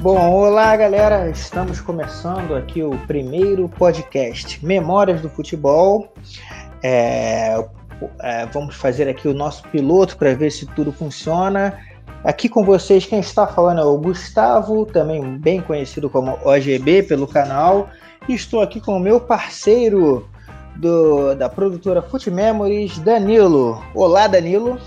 Bom, 0.00 0.30
olá 0.30 0.76
galera, 0.76 1.30
estamos 1.30 1.80
começando 1.80 2.54
aqui 2.54 2.82
o 2.82 2.90
primeiro 3.06 3.68
podcast 3.68 4.64
Memórias 4.64 5.22
do 5.22 5.30
Futebol. 5.30 6.12
É, 6.82 7.66
é, 8.20 8.46
vamos 8.46 8.76
fazer 8.76 9.08
aqui 9.08 9.26
o 9.26 9.32
nosso 9.32 9.62
piloto 9.68 10.16
para 10.18 10.34
ver 10.34 10.50
se 10.50 10.66
tudo 10.66 10.92
funciona. 10.92 11.78
Aqui 12.22 12.48
com 12.48 12.62
vocês, 12.62 13.06
quem 13.06 13.20
está 13.20 13.46
falando 13.46 13.80
é 13.80 13.84
o 13.84 13.96
Gustavo, 13.96 14.84
também 14.84 15.38
bem 15.38 15.62
conhecido 15.62 16.10
como 16.10 16.38
OGB 16.44 17.04
pelo 17.04 17.26
canal. 17.26 17.88
E 18.28 18.34
estou 18.34 18.60
aqui 18.60 18.80
com 18.80 18.96
o 18.98 19.00
meu 19.00 19.18
parceiro 19.18 20.28
do, 20.76 21.34
da 21.34 21.48
produtora 21.48 22.02
Foot 22.02 22.30
Memories, 22.30 22.98
Danilo. 22.98 23.82
Olá, 23.94 24.26
Danilo. 24.26 24.78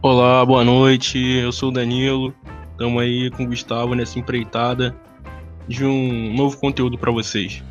Olá, 0.00 0.46
boa 0.46 0.62
noite. 0.62 1.18
Eu 1.18 1.50
sou 1.50 1.70
o 1.70 1.72
Danilo. 1.72 2.32
Estamos 2.76 3.02
aí 3.02 3.30
com 3.30 3.44
o 3.44 3.46
Gustavo 3.46 3.94
nessa 3.94 4.18
empreitada 4.18 4.94
de 5.66 5.82
um 5.82 6.34
novo 6.34 6.58
conteúdo 6.58 6.98
para 6.98 7.10
vocês. 7.10 7.64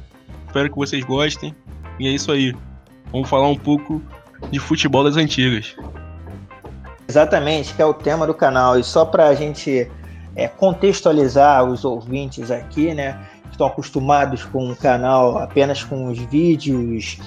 Espero 0.47 0.67
que 0.67 0.75
vocês 0.75 1.03
gostem. 1.05 1.55
E 1.99 2.07
é 2.07 2.11
isso 2.11 2.31
aí. 2.31 2.55
Vamos 3.11 3.29
falar 3.29 3.47
um 3.47 3.55
pouco 3.55 4.01
de 4.49 4.57
futebol 4.57 5.03
das 5.03 5.15
antigas. 5.15 5.75
Exatamente, 7.07 7.71
que 7.75 7.83
é 7.83 7.85
o 7.85 7.93
tema 7.93 8.25
do 8.25 8.33
canal. 8.33 8.79
E 8.79 8.83
só 8.83 9.05
para 9.05 9.27
a 9.27 9.35
gente 9.35 9.87
é, 10.35 10.47
contextualizar 10.47 11.63
os 11.63 11.85
ouvintes 11.85 12.49
aqui, 12.49 12.91
né? 12.95 13.15
Estão 13.55 13.67
acostumados 13.67 14.43
com 14.43 14.69
o 14.69 14.75
canal 14.75 15.37
apenas 15.37 15.81
com 15.83 16.07
os 16.07 16.19
vídeos 16.19 17.17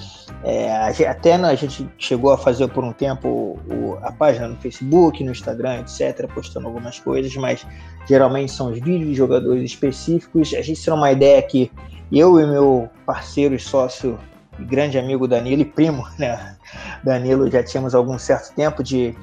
é, 0.43 0.71
até 1.05 1.33
a 1.33 1.55
gente 1.55 1.89
chegou 1.97 2.31
a 2.31 2.37
fazer 2.37 2.67
por 2.69 2.83
um 2.83 2.93
tempo 2.93 3.59
a 4.01 4.11
página 4.11 4.47
no 4.47 4.55
Facebook, 4.55 5.21
no 5.23 5.31
Instagram, 5.31 5.81
etc., 5.81 6.27
postando 6.33 6.67
algumas 6.67 6.97
coisas, 6.99 7.35
mas 7.35 7.65
geralmente 8.07 8.51
são 8.51 8.71
os 8.71 8.79
vídeos 8.79 9.09
de 9.09 9.15
jogadores 9.15 9.63
específicos. 9.63 10.53
A 10.53 10.61
gente 10.61 10.83
tem 10.83 10.93
uma 10.93 11.11
ideia 11.11 11.41
que 11.41 11.69
eu 12.11 12.39
e 12.39 12.45
meu 12.45 12.89
parceiro 13.05 13.53
e 13.53 13.59
sócio 13.59 14.17
e 14.57 14.63
grande 14.63 14.97
amigo 14.97 15.27
Danilo 15.27 15.61
e 15.61 15.65
primo, 15.65 16.07
né, 16.17 16.55
Danilo, 17.03 17.51
já 17.51 17.61
tínhamos 17.61 17.93
algum 17.93 18.17
certo 18.17 18.53
tempo 18.55 18.81
de 18.81 19.15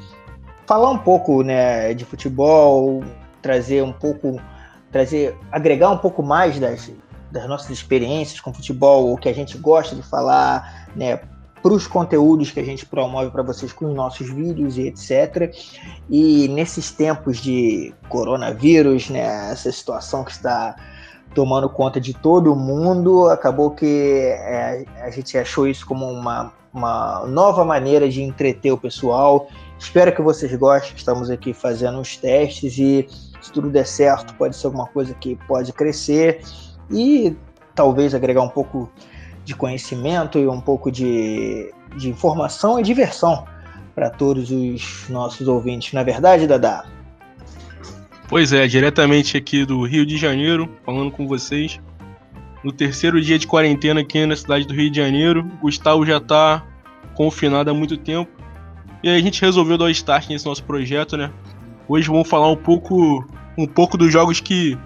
falar 0.66 0.90
um 0.90 0.98
pouco 0.98 1.42
né, 1.42 1.94
de 1.94 2.04
futebol, 2.04 3.02
trazer 3.40 3.82
um 3.82 3.92
pouco, 3.92 4.38
trazer, 4.92 5.34
agregar 5.50 5.90
um 5.90 5.98
pouco 5.98 6.22
mais 6.22 6.58
das, 6.58 6.90
das 7.30 7.48
nossas 7.48 7.70
experiências 7.70 8.40
com 8.40 8.52
futebol, 8.52 9.12
o 9.12 9.16
que 9.16 9.28
a 9.28 9.34
gente 9.34 9.58
gosta 9.58 9.94
de 9.94 10.02
falar, 10.02 10.88
né, 10.94 11.20
para 11.62 11.72
os 11.72 11.86
conteúdos 11.86 12.52
que 12.52 12.60
a 12.60 12.64
gente 12.64 12.86
promove 12.86 13.30
para 13.30 13.42
vocês 13.42 13.72
com 13.72 13.86
os 13.86 13.94
nossos 13.94 14.30
vídeos 14.30 14.78
e 14.78 14.82
etc. 14.82 15.52
E 16.08 16.46
nesses 16.48 16.92
tempos 16.92 17.38
de 17.38 17.92
coronavírus, 18.08 19.10
né, 19.10 19.50
essa 19.50 19.72
situação 19.72 20.22
que 20.22 20.30
está 20.30 20.76
tomando 21.34 21.68
conta 21.68 22.00
de 22.00 22.14
todo 22.14 22.54
mundo, 22.54 23.28
acabou 23.28 23.72
que 23.72 23.84
é, 23.84 24.84
a 25.02 25.10
gente 25.10 25.36
achou 25.36 25.66
isso 25.66 25.84
como 25.84 26.06
uma, 26.08 26.52
uma 26.72 27.26
nova 27.26 27.64
maneira 27.64 28.08
de 28.08 28.22
entreter 28.22 28.72
o 28.72 28.78
pessoal. 28.78 29.48
Espero 29.78 30.14
que 30.14 30.22
vocês 30.22 30.54
gostem, 30.54 30.94
estamos 30.96 31.28
aqui 31.28 31.52
fazendo 31.52 32.00
os 32.00 32.16
testes 32.16 32.78
e 32.78 33.08
se 33.42 33.52
tudo 33.52 33.68
der 33.70 33.86
certo, 33.86 34.34
pode 34.34 34.56
ser 34.56 34.66
alguma 34.66 34.86
coisa 34.86 35.12
que 35.14 35.36
pode 35.46 35.72
crescer 35.72 36.42
e 36.90 37.36
talvez 37.74 38.14
agregar 38.14 38.42
um 38.42 38.48
pouco 38.48 38.90
de 39.44 39.54
conhecimento 39.54 40.38
e 40.38 40.48
um 40.48 40.60
pouco 40.60 40.90
de, 40.90 41.72
de 41.96 42.08
informação 42.08 42.80
e 42.80 42.82
diversão 42.82 43.44
para 43.94 44.10
todos 44.10 44.50
os 44.50 45.08
nossos 45.08 45.48
ouvintes. 45.48 45.92
Na 45.92 46.00
é 46.00 46.04
verdade, 46.04 46.46
Dada? 46.46 46.84
Pois 48.28 48.52
é, 48.52 48.66
diretamente 48.66 49.36
aqui 49.36 49.64
do 49.64 49.84
Rio 49.84 50.04
de 50.04 50.16
Janeiro, 50.16 50.68
falando 50.84 51.12
com 51.12 51.28
vocês. 51.28 51.80
No 52.64 52.72
terceiro 52.72 53.20
dia 53.20 53.38
de 53.38 53.46
quarentena 53.46 54.00
aqui 54.00 54.26
na 54.26 54.34
cidade 54.34 54.66
do 54.66 54.74
Rio 54.74 54.90
de 54.90 54.96
Janeiro, 55.00 55.44
Gustavo 55.62 56.04
já 56.04 56.16
está 56.16 56.66
confinado 57.14 57.70
há 57.70 57.74
muito 57.74 57.96
tempo. 57.96 58.30
E 59.02 59.08
aí 59.08 59.16
a 59.16 59.22
gente 59.22 59.40
resolveu 59.40 59.78
dar 59.78 59.90
start 59.92 60.28
nesse 60.28 60.44
nosso 60.44 60.64
projeto, 60.64 61.16
né? 61.16 61.30
Hoje 61.88 62.08
vamos 62.08 62.28
falar 62.28 62.50
um 62.50 62.56
pouco, 62.56 63.24
um 63.56 63.66
pouco 63.66 63.96
dos 63.96 64.12
jogos 64.12 64.40
que 64.40 64.76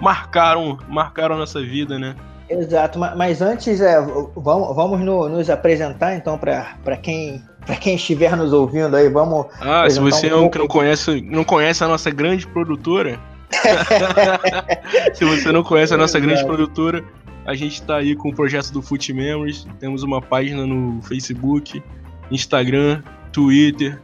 marcaram, 0.00 0.78
marcaram 0.88 1.34
a 1.34 1.38
nossa 1.38 1.60
vida, 1.60 1.98
né? 1.98 2.14
Exato, 2.48 2.98
mas 2.98 3.42
antes 3.42 3.80
é, 3.80 4.00
vamos, 4.00 4.74
vamos 4.74 5.00
no, 5.00 5.28
nos 5.28 5.50
apresentar 5.50 6.14
então 6.14 6.38
para 6.38 6.96
quem 6.96 7.42
para 7.66 7.76
quem 7.76 7.96
estiver 7.96 8.34
nos 8.34 8.54
ouvindo 8.54 8.96
aí, 8.96 9.10
vamos. 9.10 9.46
Ah, 9.60 9.88
se 9.90 10.00
você 10.00 10.28
um 10.28 10.44
não, 10.44 10.50
não 10.50 10.66
conhece 10.66 11.20
não 11.20 11.44
conhece 11.44 11.84
a 11.84 11.88
nossa 11.88 12.10
grande 12.10 12.46
produtora, 12.46 13.20
se 15.12 15.24
você 15.26 15.52
não 15.52 15.62
conhece 15.62 15.92
a 15.92 15.98
nossa 15.98 16.18
grande 16.18 16.42
produtora, 16.46 17.04
a 17.44 17.54
gente 17.54 17.74
está 17.74 17.96
aí 17.96 18.16
com 18.16 18.30
o 18.30 18.34
projeto 18.34 18.72
do 18.72 18.80
Foot 18.80 19.12
Memories, 19.12 19.66
temos 19.78 20.02
uma 20.02 20.22
página 20.22 20.66
no 20.66 21.02
Facebook, 21.02 21.82
Instagram, 22.30 23.02
Twitter, 23.30 24.00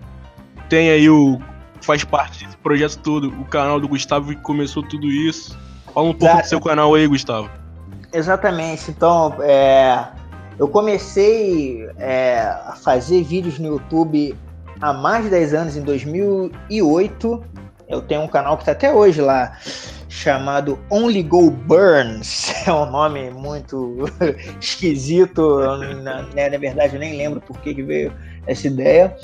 tem 0.68 0.90
aí 0.90 1.08
o 1.08 1.40
faz 1.80 2.04
parte 2.04 2.44
desse 2.44 2.56
projeto 2.58 2.98
todo, 2.98 3.28
o 3.28 3.44
canal 3.44 3.80
do 3.80 3.88
Gustavo 3.88 4.30
que 4.30 4.40
começou 4.40 4.82
tudo 4.82 5.06
isso. 5.06 5.56
Fala 5.94 6.08
um 6.08 6.12
pouco 6.12 6.24
Exato. 6.24 6.42
do 6.42 6.48
seu 6.48 6.60
canal 6.60 6.92
aí, 6.92 7.06
Gustavo. 7.06 7.48
Exatamente. 8.12 8.90
Então, 8.90 9.32
é, 9.40 10.08
eu 10.58 10.66
comecei 10.66 11.88
é, 11.98 12.40
a 12.40 12.74
fazer 12.82 13.22
vídeos 13.22 13.60
no 13.60 13.68
YouTube 13.68 14.36
há 14.80 14.92
mais 14.92 15.24
de 15.24 15.30
10 15.30 15.54
anos, 15.54 15.76
em 15.76 15.82
2008. 15.82 17.44
Eu 17.88 18.02
tenho 18.02 18.22
um 18.22 18.28
canal 18.28 18.56
que 18.56 18.62
está 18.62 18.72
até 18.72 18.92
hoje 18.92 19.20
lá, 19.20 19.56
chamado 20.08 20.78
Only 20.90 21.22
Go 21.22 21.50
Burns. 21.50 22.52
É 22.66 22.72
um 22.72 22.90
nome 22.90 23.30
muito 23.30 24.06
esquisito. 24.58 25.60
Na, 26.02 26.22
na, 26.22 26.58
verdade, 26.58 26.94
eu 26.94 27.00
nem 27.00 27.14
lembro 27.14 27.42
por 27.42 27.60
que, 27.60 27.74
que 27.74 27.82
veio 27.82 28.10
essa 28.46 28.66
ideia. 28.66 29.14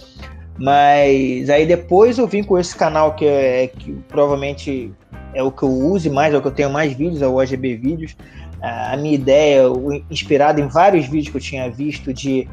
Mas 0.59 1.49
aí 1.49 1.65
depois 1.65 2.19
eu 2.19 2.27
vim 2.27 2.43
com 2.43 2.59
esse 2.59 2.77
canal 2.77 3.15
que, 3.15 3.25
é, 3.25 3.67
que 3.69 3.93
provavelmente 4.09 4.93
é 5.35 5.43
o 5.43 5.51
que 5.51 5.63
eu 5.63 5.71
use 5.71 6.11
mais, 6.11 6.35
é 6.35 6.39
o 6.39 6.43
que 6.43 6.49
eu 6.49 6.53
tenho 6.53 6.71
mais 6.71 6.93
vídeos, 6.93 7.23
é 7.23 7.27
o 7.27 7.41
OGB 7.41 7.77
Vídeos. 7.77 8.17
A 8.61 8.97
minha 8.97 9.15
ideia, 9.15 9.63
inspirada 10.11 10.61
em 10.61 10.69
vários 10.69 11.07
vídeos 11.07 11.31
que 11.31 11.37
eu 11.37 11.41
tinha 11.41 11.71
visto, 11.71 12.13
de. 12.13 12.49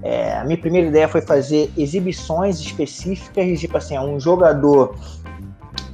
É, 0.00 0.34
a 0.34 0.44
minha 0.44 0.56
primeira 0.56 0.86
ideia 0.86 1.08
foi 1.08 1.20
fazer 1.20 1.72
exibições 1.76 2.60
específicas, 2.60 3.58
tipo 3.58 3.76
assim, 3.76 3.98
um 3.98 4.20
jogador. 4.20 4.94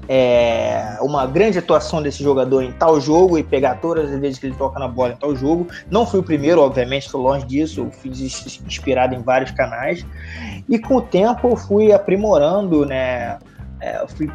É, 0.06 0.99
uma 1.00 1.25
grande 1.25 1.59
atuação 1.59 2.03
desse 2.03 2.23
jogador 2.23 2.62
em 2.62 2.71
tal 2.73 3.00
jogo 3.00 3.39
e 3.39 3.43
pegar 3.43 3.77
todas 3.77 4.12
as 4.12 4.21
vezes 4.21 4.39
que 4.39 4.44
ele 4.44 4.55
toca 4.55 4.78
na 4.78 4.87
bola 4.87 5.15
em 5.15 5.17
tal 5.17 5.34
jogo. 5.34 5.67
Não 5.91 6.05
fui 6.05 6.21
o 6.21 6.23
primeiro, 6.23 6.61
obviamente, 6.61 7.06
estou 7.06 7.23
longe 7.23 7.47
disso, 7.47 7.81
eu 7.81 7.91
fiz 7.91 8.21
isso 8.21 8.62
inspirado 8.67 9.15
em 9.15 9.23
vários 9.23 9.50
canais. 9.53 10.05
E 10.69 10.78
com 10.78 10.97
o 10.97 11.00
tempo 11.00 11.49
eu 11.49 11.56
fui 11.56 11.91
aprimorando, 11.91 12.84
né? 12.84 13.39
É, 13.81 14.03
eu 14.03 14.09
fui 14.09 14.31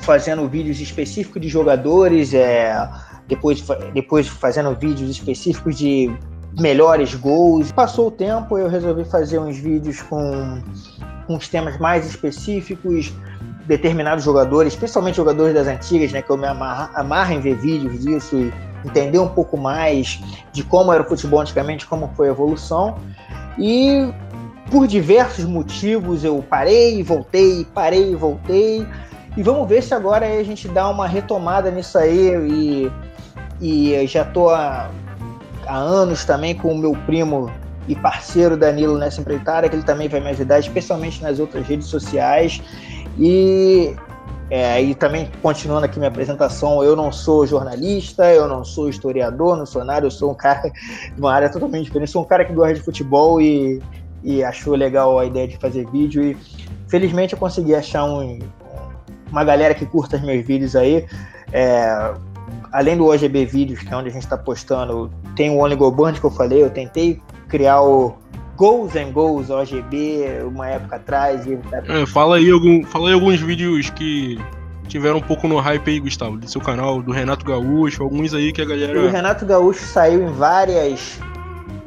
fazendo 0.00 0.48
vídeos 0.48 0.80
específicos 0.80 1.40
de 1.40 1.48
jogadores, 1.48 2.34
é, 2.34 2.88
depois, 3.28 3.62
depois 3.94 4.26
fazendo 4.28 4.74
vídeos 4.74 5.10
específicos 5.10 5.76
de 5.76 6.10
melhores 6.58 7.14
gols. 7.14 7.70
Passou 7.72 8.08
o 8.08 8.10
tempo, 8.10 8.58
eu 8.58 8.68
resolvi 8.68 9.04
fazer 9.04 9.38
uns 9.38 9.56
vídeos 9.56 10.02
com, 10.02 10.62
com 11.26 11.38
temas 11.38 11.78
mais 11.78 12.06
específicos, 12.06 13.12
determinados 13.66 14.24
jogadores, 14.24 14.72
especialmente 14.72 15.16
jogadores 15.16 15.54
das 15.54 15.68
antigas, 15.68 16.12
né, 16.12 16.22
que 16.22 16.30
eu 16.30 16.36
me 16.36 16.46
amarro, 16.46 16.90
amarro 16.94 17.32
em 17.32 17.40
ver 17.40 17.56
vídeos 17.56 18.00
disso 18.00 18.36
e 18.36 18.52
entender 18.84 19.18
um 19.18 19.28
pouco 19.28 19.56
mais 19.56 20.20
de 20.52 20.64
como 20.64 20.92
era 20.92 21.02
o 21.02 21.06
futebol 21.06 21.40
antigamente, 21.40 21.86
como 21.86 22.10
foi 22.16 22.28
a 22.28 22.30
evolução. 22.32 22.96
E 23.58 24.12
por 24.70 24.86
diversos 24.86 25.44
motivos 25.44 26.24
eu 26.24 26.42
parei, 26.48 27.02
voltei, 27.02 27.66
parei, 27.74 28.14
voltei. 28.14 28.86
E 29.36 29.42
vamos 29.42 29.68
ver 29.68 29.82
se 29.82 29.94
agora 29.94 30.26
a 30.26 30.42
gente 30.42 30.66
dá 30.68 30.88
uma 30.88 31.06
retomada 31.06 31.70
nisso 31.70 31.96
aí. 31.98 32.34
E, 32.48 32.92
e 33.60 34.06
já 34.06 34.24
tô 34.24 34.48
há, 34.48 34.90
há 35.66 35.76
anos 35.76 36.24
também 36.24 36.54
com 36.54 36.72
o 36.72 36.78
meu 36.78 36.92
primo 37.06 37.50
e 37.86 37.94
parceiro 37.94 38.56
Danilo 38.56 38.98
nessa 38.98 39.20
empreitada, 39.20 39.68
que 39.68 39.74
ele 39.74 39.82
também 39.82 40.08
vai 40.08 40.20
me 40.20 40.28
ajudar, 40.30 40.58
especialmente 40.58 41.22
nas 41.22 41.38
outras 41.38 41.66
redes 41.66 41.86
sociais. 41.86 42.62
E, 43.18 43.94
é, 44.50 44.82
e 44.82 44.94
também, 44.94 45.30
continuando 45.42 45.86
aqui 45.86 45.98
minha 45.98 46.08
apresentação, 46.08 46.82
eu 46.82 46.94
não 46.94 47.10
sou 47.10 47.46
jornalista, 47.46 48.32
eu 48.32 48.48
não 48.48 48.64
sou 48.64 48.88
historiador, 48.88 49.56
não 49.56 49.66
sou 49.66 49.84
nada, 49.84 50.06
eu 50.06 50.10
sou 50.10 50.30
um 50.30 50.34
cara 50.34 50.70
de 51.14 51.20
uma 51.20 51.32
área 51.32 51.48
totalmente 51.48 51.84
diferente, 51.84 52.10
sou 52.10 52.22
um 52.22 52.26
cara 52.26 52.44
que 52.44 52.52
gosta 52.52 52.74
de 52.74 52.80
futebol 52.80 53.40
e, 53.40 53.80
e 54.22 54.42
achou 54.42 54.74
legal 54.74 55.18
a 55.18 55.24
ideia 55.24 55.48
de 55.48 55.56
fazer 55.56 55.88
vídeo. 55.90 56.22
E 56.22 56.36
felizmente 56.88 57.32
eu 57.32 57.38
consegui 57.38 57.74
achar 57.74 58.04
um, 58.04 58.38
uma 59.30 59.44
galera 59.44 59.74
que 59.74 59.86
curta 59.86 60.16
os 60.16 60.22
meus 60.22 60.44
vídeos 60.44 60.76
aí. 60.76 61.06
É, 61.52 62.14
além 62.72 62.96
do 62.96 63.06
OGB 63.06 63.44
Vídeos, 63.46 63.80
que 63.80 63.92
é 63.92 63.96
onde 63.96 64.08
a 64.08 64.12
gente 64.12 64.22
está 64.22 64.36
postando, 64.36 65.10
tem 65.36 65.50
o 65.50 65.58
Only 65.58 65.76
Go 65.76 65.90
Band 65.90 66.14
que 66.14 66.24
eu 66.24 66.30
falei, 66.30 66.62
eu 66.62 66.70
tentei 66.70 67.20
criar 67.48 67.82
o 67.82 68.16
Goals 68.56 68.94
and 68.94 69.12
Goals 69.12 69.50
OGB 69.50 70.42
uma 70.46 70.68
época 70.68 70.96
atrás. 70.96 71.46
E... 71.46 71.58
É, 71.88 72.06
fala, 72.06 72.36
aí 72.36 72.50
algum, 72.50 72.84
fala 72.84 73.08
aí 73.08 73.14
alguns 73.14 73.40
vídeos 73.40 73.90
que 73.90 74.38
tiveram 74.86 75.18
um 75.18 75.22
pouco 75.22 75.48
no 75.48 75.58
hype 75.58 75.88
aí, 75.88 76.00
Gustavo, 76.00 76.36
do 76.36 76.50
seu 76.50 76.60
canal, 76.60 77.00
do 77.00 77.12
Renato 77.12 77.44
Gaúcho, 77.44 78.02
alguns 78.02 78.34
aí 78.34 78.52
que 78.52 78.60
a 78.60 78.64
galera. 78.64 79.00
O 79.00 79.08
Renato 79.08 79.46
Gaúcho 79.46 79.84
saiu 79.86 80.22
em 80.22 80.32
várias, 80.32 81.18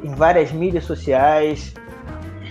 em 0.02 0.14
várias 0.14 0.50
mídias 0.50 0.84
sociais, 0.84 1.74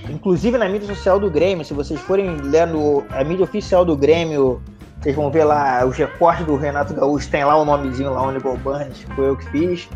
inclusive 0.10 0.57
na 0.57 0.69
mídia 0.69 0.88
social 0.88 1.19
do 1.19 1.30
Grêmio. 1.30 1.66
Se 1.66 1.74
vocês 1.74 2.00
forem 2.00 2.38
lendo 2.38 3.04
a 3.10 3.24
mídia 3.24 3.44
oficial 3.44 3.84
do 3.84 3.98
Grêmio, 3.98 4.62
vocês 5.03 5.15
vão 5.17 5.29
ver 5.29 5.44
lá 5.44 5.85
os 5.85 5.97
recortes 5.97 6.45
do 6.45 6.55
Renato 6.55 6.94
Gaúcho, 6.94 7.29
tem 7.29 7.44
lá 7.44 7.57
o 7.57 7.65
nomezinho 7.65 8.13
lá, 8.13 8.25
Onibal 8.25 8.55
Burns, 8.55 9.05
foi 9.13 9.27
eu 9.27 9.35
que 9.35 9.45
fiz. 9.50 9.89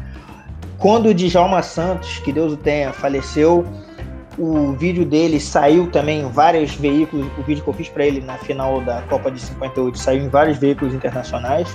Quando 0.78 1.08
o 1.08 1.14
Djalma 1.14 1.64
Santos, 1.64 2.20
que 2.20 2.34
Deus 2.34 2.52
o 2.52 2.58
tenha, 2.58 2.92
faleceu, 2.92 3.66
o 4.38 4.74
vídeo 4.74 5.06
dele 5.06 5.40
saiu 5.40 5.88
também 5.88 6.20
em 6.20 6.30
vários 6.30 6.76
veículos. 6.76 7.26
O 7.38 7.42
vídeo 7.42 7.64
que 7.64 7.70
eu 7.70 7.74
fiz 7.74 7.88
para 7.88 8.06
ele 8.06 8.20
na 8.20 8.38
final 8.38 8.82
da 8.82 9.02
Copa 9.04 9.32
de 9.32 9.40
58 9.40 9.98
saiu 9.98 10.24
em 10.24 10.28
vários 10.28 10.58
veículos 10.58 10.94
internacionais. 10.94 11.74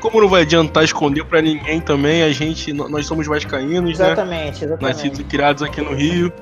Como 0.00 0.20
não 0.20 0.28
vai 0.28 0.42
adiantar 0.42 0.84
esconder 0.84 1.24
para 1.24 1.42
ninguém 1.42 1.80
também, 1.80 2.22
a 2.22 2.30
gente, 2.32 2.72
nós 2.72 3.04
somos 3.04 3.26
vascaínos, 3.26 3.90
exatamente, 3.90 4.64
né? 4.64 4.66
Exatamente, 4.68 4.82
Nascidos 4.82 5.18
e 5.18 5.24
criados 5.24 5.62
aqui 5.62 5.82
no 5.82 5.92
Rio. 5.92 6.32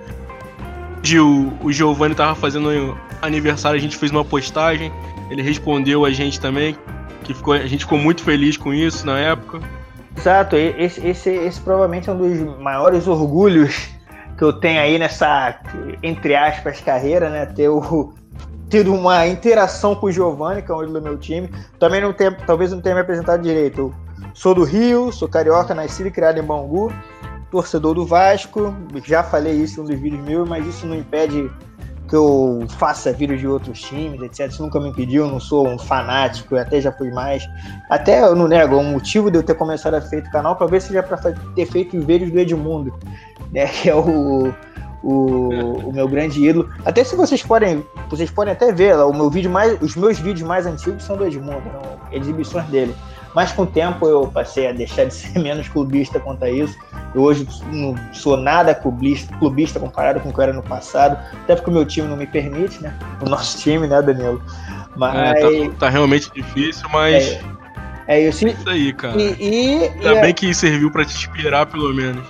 Gil, 1.02 1.54
o 1.62 1.72
Giovanni 1.72 2.14
tava 2.14 2.34
fazendo 2.34 2.96
aniversário, 3.22 3.78
a 3.78 3.80
gente 3.80 3.96
fez 3.96 4.12
uma 4.12 4.24
postagem, 4.24 4.92
ele 5.30 5.42
respondeu 5.42 6.04
a 6.04 6.10
gente 6.10 6.40
também, 6.40 6.76
que 7.24 7.34
ficou, 7.34 7.54
a 7.54 7.66
gente 7.66 7.84
ficou 7.84 7.98
muito 7.98 8.22
feliz 8.22 8.56
com 8.56 8.72
isso 8.72 9.06
na 9.06 9.18
época. 9.18 9.60
Exato, 10.16 10.56
esse, 10.56 11.06
esse, 11.06 11.30
esse 11.30 11.60
provavelmente 11.60 12.08
é 12.08 12.12
um 12.12 12.18
dos 12.18 12.58
maiores 12.58 13.06
orgulhos 13.06 13.88
que 14.36 14.44
eu 14.44 14.52
tenho 14.52 14.80
aí 14.80 14.98
nessa, 14.98 15.60
entre 16.02 16.34
aspas, 16.34 16.80
carreira, 16.80 17.28
né? 17.28 17.46
Ter 17.46 17.68
o, 17.68 18.12
tido 18.68 18.94
uma 18.94 19.26
interação 19.26 19.94
com 19.94 20.06
o 20.06 20.12
Giovanni, 20.12 20.62
que 20.62 20.70
é 20.70 20.74
um 20.74 20.92
do 20.92 21.02
meu 21.02 21.18
time. 21.18 21.50
Também 21.78 22.00
não 22.00 22.12
tem, 22.12 22.32
talvez 22.46 22.70
não 22.70 22.80
tenha 22.80 22.94
me 22.94 23.00
apresentado 23.00 23.42
direito. 23.42 23.80
Eu 23.80 23.94
sou 24.34 24.54
do 24.54 24.64
Rio, 24.64 25.12
sou 25.12 25.28
carioca, 25.28 25.74
nascido 25.74 26.06
e 26.06 26.10
criado 26.10 26.38
em 26.38 26.42
Bangu, 26.42 26.92
torcedor 27.50 27.94
do 27.94 28.06
Vasco. 28.06 28.74
Já 29.04 29.22
falei 29.22 29.54
isso 29.54 29.80
em 29.80 29.84
um 29.84 29.86
dos 29.86 29.98
vídeos 29.98 30.24
meus, 30.24 30.48
mas 30.48 30.66
isso 30.66 30.86
não 30.86 30.96
impede 30.96 31.50
que 32.08 32.16
eu 32.16 32.66
faça 32.78 33.12
vídeos 33.12 33.40
de 33.40 33.46
outros 33.46 33.80
times, 33.80 34.20
etc. 34.22 34.48
Isso 34.50 34.62
nunca 34.62 34.80
me 34.80 34.88
impediu, 34.88 35.24
eu 35.26 35.30
não 35.30 35.38
sou 35.40 35.68
um 35.68 35.78
fanático, 35.78 36.56
eu 36.56 36.60
até 36.60 36.80
já 36.80 36.90
fui 36.90 37.10
mais. 37.10 37.46
Até 37.90 38.22
eu 38.22 38.34
não 38.34 38.48
nego, 38.48 38.76
o 38.76 38.84
motivo 38.84 39.30
de 39.30 39.38
eu 39.38 39.42
ter 39.42 39.54
começado 39.54 39.94
a 39.94 40.00
feito 40.00 40.28
o 40.28 40.30
canal 40.30 40.56
talvez 40.56 40.84
seja 40.84 41.02
para 41.02 41.18
ter 41.54 41.66
feito 41.66 41.96
os 41.96 42.04
vídeos 42.04 42.30
do 42.30 42.38
Edmundo 42.38 42.92
né? 43.52 43.66
Que 43.82 43.90
é 43.90 43.94
o, 43.94 44.52
o, 45.02 45.48
o, 45.88 45.92
meu 45.92 46.08
grande 46.08 46.44
ídolo. 46.44 46.68
Até 46.84 47.04
se 47.04 47.16
vocês 47.16 47.42
podem, 47.42 47.84
vocês 48.08 48.30
podem 48.30 48.52
até 48.52 48.72
ver, 48.72 48.96
o 48.96 49.12
meu 49.12 49.30
vídeo 49.30 49.50
mais, 49.50 49.80
os 49.80 49.96
meus 49.96 50.18
vídeos 50.18 50.46
mais 50.46 50.66
antigos 50.66 51.02
são 51.02 51.16
do 51.16 51.26
Edmundo, 51.26 51.62
exibições 52.12 52.66
dele. 52.66 52.94
Mas 53.34 53.52
com 53.52 53.62
o 53.62 53.66
tempo 53.66 54.06
eu 54.06 54.26
passei 54.26 54.68
a 54.68 54.72
deixar 54.72 55.04
de 55.04 55.14
ser 55.14 55.36
menos 55.40 55.68
clubista 55.68 56.18
quanto 56.18 56.44
a 56.44 56.50
isso. 56.50 56.76
Eu 57.14 57.22
hoje 57.22 57.46
não 57.72 57.94
sou 58.12 58.36
nada 58.36 58.74
clubista, 58.74 59.34
clubista 59.36 59.78
comparado 59.78 60.20
com 60.20 60.28
o 60.28 60.32
que 60.32 60.38
eu 60.38 60.42
era 60.44 60.52
no 60.52 60.62
passado, 60.62 61.18
até 61.44 61.54
porque 61.54 61.70
o 61.70 61.72
meu 61.72 61.84
time 61.84 62.08
não 62.08 62.16
me 62.16 62.26
permite, 62.26 62.82
né? 62.82 62.94
O 63.24 63.28
nosso 63.28 63.58
time, 63.58 63.86
né, 63.86 64.00
Danilo? 64.02 64.42
Mas... 64.96 65.14
É, 65.16 65.68
tá, 65.68 65.74
tá 65.78 65.88
realmente 65.88 66.30
difícil, 66.34 66.88
mas. 66.92 67.40
É, 68.06 68.18
é 68.18 68.28
isso. 68.28 68.46
É 68.46 68.50
isso 68.50 68.68
aí, 68.68 68.92
cara. 68.92 69.20
E, 69.20 69.36
e, 69.40 69.88
Ainda 69.88 70.12
e 70.12 70.20
bem 70.20 70.30
é... 70.30 70.32
que 70.32 70.52
serviu 70.54 70.90
para 70.90 71.04
te 71.04 71.14
inspirar, 71.14 71.66
pelo 71.66 71.94
menos 71.94 72.26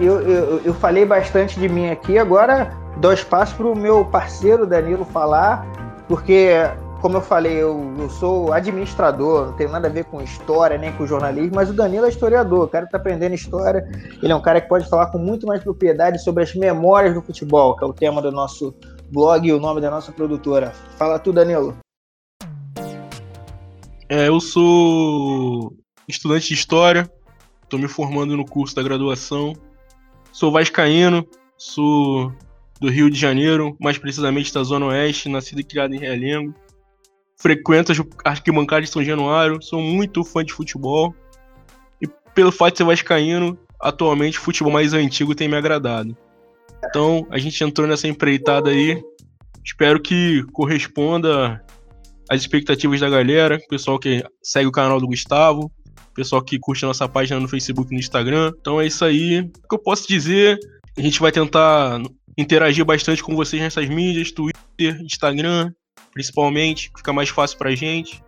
eu, 0.00 0.20
eu, 0.22 0.60
eu 0.64 0.74
falei 0.74 1.04
bastante 1.04 1.60
de 1.60 1.68
mim 1.68 1.90
aqui, 1.90 2.18
agora 2.18 2.72
dou 2.96 3.12
espaço 3.12 3.54
para 3.54 3.66
o 3.66 3.76
meu 3.76 4.04
parceiro 4.04 4.66
Danilo 4.66 5.04
falar, 5.04 5.66
porque, 6.08 6.50
como 7.00 7.16
eu 7.16 7.20
falei, 7.20 7.54
eu, 7.54 7.94
eu, 7.98 8.10
sou 8.10 8.52
administrador, 8.52 9.46
não 9.46 9.52
tenho 9.54 9.70
nada 9.70 9.88
a 9.88 9.90
ver 9.90 10.04
com 10.04 10.20
história 10.20 10.76
nem 10.78 10.92
com 10.92 11.06
jornalismo, 11.06 11.54
mas 11.54 11.70
o 11.70 11.72
Danilo 11.72 12.06
é 12.06 12.08
historiador, 12.08 12.64
o 12.64 12.68
cara 12.68 12.84
está 12.84 12.98
aprendendo 12.98 13.34
história, 13.34 13.88
ele 14.22 14.32
é 14.32 14.36
um 14.36 14.42
cara 14.42 14.60
que 14.60 14.68
pode 14.68 14.88
falar 14.88 15.06
com 15.06 15.18
muito 15.18 15.46
mais 15.46 15.62
propriedade 15.62 16.22
sobre 16.22 16.42
as 16.42 16.54
memórias 16.54 17.14
do 17.14 17.22
futebol, 17.22 17.76
que 17.76 17.84
é 17.84 17.86
o 17.86 17.92
tema 17.92 18.20
do 18.20 18.30
nosso 18.30 18.74
blog 19.10 19.46
e 19.46 19.52
o 19.52 19.60
nome 19.60 19.80
da 19.80 19.90
nossa 19.90 20.12
produtora. 20.12 20.72
Fala 20.96 21.18
tu, 21.18 21.32
Danilo. 21.32 21.76
É, 24.08 24.28
eu 24.28 24.40
sou 24.40 25.72
estudante 26.08 26.48
de 26.48 26.54
história, 26.54 27.10
estou 27.62 27.78
me 27.78 27.88
formando 27.88 28.36
no 28.36 28.44
curso 28.44 28.74
da 28.74 28.82
graduação 28.82 29.54
Sou 30.32 30.52
vascaíno, 30.52 31.26
sou 31.58 32.32
do 32.80 32.88
Rio 32.88 33.10
de 33.10 33.18
Janeiro, 33.18 33.76
mais 33.80 33.98
precisamente 33.98 34.54
da 34.54 34.62
Zona 34.62 34.86
Oeste, 34.86 35.28
nascido 35.28 35.60
e 35.60 35.64
criado 35.64 35.94
em 35.94 35.98
Realengo. 35.98 36.54
Frequento 37.40 37.90
as 37.90 37.98
arquibancadas 38.22 38.84
de 38.84 38.92
São 38.92 39.02
Januário, 39.02 39.62
sou 39.62 39.80
muito 39.80 40.22
fã 40.22 40.44
de 40.44 40.52
futebol. 40.52 41.14
E 42.00 42.06
pelo 42.34 42.52
fato 42.52 42.72
de 42.72 42.78
ser 42.78 42.84
vascaíno, 42.84 43.58
atualmente 43.80 44.38
o 44.38 44.42
futebol 44.42 44.70
mais 44.70 44.92
antigo 44.92 45.34
tem 45.34 45.48
me 45.48 45.56
agradado. 45.56 46.14
Então, 46.84 47.26
a 47.30 47.38
gente 47.38 47.64
entrou 47.64 47.88
nessa 47.88 48.06
empreitada 48.06 48.68
aí. 48.68 49.02
Espero 49.64 50.00
que 50.00 50.44
corresponda 50.52 51.64
às 52.28 52.42
expectativas 52.42 53.00
da 53.00 53.08
galera, 53.08 53.58
pessoal 53.70 53.98
que 53.98 54.22
segue 54.42 54.68
o 54.68 54.72
canal 54.72 55.00
do 55.00 55.06
Gustavo, 55.06 55.72
pessoal 56.14 56.42
que 56.42 56.58
curte 56.58 56.84
a 56.84 56.88
nossa 56.88 57.08
página 57.08 57.40
no 57.40 57.48
Facebook 57.48 57.90
e 57.90 57.94
no 57.94 58.00
Instagram. 58.00 58.52
Então 58.60 58.78
é 58.78 58.86
isso 58.86 59.02
aí. 59.02 59.40
O 59.40 59.68
que 59.68 59.74
eu 59.74 59.78
posso 59.78 60.06
dizer? 60.06 60.58
A 60.98 61.00
gente 61.00 61.20
vai 61.20 61.32
tentar 61.32 62.02
interagir 62.36 62.84
bastante 62.84 63.22
com 63.22 63.34
vocês 63.34 63.62
nessas 63.62 63.88
mídias, 63.88 64.30
Twitter, 64.30 65.00
Instagram, 65.02 65.72
principalmente, 66.12 66.90
fica 66.96 67.12
mais 67.12 67.28
fácil 67.28 67.58
pra 67.58 67.74
gente. 67.74 68.22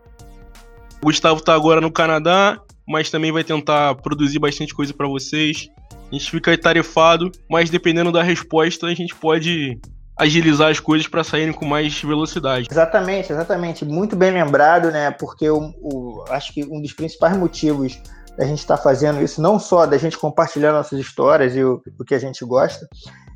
O 1.02 1.06
Gustavo 1.06 1.40
tá 1.40 1.54
agora 1.54 1.80
no 1.80 1.90
Canadá, 1.90 2.60
mas 2.86 3.10
também 3.10 3.32
vai 3.32 3.42
tentar 3.42 3.94
produzir 3.96 4.38
bastante 4.38 4.74
coisa 4.74 4.94
para 4.94 5.06
vocês. 5.06 5.68
A 6.10 6.14
gente 6.14 6.30
fica 6.30 6.56
tarefado, 6.56 7.32
mas 7.50 7.70
dependendo 7.70 8.12
da 8.12 8.22
resposta, 8.22 8.86
a 8.86 8.94
gente 8.94 9.14
pode 9.14 9.80
agilizar 10.16 10.70
as 10.70 10.78
coisas 10.78 11.08
para 11.08 11.24
saírem 11.24 11.52
com 11.52 11.64
mais 11.64 12.00
velocidade. 12.00 12.68
Exatamente, 12.70 13.32
exatamente. 13.32 13.84
Muito 13.84 14.14
bem 14.14 14.30
lembrado, 14.30 14.90
né? 14.90 15.10
Porque 15.10 15.48
o, 15.48 15.72
o 15.80 16.24
acho 16.28 16.52
que 16.52 16.64
um 16.64 16.80
dos 16.80 16.92
principais 16.92 17.36
motivos 17.36 17.98
da 18.36 18.46
gente 18.46 18.58
estar 18.60 18.76
tá 18.76 18.82
fazendo 18.82 19.22
isso, 19.22 19.42
não 19.42 19.58
só 19.58 19.86
da 19.86 19.98
gente 19.98 20.16
compartilhar 20.16 20.72
nossas 20.72 20.98
histórias 20.98 21.56
e 21.56 21.64
o, 21.64 21.82
o 21.98 22.04
que 22.04 22.14
a 22.14 22.18
gente 22.18 22.44
gosta, 22.44 22.86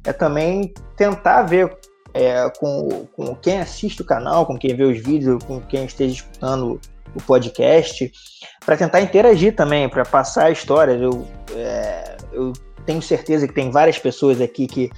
é 0.04 0.12
também 0.12 0.72
tentar 0.96 1.42
ver 1.42 1.76
é, 2.16 2.50
com, 2.58 3.06
com 3.14 3.34
quem 3.36 3.58
assiste 3.58 4.00
o 4.00 4.04
canal, 4.04 4.46
com 4.46 4.58
quem 4.58 4.74
vê 4.74 4.84
os 4.84 4.98
vídeos, 4.98 5.44
com 5.44 5.60
quem 5.60 5.84
esteja 5.84 6.14
escutando 6.14 6.80
o 7.14 7.22
podcast, 7.22 8.10
para 8.64 8.76
tentar 8.76 9.02
interagir 9.02 9.54
também, 9.54 9.88
para 9.88 10.04
passar 10.04 10.50
histórias. 10.50 11.00
Eu, 11.00 11.26
é, 11.54 12.16
eu 12.32 12.52
tenho 12.86 13.02
certeza 13.02 13.46
que 13.46 13.54
tem 13.54 13.70
várias 13.70 13.98
pessoas 13.98 14.40
aqui 14.40 14.66
que 14.66 14.90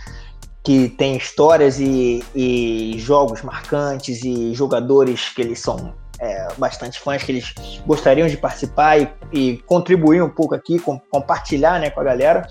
que 0.64 0.88
tem 0.90 1.16
histórias 1.16 1.80
e, 1.80 2.22
e, 2.34 2.94
jogos 2.98 3.40
marcantes 3.40 4.22
e 4.22 4.52
jogadores 4.52 5.30
que 5.30 5.40
eles 5.40 5.60
são 5.60 5.94
é, 6.20 6.48
bastante 6.56 6.98
fãs, 7.00 7.22
que 7.22 7.32
eles 7.32 7.54
gostariam 7.86 8.26
de 8.26 8.36
participar 8.36 9.00
e, 9.00 9.08
e 9.32 9.58
contribuir 9.66 10.22
um 10.22 10.28
pouco 10.28 10.54
aqui, 10.54 10.78
com, 10.78 10.98
compartilhar 10.98 11.78
né, 11.80 11.90
com 11.90 12.00
a 12.00 12.04
galera. 12.04 12.46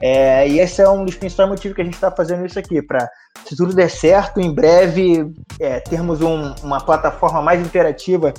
É, 0.00 0.48
e 0.48 0.58
esse 0.58 0.80
é 0.80 0.88
um 0.88 1.04
dos 1.04 1.14
principais 1.14 1.48
motivos 1.48 1.74
que 1.74 1.82
a 1.82 1.84
gente 1.84 1.94
está 1.94 2.10
fazendo 2.10 2.44
isso 2.46 2.58
aqui, 2.58 2.80
para, 2.82 3.08
se 3.44 3.56
tudo 3.56 3.74
der 3.74 3.90
certo, 3.90 4.40
em 4.40 4.52
breve 4.52 5.32
é, 5.60 5.80
termos 5.80 6.20
um, 6.20 6.54
uma 6.62 6.80
plataforma 6.80 7.42
mais 7.42 7.60
interativa 7.60 8.32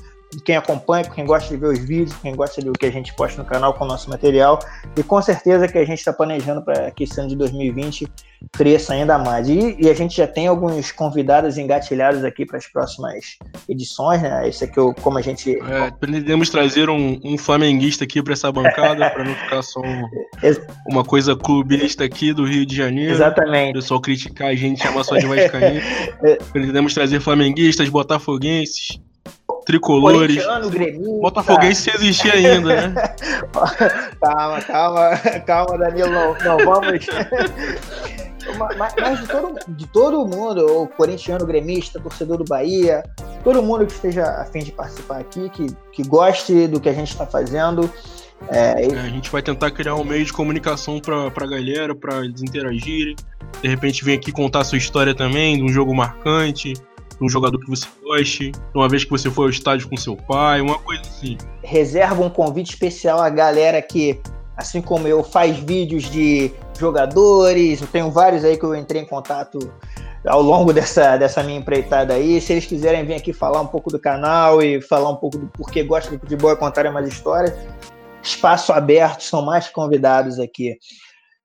quem 0.44 0.56
acompanha, 0.56 1.04
quem 1.04 1.26
gosta 1.26 1.50
de 1.50 1.58
ver 1.58 1.68
os 1.68 1.80
vídeos, 1.80 2.16
quem 2.18 2.36
gosta 2.36 2.60
de 2.60 2.66
ver 2.66 2.72
o 2.72 2.74
que 2.74 2.86
a 2.86 2.92
gente 2.92 3.14
posta 3.16 3.42
no 3.42 3.48
canal 3.48 3.74
com 3.74 3.86
o 3.86 3.88
nosso 3.88 4.10
material. 4.10 4.60
E 4.98 5.04
com 5.04 5.22
certeza 5.22 5.68
que 5.68 5.78
a 5.78 5.86
gente 5.86 6.00
está 6.00 6.12
planejando 6.12 6.62
para 6.62 6.92
que 6.92 7.04
esse 7.04 7.20
ano 7.20 7.30
de 7.30 7.36
2020 7.36 8.08
cresça 8.52 8.94
ainda 8.94 9.18
mais. 9.18 9.48
E, 9.48 9.78
e, 9.80 9.90
a 9.90 9.94
gente 9.94 10.18
já 10.18 10.28
tem 10.28 10.48
alguns 10.48 10.92
convidados 10.92 11.58
engatilhados 11.58 12.24
aqui 12.24 12.46
para 12.46 12.58
as 12.58 12.68
próximas 12.68 13.38
edições, 13.68 14.22
né? 14.22 14.48
Esse 14.48 14.66
aqui, 14.66 14.76
como 15.02 15.18
a 15.18 15.22
gente. 15.22 15.58
É, 15.64 15.92
pretendemos 15.92 16.50
trazer 16.50 16.90
um, 16.90 17.20
um 17.24 17.38
flamenguista 17.38 18.04
aqui 18.04 18.22
para 18.22 18.34
essa 18.34 18.52
bancada, 18.52 19.10
para 19.10 19.24
não 19.24 19.34
ficar 19.34 19.62
só 19.64 19.80
um, 19.80 20.04
uma 20.92 21.04
coisa 21.04 21.36
clubista 21.36 22.04
aqui 22.04 22.34
do 22.34 22.46
Rio 22.46 22.66
de 22.66 22.76
Janeiro. 22.76 23.14
Exatamente. 23.14 23.72
O 23.72 23.82
pessoal 23.82 24.02
criticar 24.02 24.50
a 24.50 24.56
gente, 24.56 24.82
chamar 24.82 25.04
só 25.04 25.18
de 25.18 25.26
Vascaíno. 25.26 25.82
pretendemos 26.52 26.94
trazer 26.94 27.20
flamenguistas, 27.20 27.90
botafoguenses 27.90 29.00
tricolores. 29.66 30.44
Botafoguense 31.22 31.82
se 31.82 31.90
existir 31.96 32.32
ainda, 32.32 32.90
né? 32.90 32.94
calma, 34.22 34.62
calma, 34.62 35.18
calma, 35.46 35.78
Danilo. 35.78 36.10
Não, 36.10 36.38
não 36.44 36.58
vamos. 36.66 37.06
mas, 38.78 38.94
mas 39.00 39.20
de, 39.20 39.28
todo, 39.28 39.60
de 39.68 39.88
todo 39.88 40.26
mundo, 40.26 40.84
o 40.84 40.88
corintiano, 40.88 41.46
gremista, 41.46 42.00
torcedor 42.00 42.38
do 42.38 42.46
Bahia, 42.46 43.04
todo 43.44 43.62
mundo 43.62 43.86
que 43.86 43.94
esteja 43.94 44.24
a 44.24 44.46
fim 44.46 44.60
de 44.60 44.72
participar 44.72 45.20
aqui, 45.20 45.50
que, 45.50 45.68
que 45.92 46.04
goste 46.04 46.68
do 46.68 46.80
que 46.80 46.90
a 46.90 46.94
gente 46.94 47.10
está 47.10 47.26
fazendo. 47.26 47.90
É, 48.50 48.86
é, 48.86 49.00
a 49.00 49.10
gente 49.10 49.32
vai 49.32 49.42
tentar 49.42 49.72
criar 49.72 49.96
um 49.96 50.04
meio 50.04 50.24
de 50.24 50.32
comunicação 50.32 51.00
para 51.00 51.28
a 51.28 51.48
galera, 51.48 51.96
para 51.96 52.24
eles 52.24 52.42
interagirem. 52.42 53.16
De 53.62 53.68
repente, 53.68 54.04
vem 54.04 54.16
aqui 54.18 54.32
contar 54.32 54.60
a 54.60 54.64
sua 54.64 54.78
história 54.78 55.16
também, 55.16 55.58
de 55.58 55.64
um 55.64 55.70
jogo 55.70 55.96
marcante, 55.96 56.74
um 57.22 57.30
jogador 57.30 57.60
que 57.60 57.70
você 57.70 57.88
goste, 58.04 58.52
uma 58.74 58.90
vez 58.90 59.04
que 59.04 59.10
você 59.10 59.30
foi 59.30 59.46
ao 59.46 59.50
estádio 59.50 59.90
com 59.90 59.98
seu 59.98 60.16
pai, 60.16 60.62
uma 60.62 60.78
coisa 60.80 61.02
assim. 61.02 61.38
Reserva 61.64 62.24
um 62.24 62.30
convite 62.30 62.72
especial 62.72 63.20
à 63.20 63.30
galera 63.30 63.82
que, 63.82 64.20
assim 64.58 64.82
como 64.82 65.08
eu, 65.08 65.24
faz 65.24 65.58
vídeos 65.58 66.04
de 66.04 66.52
jogadores. 66.78 67.82
Eu 67.82 67.88
tenho 67.88 68.12
vários 68.12 68.44
aí 68.44 68.58
que 68.58 68.66
eu 68.66 68.76
entrei 68.76 69.02
em 69.02 69.06
contato 69.06 69.60
ao 70.28 70.42
longo 70.42 70.74
dessa, 70.74 71.18
dessa 71.18 71.44
minha 71.44 71.60
empreitada 71.60 72.14
aí. 72.14 72.42
Se 72.42 72.54
eles 72.54 72.66
quiserem 72.66 73.06
vir 73.06 73.16
aqui 73.16 73.32
falar 73.32 73.62
um 73.62 73.68
pouco 73.68 73.92
do 73.92 74.00
canal 74.00 74.62
e 74.62 74.82
falar 74.82 75.10
um 75.10 75.16
pouco 75.16 75.38
do 75.38 75.48
porquê 75.48 75.84
gosta 75.84 76.12
de 76.12 76.18
futebol 76.18 76.52
e 76.52 76.58
contarem 76.58 76.92
mais 76.92 77.08
histórias, 77.08 77.54
espaço 78.22 78.74
aberto, 78.74 79.22
são 79.22 79.42
mais 79.42 79.68
convidados 79.68 80.40
aqui. 80.40 80.78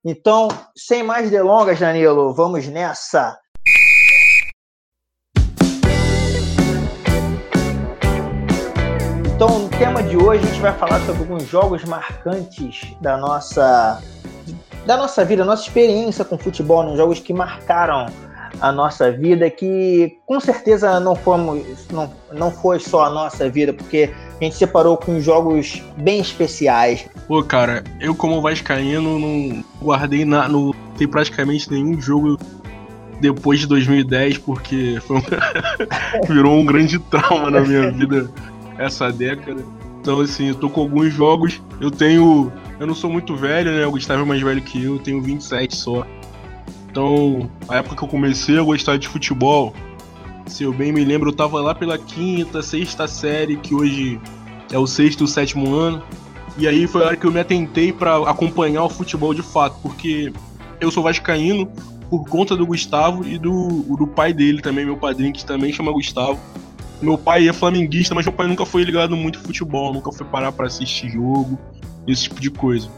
Então, 0.05 0.49
sem 0.75 1.03
mais 1.03 1.31
delongas, 1.31 1.79
Danilo, 1.79 2.33
vamos 2.33 2.67
nessa. 2.67 3.39
Então, 9.43 9.59
no 9.59 9.69
tema 9.71 10.03
de 10.03 10.19
hoje, 10.19 10.45
a 10.45 10.47
gente 10.49 10.61
vai 10.61 10.75
falar 10.75 11.01
sobre 11.01 11.23
alguns 11.23 11.49
jogos 11.49 11.83
marcantes 11.87 12.95
da 13.01 13.17
nossa, 13.17 14.03
da 14.85 14.99
nossa 14.99 15.25
vida, 15.25 15.47
nossa 15.47 15.63
experiência 15.63 16.27
com 16.27 16.37
futebol, 16.37 16.83
nos 16.83 16.99
jogos 16.99 17.21
que 17.21 17.33
marcaram 17.33 18.05
a 18.61 18.71
nossa 18.71 19.11
vida, 19.11 19.49
que 19.49 20.19
com 20.27 20.39
certeza 20.39 21.01
não, 21.01 21.17
fomos, 21.17 21.65
não, 21.91 22.13
não 22.31 22.51
foi 22.51 22.79
só 22.81 23.07
a 23.07 23.09
nossa 23.09 23.49
vida, 23.49 23.73
porque 23.73 24.11
a 24.39 24.45
gente 24.45 24.57
separou 24.57 24.99
com 24.99 25.19
jogos 25.23 25.83
bem 25.97 26.21
especiais. 26.21 27.09
Pô, 27.27 27.43
cara, 27.43 27.83
eu 27.99 28.15
como 28.15 28.43
vascaíno 28.43 29.19
não 29.19 29.65
guardei 29.81 30.27
na, 30.27 30.51
não 30.51 30.75
tem 30.99 31.09
praticamente 31.09 31.73
nenhum 31.73 31.99
jogo 31.99 32.39
depois 33.23 33.61
de 33.61 33.67
2010, 33.69 34.37
porque 34.37 34.99
virou 36.29 36.59
um 36.59 36.67
grande 36.67 36.99
trauma 36.99 37.51
na 37.51 37.61
minha 37.63 37.91
vida 37.91 38.29
essa 38.81 39.13
década. 39.13 39.65
Então, 40.01 40.21
assim, 40.21 40.49
eu 40.49 40.55
tô 40.55 40.71
com 40.71 40.81
alguns 40.81 41.13
jogos. 41.13 41.61
Eu 41.81 41.91
tenho. 41.91 42.51
Eu 42.79 42.87
não 42.87 42.95
sou 42.95 43.11
muito 43.11 43.37
velho, 43.37 43.71
né? 43.71 43.87
O 43.87 43.91
Gustavo 43.91 44.23
é 44.23 44.25
mais 44.25 44.41
velho 44.41 44.63
que 44.63 44.83
eu, 44.83 44.95
eu 44.95 44.99
tenho 44.99 45.23
27 45.23 45.77
só. 45.77 46.07
Então, 46.91 47.49
a 47.69 47.77
época 47.77 47.97
que 47.97 48.03
eu 48.03 48.09
comecei 48.09 48.59
a 48.59 48.63
gostar 48.63 48.97
de 48.97 49.07
futebol, 49.07 49.75
se 50.47 50.65
eu 50.65 50.73
bem 50.73 50.91
me 50.91 51.05
lembro, 51.05 51.29
eu 51.29 51.35
tava 51.35 51.61
lá 51.61 51.75
pela 51.75 51.99
quinta, 51.99 52.63
sexta 52.63 53.07
série, 53.07 53.57
que 53.57 53.75
hoje 53.75 54.19
é 54.73 54.79
o 54.79 54.87
sexto, 54.87 55.25
o 55.25 55.29
sétimo 55.29 55.73
ano. 55.75 56.03
E 56.59 56.67
aí 56.67 56.87
foi 56.87 57.03
a 57.03 57.07
hora 57.07 57.17
que 57.17 57.27
eu 57.27 57.31
me 57.31 57.39
atentei 57.39 57.93
para 57.93 58.17
acompanhar 58.29 58.83
o 58.83 58.89
futebol 58.89 59.33
de 59.33 59.43
fato, 59.43 59.77
porque 59.83 60.33
eu 60.81 60.91
sou 60.91 61.03
vascaíno 61.03 61.71
por 62.09 62.29
conta 62.29 62.57
do 62.57 62.67
Gustavo 62.67 63.25
e 63.25 63.39
do, 63.39 63.85
do 63.97 64.07
pai 64.07 64.33
dele 64.33 64.61
também, 64.61 64.85
meu 64.85 64.97
padrinho, 64.97 65.33
que 65.33 65.45
também 65.45 65.73
chama 65.73 65.93
Gustavo. 65.93 66.41
Meu 67.01 67.17
pai 67.17 67.49
é 67.49 67.53
flamenguista, 67.53 68.15
mas 68.15 68.27
meu 68.27 68.33
pai 68.33 68.47
nunca 68.47 68.67
foi 68.67 68.85
ligado 68.85 69.17
muito 69.17 69.39
em 69.39 69.43
futebol, 69.43 69.93
nunca 69.93 70.13
foi 70.13 70.27
parar 70.27 70.53
para 70.53 70.67
assistir 70.67 71.11
jogo, 71.11 71.59
esse 72.07 72.25
tipo 72.25 72.41
de 72.41 72.51
coisa. 72.51 72.89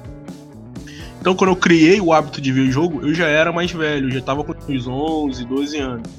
Então, 1.21 1.37
quando 1.37 1.51
eu 1.51 1.57
criei 1.57 2.01
o 2.01 2.13
hábito 2.13 2.41
de 2.41 2.51
ver 2.51 2.71
jogo, 2.71 3.07
eu 3.07 3.15
já 3.15 3.29
era 3.29 3.53
mais 3.53 3.71
velho, 3.71 4.11
já 4.11 4.21
tava 4.21 4.43
com 4.43 4.53
uns 4.69 4.89
11, 4.89 5.45
12 5.45 5.79
anos. 5.79 6.11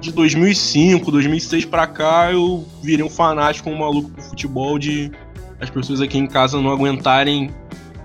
De 0.00 0.12
2005, 0.12 1.10
2006 1.10 1.64
para 1.64 1.86
cá, 1.86 2.30
eu 2.32 2.64
virei 2.82 3.04
um 3.04 3.10
fanático, 3.10 3.68
um 3.68 3.76
maluco 3.76 4.08
pro 4.10 4.22
futebol, 4.22 4.78
de 4.78 5.10
as 5.60 5.68
pessoas 5.68 6.00
aqui 6.00 6.16
em 6.16 6.26
casa 6.26 6.60
não 6.60 6.70
aguentarem 6.70 7.50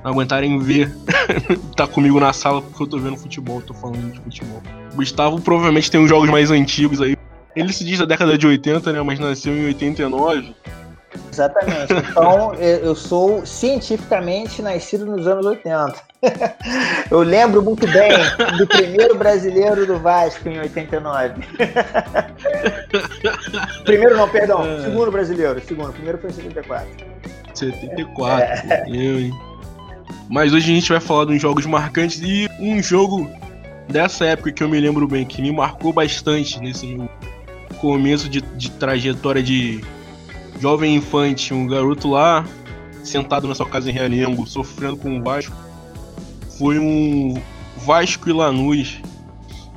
não 0.03 0.11
aguentarem 0.11 0.59
ver 0.59 0.95
tá 1.75 1.87
comigo 1.87 2.19
na 2.19 2.31
sala 2.33 2.61
porque 2.61 2.83
eu 2.83 2.87
tô 2.87 2.99
vendo 2.99 3.17
futebol, 3.17 3.61
tô 3.61 3.73
falando 3.73 4.11
de 4.11 4.19
futebol. 4.19 4.61
Gustavo 4.93 5.41
provavelmente 5.41 5.89
tem 5.89 5.99
uns 5.99 6.09
jogos 6.09 6.29
mais 6.29 6.51
antigos 6.51 7.01
aí. 7.01 7.14
Ele 7.55 7.71
se 7.71 7.83
diz 7.83 7.99
da 7.99 8.05
década 8.05 8.37
de 8.37 8.45
80, 8.45 8.91
né, 8.91 9.01
mas 9.01 9.19
nasceu 9.19 9.55
em 9.55 9.67
89. 9.67 10.53
Exatamente. 11.31 11.93
Então, 11.93 12.53
eu 12.55 12.95
sou 12.95 13.45
cientificamente 13.45 14.61
nascido 14.61 15.05
nos 15.05 15.27
anos 15.27 15.45
80. 15.45 16.15
Eu 17.11 17.19
lembro 17.19 17.61
muito 17.61 17.85
bem 17.87 18.11
do 18.57 18.65
primeiro 18.65 19.15
brasileiro 19.15 19.85
do 19.85 19.99
Vasco 19.99 20.49
em 20.49 20.59
89. 20.59 21.35
Primeiro 23.85 24.17
não, 24.17 24.27
perdão. 24.27 24.65
É. 24.65 24.81
Segundo 24.81 25.11
brasileiro. 25.11 25.61
Segundo. 25.61 25.93
Primeiro 25.93 26.17
foi 26.17 26.31
em 26.31 26.33
74. 26.33 26.87
74. 27.53 28.71
É. 28.71 28.85
Eu, 28.87 29.19
hein? 29.19 29.31
Mas 30.29 30.51
hoje 30.51 30.71
a 30.71 30.75
gente 30.75 30.89
vai 30.89 30.99
falar 30.99 31.25
de 31.25 31.33
uns 31.33 31.41
jogos 31.41 31.65
marcantes 31.67 32.19
e 32.21 32.49
um 32.59 32.81
jogo 32.81 33.29
dessa 33.87 34.25
época 34.25 34.51
que 34.51 34.63
eu 34.63 34.69
me 34.69 34.79
lembro 34.79 35.07
bem, 35.07 35.25
que 35.25 35.41
me 35.41 35.51
marcou 35.51 35.93
bastante 35.93 36.59
nesse 36.59 36.97
começo 37.85 38.27
de, 38.27 38.41
de 38.41 38.71
trajetória 38.71 39.43
de 39.43 39.79
jovem 40.59 40.95
infante, 40.95 41.53
um 41.53 41.67
garoto 41.67 42.09
lá 42.09 42.43
sentado 43.03 43.47
na 43.47 43.53
sua 43.53 43.69
casa 43.69 43.91
em 43.91 43.93
Realengo, 43.93 44.47
sofrendo 44.47 44.97
com 44.97 45.19
o 45.19 45.21
Vasco. 45.21 45.55
Foi 46.57 46.79
um 46.79 47.39
Vasco 47.77 48.27
e 48.27 48.33
Lanús, 48.33 48.99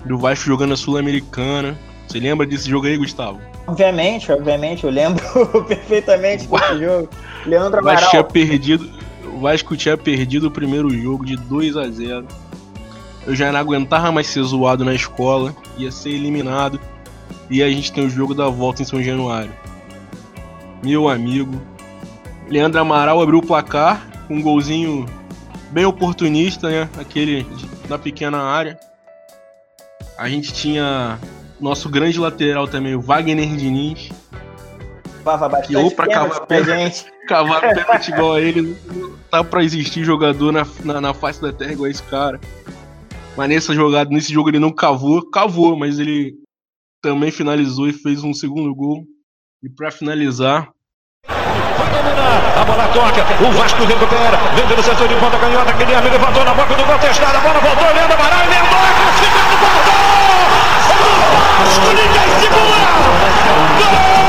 do 0.06 0.16
Vasco 0.16 0.46
jogando 0.46 0.72
a 0.72 0.76
Sul-Americana. 0.78 1.78
Você 2.06 2.18
lembra 2.18 2.46
desse 2.46 2.70
jogo 2.70 2.86
aí, 2.86 2.96
Gustavo? 2.96 3.38
Obviamente, 3.66 4.32
obviamente, 4.32 4.84
eu 4.84 4.90
lembro 4.90 5.22
perfeitamente 5.68 6.46
desse 6.46 6.78
jogo. 6.78 7.10
Leandro 7.44 7.80
Amaral. 7.80 8.00
Vasco 8.00 8.10
tinha 8.10 8.24
perdido, 8.24 8.90
o 9.34 9.40
Vasco 9.40 9.76
tinha 9.76 9.98
perdido 9.98 10.46
o 10.46 10.50
primeiro 10.50 10.88
jogo 10.88 11.26
de 11.26 11.36
2 11.36 11.76
a 11.76 11.86
0 11.86 12.26
Eu 13.26 13.36
já 13.36 13.52
não 13.52 13.60
aguentava 13.60 14.10
mais 14.10 14.28
ser 14.28 14.42
zoado 14.44 14.82
na 14.82 14.94
escola, 14.94 15.54
ia 15.76 15.92
ser 15.92 16.08
eliminado. 16.08 16.80
E 17.50 17.62
a 17.62 17.69
gente 17.69 17.93
tem 17.93 18.07
o 18.07 18.11
jogo 18.11 18.35
da 18.35 18.49
volta 18.49 18.83
em 18.83 18.85
São 18.85 19.02
Januário 19.02 19.52
meu 20.83 21.09
amigo. 21.09 21.61
Leandro 22.49 22.81
Amaral 22.81 23.21
abriu 23.21 23.38
o 23.38 23.47
placar 23.47 24.07
com 24.26 24.37
um 24.37 24.43
golzinho 24.43 25.07
bem 25.71 25.85
oportunista, 25.85 26.69
né? 26.69 26.88
Aquele 26.99 27.47
na 27.88 27.99
pequena 27.99 28.38
área. 28.38 28.78
A 30.17 30.28
gente 30.28 30.52
tinha 30.52 31.19
nosso 31.61 31.88
grande 31.88 32.19
lateral 32.19 32.67
também, 32.67 32.95
o 32.95 33.00
Wagner 33.00 33.55
Diniz. 33.55 34.11
Bastante 35.25 35.69
que 35.69 35.76
ou 35.76 35.90
pra 35.90 36.07
cavar 36.07 36.47
pênalti, 36.47 37.07
cavar 37.28 37.61
pênalti 37.61 38.09
igual 38.09 38.35
a 38.35 38.40
ele, 38.40 38.62
não 38.62 39.12
tá 39.31 39.45
pra 39.45 39.62
existir 39.62 40.05
jogador 40.05 40.52
na, 40.52 40.67
na, 40.85 41.00
na 41.00 41.14
face 41.14 41.43
da 41.43 41.52
terra 41.52 41.73
igual 41.73 41.90
esse 41.90 42.02
cara. 42.05 42.40
Mas 43.37 43.49
nessa 43.49 43.75
jogada, 43.75 44.11
nesse 44.11 44.33
jogo 44.33 44.49
ele 44.49 44.59
não 44.59 44.73
cavou, 44.73 45.28
cavou, 45.28 45.76
mas 45.76 45.99
ele 45.99 46.35
também 47.00 47.31
finalizou 47.31 47.88
e 47.88 47.93
fez 47.93 48.23
um 48.23 48.35
segundo 48.35 48.75
gol. 48.75 49.05
E 49.62 49.69
para 49.69 49.90
finalizar. 49.90 50.69
Vai 51.26 51.90
dominar, 51.90 52.61
a 52.61 52.64
bola 52.64 52.88
toca, 52.88 53.23
o 53.45 53.52
Vasco 53.52 53.85
recupera, 53.85 54.37
vende 54.55 54.76
no 54.76 54.83
setor 54.83 55.09
de 55.09 55.14
ponta 55.17 55.38
canhota, 55.38 55.73
Guilherme 55.73 56.11
levantou 56.11 56.45
na 56.45 56.55
boca 56.55 56.75
do 56.75 56.85
gol 56.85 56.99
testado, 56.99 57.37
a 57.37 57.40
bola 57.40 57.61
voltou, 57.61 57.95
Leandro 57.95 58.14
Amaral, 58.14 58.40
é 58.40 58.61
classificado, 58.99 59.57
voltou! 59.59 59.99
O 61.02 61.38
Vasco, 61.59 61.88
ninguém 61.88 62.28
segura! 62.40 62.88
Gol! 63.78 64.28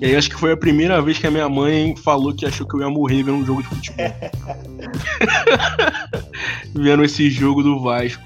E 0.00 0.06
aí 0.06 0.16
acho 0.16 0.28
que 0.28 0.36
foi 0.36 0.52
a 0.52 0.56
primeira 0.56 1.00
vez 1.00 1.18
que 1.18 1.26
a 1.26 1.30
minha 1.30 1.48
mãe 1.48 1.96
falou 1.96 2.34
que 2.34 2.44
achou 2.44 2.66
que 2.66 2.74
eu 2.74 2.80
ia 2.80 2.90
morrer 2.90 3.22
vendo 3.22 3.38
um 3.38 3.46
jogo 3.46 3.62
de 3.62 3.68
futebol. 3.68 4.06
vendo 6.74 7.04
esse 7.04 7.30
jogo 7.30 7.62
do 7.62 7.80
Vasco 7.80 8.22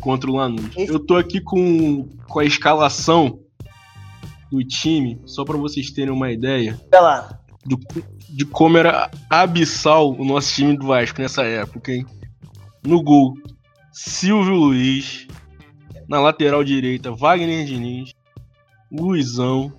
contra 0.00 0.30
o 0.30 0.36
Lanús. 0.36 0.72
Eu 0.76 0.98
tô 0.98 1.16
aqui 1.16 1.40
com, 1.40 2.08
com 2.28 2.38
a 2.38 2.44
escalação 2.44 3.40
do 4.50 4.64
time, 4.64 5.20
só 5.26 5.44
para 5.44 5.56
vocês 5.56 5.90
terem 5.90 6.12
uma 6.12 6.30
ideia. 6.30 6.80
Vai 6.90 7.00
lá. 7.00 7.38
Do, 7.64 7.78
de 8.28 8.44
como 8.44 8.78
era 8.78 9.10
abissal 9.28 10.12
o 10.12 10.24
nosso 10.24 10.54
time 10.54 10.76
do 10.76 10.86
Vasco 10.86 11.20
nessa 11.20 11.42
época, 11.42 11.92
hein? 11.92 12.06
No 12.82 13.02
gol, 13.02 13.34
Silvio 13.92 14.54
Luiz, 14.54 15.26
na 16.08 16.20
lateral 16.20 16.64
direita, 16.64 17.12
Wagner 17.12 17.64
Diniz, 17.64 18.14
Luizão, 18.90 19.72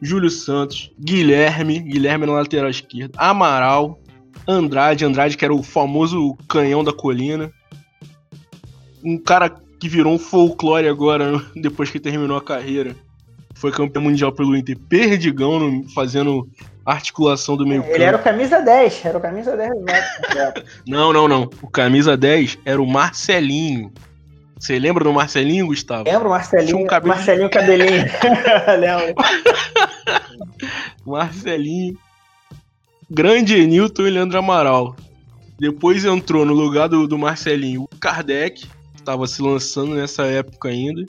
Júlio 0.00 0.30
Santos, 0.30 0.92
Guilherme, 0.98 1.80
Guilherme 1.80 2.26
na 2.26 2.32
lateral 2.32 2.70
esquerda, 2.70 3.14
Amaral, 3.16 3.98
Andrade, 4.46 5.04
Andrade 5.04 5.36
que 5.36 5.44
era 5.44 5.54
o 5.54 5.62
famoso 5.62 6.36
canhão 6.48 6.84
da 6.84 6.92
colina. 6.92 7.50
Um 9.04 9.18
cara 9.18 9.50
que 9.78 9.88
virou 9.88 10.12
um 10.12 10.18
folclore 10.18 10.88
agora, 10.88 11.42
depois 11.56 11.90
que 11.90 12.00
terminou 12.00 12.36
a 12.36 12.42
carreira. 12.42 12.94
Foi 13.54 13.72
campeão 13.72 14.02
mundial 14.02 14.32
pelo 14.32 14.54
Inter. 14.54 14.78
Perdigão 14.78 15.84
fazendo 15.94 16.46
articulação 16.84 17.56
do 17.56 17.66
meio 17.66 17.82
Ele 17.84 18.04
era 18.04 18.16
o 18.16 18.22
camisa 18.22 18.60
10, 18.60 19.04
era 19.04 19.18
o 19.18 19.20
camisa 19.20 19.56
10 19.56 19.70
do 19.70 19.84
não, 20.86 21.12
não, 21.12 21.26
não. 21.26 21.50
O 21.62 21.68
camisa 21.68 22.16
10 22.16 22.58
era 22.64 22.80
o 22.80 22.86
Marcelinho. 22.86 23.92
Você 24.66 24.80
lembra 24.80 25.04
do 25.04 25.12
Marcelinho, 25.12 25.68
Gustavo? 25.68 26.10
Lembro, 26.10 26.28
Marcelinho. 26.28 26.78
Um 26.78 26.86
cabelo... 26.86 27.14
Marcelinho 27.14 27.48
Cabelinho. 27.48 28.04
Lembro. 28.80 29.14
Marcelinho. 31.06 31.96
Grande 33.08 33.64
Newton 33.64 34.08
e 34.08 34.10
Leandro 34.10 34.40
Amaral. 34.40 34.96
Depois 35.56 36.04
entrou 36.04 36.44
no 36.44 36.52
lugar 36.52 36.88
do, 36.88 37.06
do 37.06 37.16
Marcelinho 37.16 37.84
o 37.84 37.88
Kardec, 38.00 38.62
que 38.62 38.68
estava 38.96 39.24
se 39.28 39.40
lançando 39.40 39.94
nessa 39.94 40.24
época 40.24 40.68
ainda. 40.68 41.06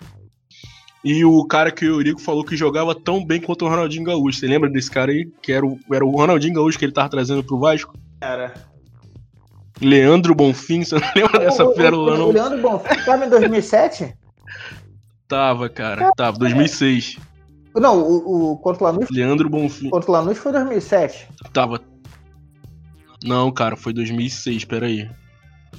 E 1.04 1.26
o 1.26 1.44
cara 1.44 1.72
que 1.72 1.84
o 1.84 1.96
Eurico 1.96 2.22
falou 2.22 2.44
que 2.44 2.56
jogava 2.56 2.94
tão 2.94 3.26
bem 3.26 3.42
quanto 3.42 3.66
o 3.66 3.70
Ronaldinho 3.70 4.04
Gaúcho. 4.04 4.40
Você 4.40 4.46
lembra 4.46 4.70
desse 4.70 4.92
cara 4.92 5.12
aí? 5.12 5.28
Que 5.42 5.52
era 5.52 5.66
o, 5.66 5.80
era 5.92 6.06
o 6.06 6.12
Ronaldinho 6.12 6.54
Gaúcho 6.54 6.78
que 6.78 6.86
ele 6.86 6.92
tava 6.92 7.10
trazendo 7.10 7.44
pro 7.44 7.58
Vasco? 7.58 7.98
Cara. 8.22 8.54
Leandro 9.82 10.34
Bonfim, 10.34 10.84
você 10.84 10.96
não 10.96 11.02
lembra 11.16 11.40
dessa 11.40 11.66
pérola, 11.68 12.18
não? 12.18 12.30
O 12.30 12.32
Leandro 12.32 12.62
Bonfim 12.62 13.06
tava 13.06 13.26
em 13.26 13.30
2007? 13.30 14.14
Tava, 15.28 15.70
cara. 15.70 16.12
Tava, 16.16 16.38
2006. 16.40 17.18
Não, 17.76 18.00
o, 18.00 18.54
o 18.54 18.58
contra 18.58 18.84
o 18.84 18.88
Lanús. 18.88 19.10
Leandro 19.12 19.50
Bonfim. 19.50 19.90
Contra 19.90 20.10
o 20.10 20.14
Lanús 20.14 20.38
foi 20.38 20.52
2007. 20.52 21.28
Tava. 21.54 21.80
Não, 23.24 23.52
cara, 23.52 23.76
foi 23.76 23.94
2006, 23.94 24.66
peraí. 24.66 25.10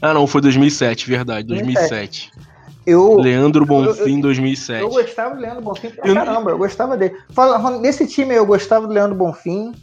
Ah, 0.01 0.15
não, 0.15 0.27
foi 0.27 0.41
2007, 0.41 1.09
verdade, 1.09 1.49
2007. 1.49 2.31
2007. 2.35 2.59
Eu, 2.87 3.17
Leandro 3.17 3.67
Bonfim, 3.67 4.13
eu, 4.13 4.17
eu, 4.17 4.23
2007. 4.23 4.81
Eu 4.81 4.89
gostava 4.89 5.35
do 5.35 5.41
Leandro 5.43 5.63
Bonfim 5.63 5.91
pra 5.91 6.15
caramba, 6.15 6.51
eu 6.51 6.59
gostava 6.59 6.97
dele. 6.97 7.17
Fala, 7.31 7.79
nesse 7.79 8.07
time 8.07 8.35
eu 8.35 8.47
gostava 8.47 8.87
do 8.87 8.93
Leandro 8.93 9.17
Bonfim. 9.17 9.75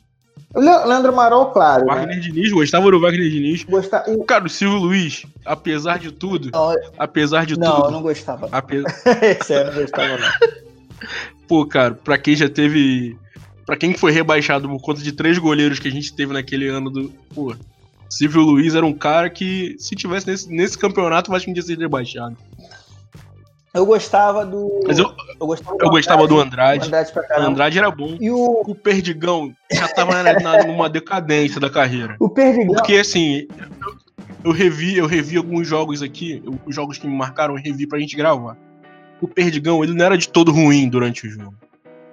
O 0.54 0.60
Leandro 0.60 1.13
Marol, 1.13 1.48
claro. 1.48 1.84
O 1.84 1.88
né? 1.88 1.94
Wagner 1.96 2.15
né? 2.15 2.22
Diniz, 2.22 2.51
gostava 2.51 2.89
do 2.89 3.00
Wagner 3.00 3.30
Diniz. 3.30 3.63
Gostava... 3.63 4.06
Cara, 4.25 4.46
o 4.46 4.50
Silvio 4.50 4.80
Luiz, 4.80 5.25
apesar 5.46 6.00
de 6.00 6.12
tudo. 6.12 6.50
Não, 6.54 6.74
apesar 6.98 7.46
de 7.46 7.60
não, 7.60 7.75
tudo. 7.75 7.84
Não, 7.84 7.92
não 7.92 8.01
gostava. 8.01 8.48
Ape... 8.51 8.84
Esse 9.22 9.54
aí 9.54 9.60
eu 9.60 9.65
não 9.65 9.82
gostava, 9.82 10.18
não. 10.18 10.65
Pô, 11.48 11.65
cara, 11.65 11.94
pra 11.94 12.18
quem 12.18 12.36
já 12.36 12.50
teve. 12.50 13.18
Pra 13.65 13.75
quem 13.75 13.94
foi 13.94 14.12
rebaixado 14.12 14.70
por 14.70 14.80
conta 14.80 15.01
de 15.01 15.12
três 15.12 15.38
goleiros 15.38 15.80
que 15.80 15.88
a 15.88 15.92
gente 15.92 16.15
teve 16.15 16.32
naquele 16.32 16.70
ano 16.70 16.89
do. 16.89 17.10
Pô, 17.34 17.54
Silvio 18.10 18.42
Luiz 18.42 18.75
era 18.75 18.86
um 18.86 18.94
cara 18.94 19.30
que, 19.30 19.75
se 19.77 19.96
tivesse 19.96 20.27
nesse, 20.27 20.50
nesse 20.50 20.77
campeonato, 20.77 21.32
eu 21.32 21.36
acho 21.36 21.46
que 21.46 21.51
não 21.51 21.58
ia 21.58 21.63
ser 21.63 21.77
rebaixado. 21.77 22.38
Eu 23.75 23.86
gostava 23.86 24.46
do. 24.46 24.79
Mas 24.88 24.98
eu, 24.98 25.13
eu 25.39 25.46
gostava, 25.46 25.77
do, 25.77 25.86
eu 25.86 25.89
gostava 25.89 26.27
do 26.27 26.39
Andrade. 26.39 26.88
Andrade, 26.88 27.12
o 27.13 27.41
Andrade 27.41 27.77
era 27.77 27.91
bom. 27.91 28.17
E 28.22 28.32
o... 28.32 28.63
o 28.65 28.74
Perdigão 28.74 29.53
já 29.70 29.88
tava 29.89 30.24
na, 30.24 30.39
na, 30.39 30.63
numa 30.63 30.89
decadência 30.89 31.60
da 31.60 31.70
carreira. 31.70 32.15
O 32.20 32.29
Perdigão. 32.29 32.74
Porque 32.74 32.96
assim, 32.96 33.48
eu, 33.86 33.94
eu, 34.46 34.51
revi, 34.53 34.98
eu 34.98 35.05
revi 35.05 35.36
alguns 35.36 35.67
jogos 35.67 36.01
aqui, 36.01 36.41
os 36.65 36.74
jogos 36.74 36.98
que 36.98 37.05
me 37.05 37.15
marcaram, 37.15 37.58
eu 37.58 37.62
revi 37.62 37.86
pra 37.86 38.00
gente 38.00 38.15
gravar. 38.15 38.58
O 39.22 39.27
Perdigão, 39.27 39.84
ele 39.84 39.94
não 39.94 40.05
era 40.05 40.17
de 40.17 40.29
todo 40.29 40.53
ruim 40.53 40.88
durante 40.88 41.27
o 41.27 41.29
jogo. 41.29 41.55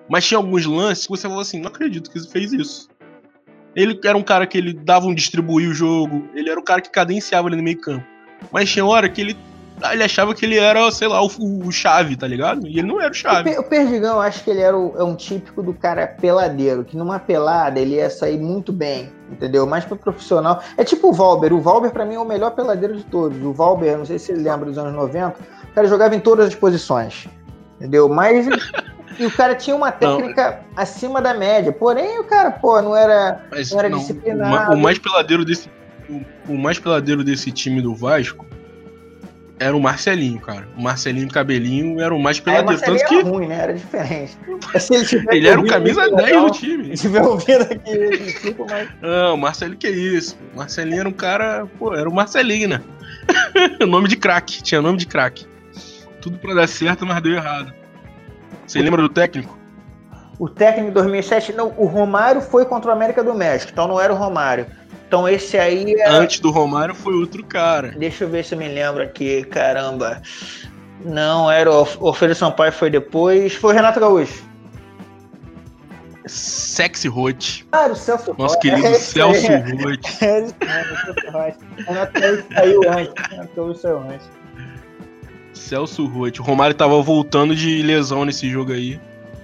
Mas 0.09 0.27
tinha 0.27 0.39
alguns 0.39 0.67
lances 0.67 1.05
que 1.05 1.11
você 1.11 1.29
falou 1.29 1.41
assim, 1.41 1.61
não 1.61 1.69
acredito 1.69 2.11
que 2.11 2.19
ele 2.19 2.27
fez 2.27 2.53
isso. 2.53 2.89
Ele 3.75 3.99
era 4.05 4.19
um 4.19 4.23
cara 4.23 4.47
que 4.47 4.59
ele 4.59 4.73
dava 4.73 5.07
um 5.07 5.15
distribuir 5.15 5.71
o 5.71 5.75
jogo, 5.75 6.29
ele 6.35 6.51
era 6.51 6.59
um 6.59 6.65
cara 6.65 6.81
que 6.81 6.91
cadenciava 6.91 7.47
ali 7.49 7.57
no 7.57 7.63
meio 7.63 7.81
campo. 7.81 8.05
Mas 8.51 8.69
tinha 8.69 8.85
hora 8.85 9.09
que 9.09 9.21
ele 9.21 9.37
ele 9.91 10.05
achava 10.05 10.35
que 10.35 10.45
ele 10.45 10.59
era, 10.59 10.91
sei 10.91 11.09
lá, 11.09 11.23
o, 11.23 11.29
o 11.67 11.73
chave, 11.73 12.17
tá 12.17 12.27
ligado? 12.27 12.67
E 12.67 12.79
ele 12.79 12.87
não 12.87 13.01
era 13.01 13.11
o 13.11 13.15
chave. 13.15 13.51
O, 13.57 13.61
o 13.61 13.63
Perdigão, 13.65 14.15
eu 14.15 14.21
acho 14.21 14.45
que 14.45 14.51
ele 14.51 14.61
era 14.61 14.77
o, 14.77 14.95
é 14.97 15.03
um 15.03 15.17
típico 15.17 15.63
do 15.63 15.75
cara 15.75 16.07
peladeiro, 16.07 16.85
que 16.85 16.97
numa 16.97 17.19
pelada 17.19 17.81
ele 17.81 17.97
ia 17.97 18.09
sair 18.09 18.39
muito 18.39 18.73
bem, 18.73 19.13
entendeu? 19.31 19.67
Mais 19.67 19.85
pro 19.85 19.97
profissional. 19.97 20.63
É 20.77 20.85
tipo 20.85 21.09
o 21.09 21.13
Valber. 21.13 21.53
O 21.53 21.61
Valber, 21.61 21.91
para 21.91 22.05
mim, 22.05 22.15
é 22.15 22.19
o 22.19 22.25
melhor 22.25 22.51
peladeiro 22.53 22.97
de 22.97 23.05
todos. 23.05 23.43
O 23.43 23.53
Valber, 23.53 23.99
não 23.99 24.05
sei 24.05 24.19
se 24.19 24.27
você 24.27 24.35
lembra 24.35 24.67
dos 24.67 24.79
anos 24.79 24.95
90, 24.95 25.37
o 25.71 25.75
cara 25.75 25.89
jogava 25.89 26.15
em 26.15 26.21
todas 26.21 26.49
as 26.49 26.55
posições, 26.55 27.27
entendeu? 27.77 28.09
Mas. 28.09 28.47
e 29.19 29.27
o 29.27 29.31
cara 29.31 29.55
tinha 29.55 29.75
uma 29.75 29.91
técnica 29.91 30.63
não. 30.75 30.83
acima 30.83 31.21
da 31.21 31.35
média. 31.35 31.73
Porém, 31.73 32.19
o 32.21 32.25
cara, 32.25 32.51
pô, 32.51 32.81
não 32.81 32.97
era, 32.97 33.45
Mas, 33.51 33.71
não 33.71 33.79
era 33.79 33.89
não, 33.89 33.99
disciplinado. 33.99 34.73
O, 34.73 34.77
o 34.77 34.81
mais 34.81 34.99
peladeiro 34.99 35.45
desse. 35.45 35.69
O, 36.09 36.53
o 36.53 36.59
mais 36.59 36.79
peladeiro 36.79 37.25
desse 37.25 37.51
time 37.51 37.81
do 37.81 37.95
Vasco 37.95 38.45
era 39.59 39.77
o 39.77 39.81
Marcelinho, 39.81 40.41
cara. 40.41 40.67
O 40.77 40.83
Marcelinho 40.83 41.29
Cabelinho 41.29 42.01
era 42.01 42.15
o 42.15 42.19
mais 42.19 42.41
peladeiro. 42.41 42.83
É, 42.83 42.85
tanto 42.85 43.05
que... 43.07 43.15
era 43.15 43.29
ruim, 43.29 43.47
né? 43.47 43.59
Era 43.63 43.75
diferente. 43.75 44.37
ele, 44.91 45.27
ele 45.31 45.49
era 45.49 45.61
o 45.61 45.67
camisa 45.67 46.11
10 46.11 46.43
do 46.43 46.51
time. 46.51 46.97
Se 46.97 47.03
tiver 47.03 47.23
ouvindo 47.23 47.63
aqui, 47.63 47.91
ele 47.91 48.33
tipo, 48.33 48.67
mas... 48.69 48.89
Não, 49.01 49.37
Marcelinho 49.37 49.79
que 49.79 49.87
é 49.87 49.91
isso. 49.91 50.37
Marcelinho 50.55 51.01
era 51.01 51.09
um 51.09 51.13
cara. 51.13 51.67
Pô, 51.79 51.95
era 51.95 52.09
o 52.09 52.15
Marcelinho, 52.15 52.69
né? 52.69 52.83
nome 53.87 54.09
de 54.09 54.17
craque. 54.17 54.63
Tinha 54.63 54.83
nome 54.83 54.99
de 54.99 55.07
craque. 55.07 55.47
Tudo 56.21 56.39
pra 56.39 56.55
dar 56.55 56.69
certo, 56.69 57.07
mas 57.07 57.23
deu 57.23 57.35
errado. 57.35 57.73
Você 58.67 58.81
o... 58.81 58.83
lembra 58.83 59.03
do 59.03 59.09
técnico? 59.09 59.59
O 60.39 60.49
técnico 60.49 60.89
de 60.89 60.95
2007, 60.95 61.53
não, 61.53 61.73
o 61.77 61.87
Romário 61.87 62.41
foi 62.41 62.65
contra 62.65 62.91
o 62.91 62.93
América 62.93 63.23
do 63.23 63.33
México, 63.33 63.71
então 63.73 63.87
não 63.87 64.01
era 64.01 64.13
o 64.13 64.17
Romário. 64.17 64.67
Então 65.13 65.29
esse 65.29 65.59
aí. 65.59 65.93
É... 65.93 66.09
Antes 66.09 66.41
do 66.41 66.51
Romário 66.51 66.95
foi 66.95 67.13
outro 67.13 67.45
cara. 67.45 67.89
Deixa 67.99 68.25
eu 68.25 68.31
ver 68.31 68.43
se 68.47 68.55
eu 68.55 68.59
me 68.59 68.67
lembro 68.67 69.03
aqui, 69.03 69.45
caramba. 69.45 70.23
Não, 71.05 71.51
era 71.51 71.71
o 71.71 71.87
Orfeu 72.01 72.35
Sampaio 72.35 72.73
foi 72.73 72.89
depois. 72.89 73.53
Foi 73.53 73.75
o 73.75 73.77
Renato 73.77 74.01
Gaúcho. 74.01 74.43
Sexy 76.25 77.09
Rote. 77.09 77.67
Ah, 77.73 77.89
o 77.89 77.95
Celso 77.95 78.35
Nosso 78.39 78.59
querido 78.59 78.87
é 78.87 78.95
Celso. 78.95 79.39
É 79.39 79.39
isso 79.39 79.51
mesmo, 79.61 79.93
Renato 81.87 82.13
Gaúcho 82.19 82.45
saiu 82.55 82.91
antes. 82.91 83.29
Renato 83.29 83.51
Gaúcho 83.55 83.81
saiu 83.81 83.99
antes. 83.99 84.31
Celso 85.53 86.07
Rote. 86.07 86.41
O 86.41 86.45
Romário 86.45 86.75
tava 86.75 87.03
voltando 87.03 87.55
de 87.55 87.83
lesão 87.83 88.25
nesse 88.25 88.49
jogo 88.49 88.73
aí. 88.73 88.99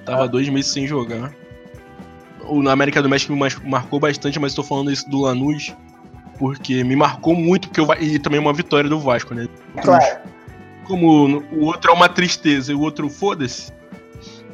Tava 0.07 0.25
ah. 0.25 0.27
dois 0.27 0.49
meses 0.49 0.73
sem 0.73 0.87
jogar 0.87 1.31
na 2.63 2.73
América 2.73 3.03
do 3.03 3.09
México 3.09 3.33
me 3.33 3.39
marcou 3.65 4.01
bastante, 4.01 4.39
mas 4.39 4.53
estou 4.53 4.65
falando 4.65 4.91
isso 4.91 5.09
do 5.09 5.21
Lanús 5.21 5.75
porque 6.39 6.85
me 6.85 6.97
marcou 6.97 7.35
muito, 7.35 7.69
porque 7.69 7.81
eu, 7.81 7.87
e 8.01 8.19
também 8.19 8.39
uma 8.39 8.53
vitória 8.53 8.89
do 8.89 8.99
Vasco, 8.99 9.35
né? 9.35 9.49
Claro. 9.83 10.19
Como 10.85 11.43
o 11.53 11.65
outro 11.65 11.91
é 11.91 11.95
uma 11.95 12.09
tristeza 12.09 12.73
e 12.73 12.75
o 12.75 12.81
outro 12.81 13.11
foda-se. 13.11 13.73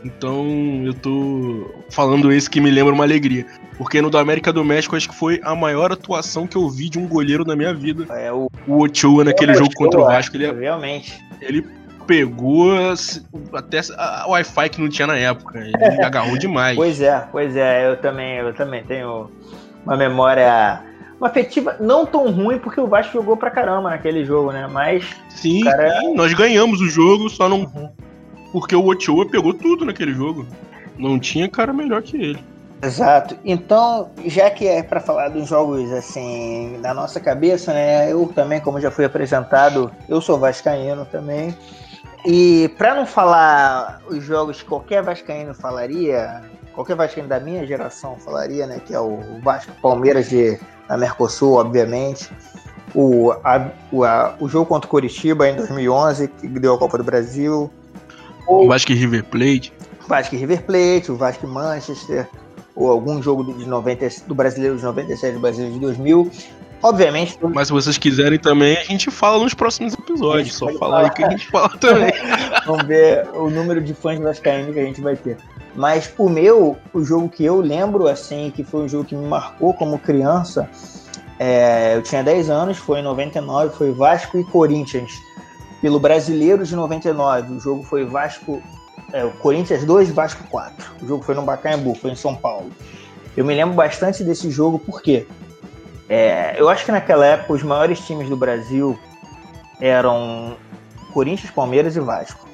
Então 0.04 0.82
eu 0.84 0.92
tô 0.92 1.70
falando 1.90 2.32
esse 2.32 2.50
que 2.50 2.60
me 2.60 2.70
lembra 2.70 2.92
uma 2.92 3.04
alegria. 3.04 3.46
Porque 3.78 4.00
no 4.02 4.10
do 4.10 4.18
América 4.18 4.52
do 4.52 4.64
México 4.64 4.96
acho 4.96 5.08
que 5.08 5.14
foi 5.14 5.40
a 5.42 5.54
maior 5.54 5.92
atuação 5.92 6.46
que 6.46 6.56
eu 6.56 6.68
vi 6.68 6.88
de 6.88 6.98
um 6.98 7.06
goleiro 7.06 7.44
na 7.44 7.56
minha 7.56 7.72
vida. 7.72 8.06
É 8.14 8.32
o, 8.32 8.50
o 8.66 8.82
Ochoa 8.82 9.24
naquele 9.24 9.52
é, 9.52 9.54
jogo 9.54 9.70
Ochoa, 9.70 9.84
contra 9.84 10.00
o 10.00 10.04
Vasco. 10.04 10.36
Ele, 10.36 10.46
é 10.46 10.52
realmente. 10.52 11.18
Ele 11.40 11.66
pegou 12.06 12.72
até 13.52 13.80
a 13.96 14.26
Wi-Fi 14.28 14.68
que 14.68 14.80
não 14.80 14.88
tinha 14.88 15.06
na 15.06 15.16
época. 15.16 15.58
Ele 15.58 16.02
agarrou 16.02 16.38
demais. 16.38 16.76
Pois 16.76 17.00
é, 17.00 17.28
pois 17.30 17.56
é, 17.56 17.88
eu 17.88 17.96
também, 17.96 18.36
eu 18.36 18.54
também 18.54 18.84
tenho 18.84 19.30
uma 19.84 19.96
memória 19.96 20.82
uma 21.20 21.28
afetiva 21.28 21.76
não 21.80 22.04
tão 22.04 22.30
ruim 22.30 22.58
porque 22.58 22.80
o 22.80 22.86
Vasco 22.86 23.12
jogou 23.12 23.36
pra 23.36 23.50
caramba 23.50 23.90
naquele 23.90 24.24
jogo, 24.24 24.52
né? 24.52 24.68
Mas 24.70 25.04
sim, 25.28 25.62
cara... 25.62 25.88
É 25.88 26.14
nós 26.14 26.34
ganhamos 26.34 26.80
o 26.80 26.88
jogo, 26.88 27.30
só 27.30 27.48
não 27.48 27.60
uhum. 27.60 27.90
porque 28.52 28.74
o 28.74 28.86
Ochoa 28.86 29.26
pegou 29.26 29.54
tudo 29.54 29.84
naquele 29.84 30.12
jogo. 30.12 30.46
Não 30.98 31.18
tinha 31.18 31.48
cara 31.48 31.72
melhor 31.72 32.02
que 32.02 32.16
ele. 32.16 32.38
Exato. 32.82 33.36
Então, 33.44 34.10
já 34.26 34.50
que 34.50 34.66
é 34.66 34.82
para 34.82 35.00
falar 35.00 35.30
dos 35.30 35.48
jogos 35.48 35.90
assim 35.92 36.78
da 36.82 36.92
nossa 36.92 37.18
cabeça, 37.18 37.72
né? 37.72 38.12
Eu 38.12 38.30
também, 38.34 38.60
como 38.60 38.80
já 38.80 38.90
fui 38.90 39.04
apresentado, 39.04 39.90
eu 40.08 40.20
sou 40.20 40.38
vascaíno 40.38 41.06
também. 41.06 41.56
E 42.24 42.68
para 42.78 42.94
não 42.94 43.06
falar 43.06 44.00
os 44.08 44.24
jogos 44.24 44.62
que 44.62 44.68
qualquer 44.68 45.02
vascaíno 45.02 45.54
falaria, 45.54 46.42
qualquer 46.72 46.96
vascaíno 46.96 47.28
da 47.28 47.38
minha 47.38 47.66
geração 47.66 48.16
falaria, 48.16 48.66
né, 48.66 48.80
que 48.84 48.94
é 48.94 49.00
o 49.00 49.18
Vasco 49.42 49.72
Palmeiras 49.82 50.28
de 50.28 50.58
da 50.88 50.96
Mercosul, 50.96 51.54
obviamente. 51.54 52.30
O, 52.94 53.32
a, 53.42 53.70
o, 53.90 54.04
a, 54.04 54.36
o 54.38 54.48
jogo 54.48 54.66
contra 54.66 54.86
o 54.86 54.90
Curitiba 54.90 55.48
em 55.48 55.56
2011, 55.56 56.28
que 56.28 56.46
deu 56.46 56.74
a 56.74 56.78
Copa 56.78 56.98
do 56.98 57.04
Brasil. 57.04 57.70
O 58.46 58.68
Vasco 58.68 58.92
e 58.92 58.94
River 58.94 59.24
Plate. 59.24 59.72
Vasco 60.06 60.34
e 60.34 60.38
River 60.38 60.62
Plate, 60.62 61.10
o 61.10 61.16
Vasco 61.16 61.46
e 61.46 61.48
Manchester, 61.48 62.28
ou 62.76 62.90
algum 62.90 63.22
jogo 63.22 63.52
de 63.52 63.66
90, 63.66 64.08
do 64.26 64.34
Brasileiro 64.34 64.76
de 64.76 64.82
97, 64.82 65.34
do 65.34 65.40
Brasileiro 65.40 65.74
de 65.74 65.80
2000. 65.80 66.30
Obviamente. 66.84 67.38
Mas 67.54 67.68
se 67.68 67.72
vocês 67.72 67.96
quiserem 67.96 68.38
também, 68.38 68.76
a 68.76 68.84
gente 68.84 69.10
fala 69.10 69.42
nos 69.42 69.54
próximos 69.54 69.94
episódios. 69.94 70.54
Só 70.54 70.68
falar 70.74 71.04
aí 71.04 71.10
que 71.10 71.24
a 71.24 71.30
gente 71.30 71.50
fala 71.50 71.70
também. 71.78 72.12
Vamos 72.66 72.86
ver 72.86 73.26
o 73.32 73.48
número 73.48 73.80
de 73.80 73.94
fãs 73.94 74.20
vascaínos 74.20 74.74
que 74.74 74.80
a 74.80 74.84
gente 74.84 75.00
vai 75.00 75.16
ter. 75.16 75.38
Mas 75.74 76.12
o 76.18 76.28
meu, 76.28 76.76
o 76.92 77.02
jogo 77.02 77.30
que 77.30 77.42
eu 77.42 77.58
lembro, 77.58 78.06
assim, 78.06 78.52
que 78.54 78.62
foi 78.62 78.82
um 78.82 78.88
jogo 78.88 79.06
que 79.06 79.16
me 79.16 79.26
marcou 79.26 79.72
como 79.72 79.98
criança, 79.98 80.68
É, 81.38 81.96
eu 81.96 82.02
tinha 82.02 82.22
10 82.22 82.48
anos, 82.48 82.76
foi 82.76 83.00
em 83.00 83.02
99, 83.02 83.74
foi 83.74 83.90
Vasco 83.90 84.38
e 84.38 84.44
Corinthians. 84.44 85.10
Pelo 85.80 85.98
Brasileiro 85.98 86.64
de 86.64 86.76
99, 86.76 87.54
o 87.54 87.60
jogo 87.60 87.82
foi 87.82 88.04
Vasco, 88.04 88.62
é, 89.10 89.26
Corinthians 89.40 89.84
2, 89.84 90.10
Vasco 90.10 90.44
4. 90.50 90.96
O 91.02 91.08
jogo 91.08 91.24
foi 91.24 91.34
no 91.34 91.42
Bacaembu, 91.42 91.94
foi 91.94 92.10
em 92.10 92.14
São 92.14 92.36
Paulo. 92.36 92.70
Eu 93.36 93.44
me 93.44 93.54
lembro 93.54 93.74
bastante 93.74 94.22
desse 94.22 94.48
jogo 94.50 94.78
porque 94.78 95.26
é, 96.08 96.60
eu 96.60 96.68
acho 96.68 96.84
que 96.84 96.92
naquela 96.92 97.24
época 97.24 97.52
os 97.52 97.62
maiores 97.62 98.00
times 98.00 98.28
do 98.28 98.36
Brasil 98.36 98.98
eram 99.80 100.56
Corinthians, 101.12 101.50
Palmeiras 101.50 101.96
e 101.96 102.00
Vasco. 102.00 102.46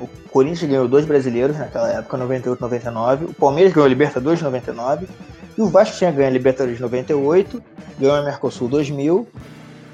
O 0.00 0.08
Corinthians 0.30 0.70
ganhou 0.70 0.88
dois 0.88 1.04
brasileiros 1.04 1.56
naquela 1.56 1.90
época, 1.90 2.16
98 2.16 2.60
99. 2.60 3.24
O 3.26 3.34
Palmeiras 3.34 3.72
ganhou 3.72 3.86
a 3.86 3.88
Libertadores 3.88 4.42
99. 4.42 5.08
E 5.56 5.60
o 5.60 5.68
Vasco 5.68 5.96
tinha 5.96 6.10
ganho 6.10 6.28
a 6.28 6.30
Libertadores 6.30 6.78
98, 6.78 7.62
ganhou 7.98 8.16
a 8.16 8.22
Mercosul 8.22 8.68
2000 8.68 9.26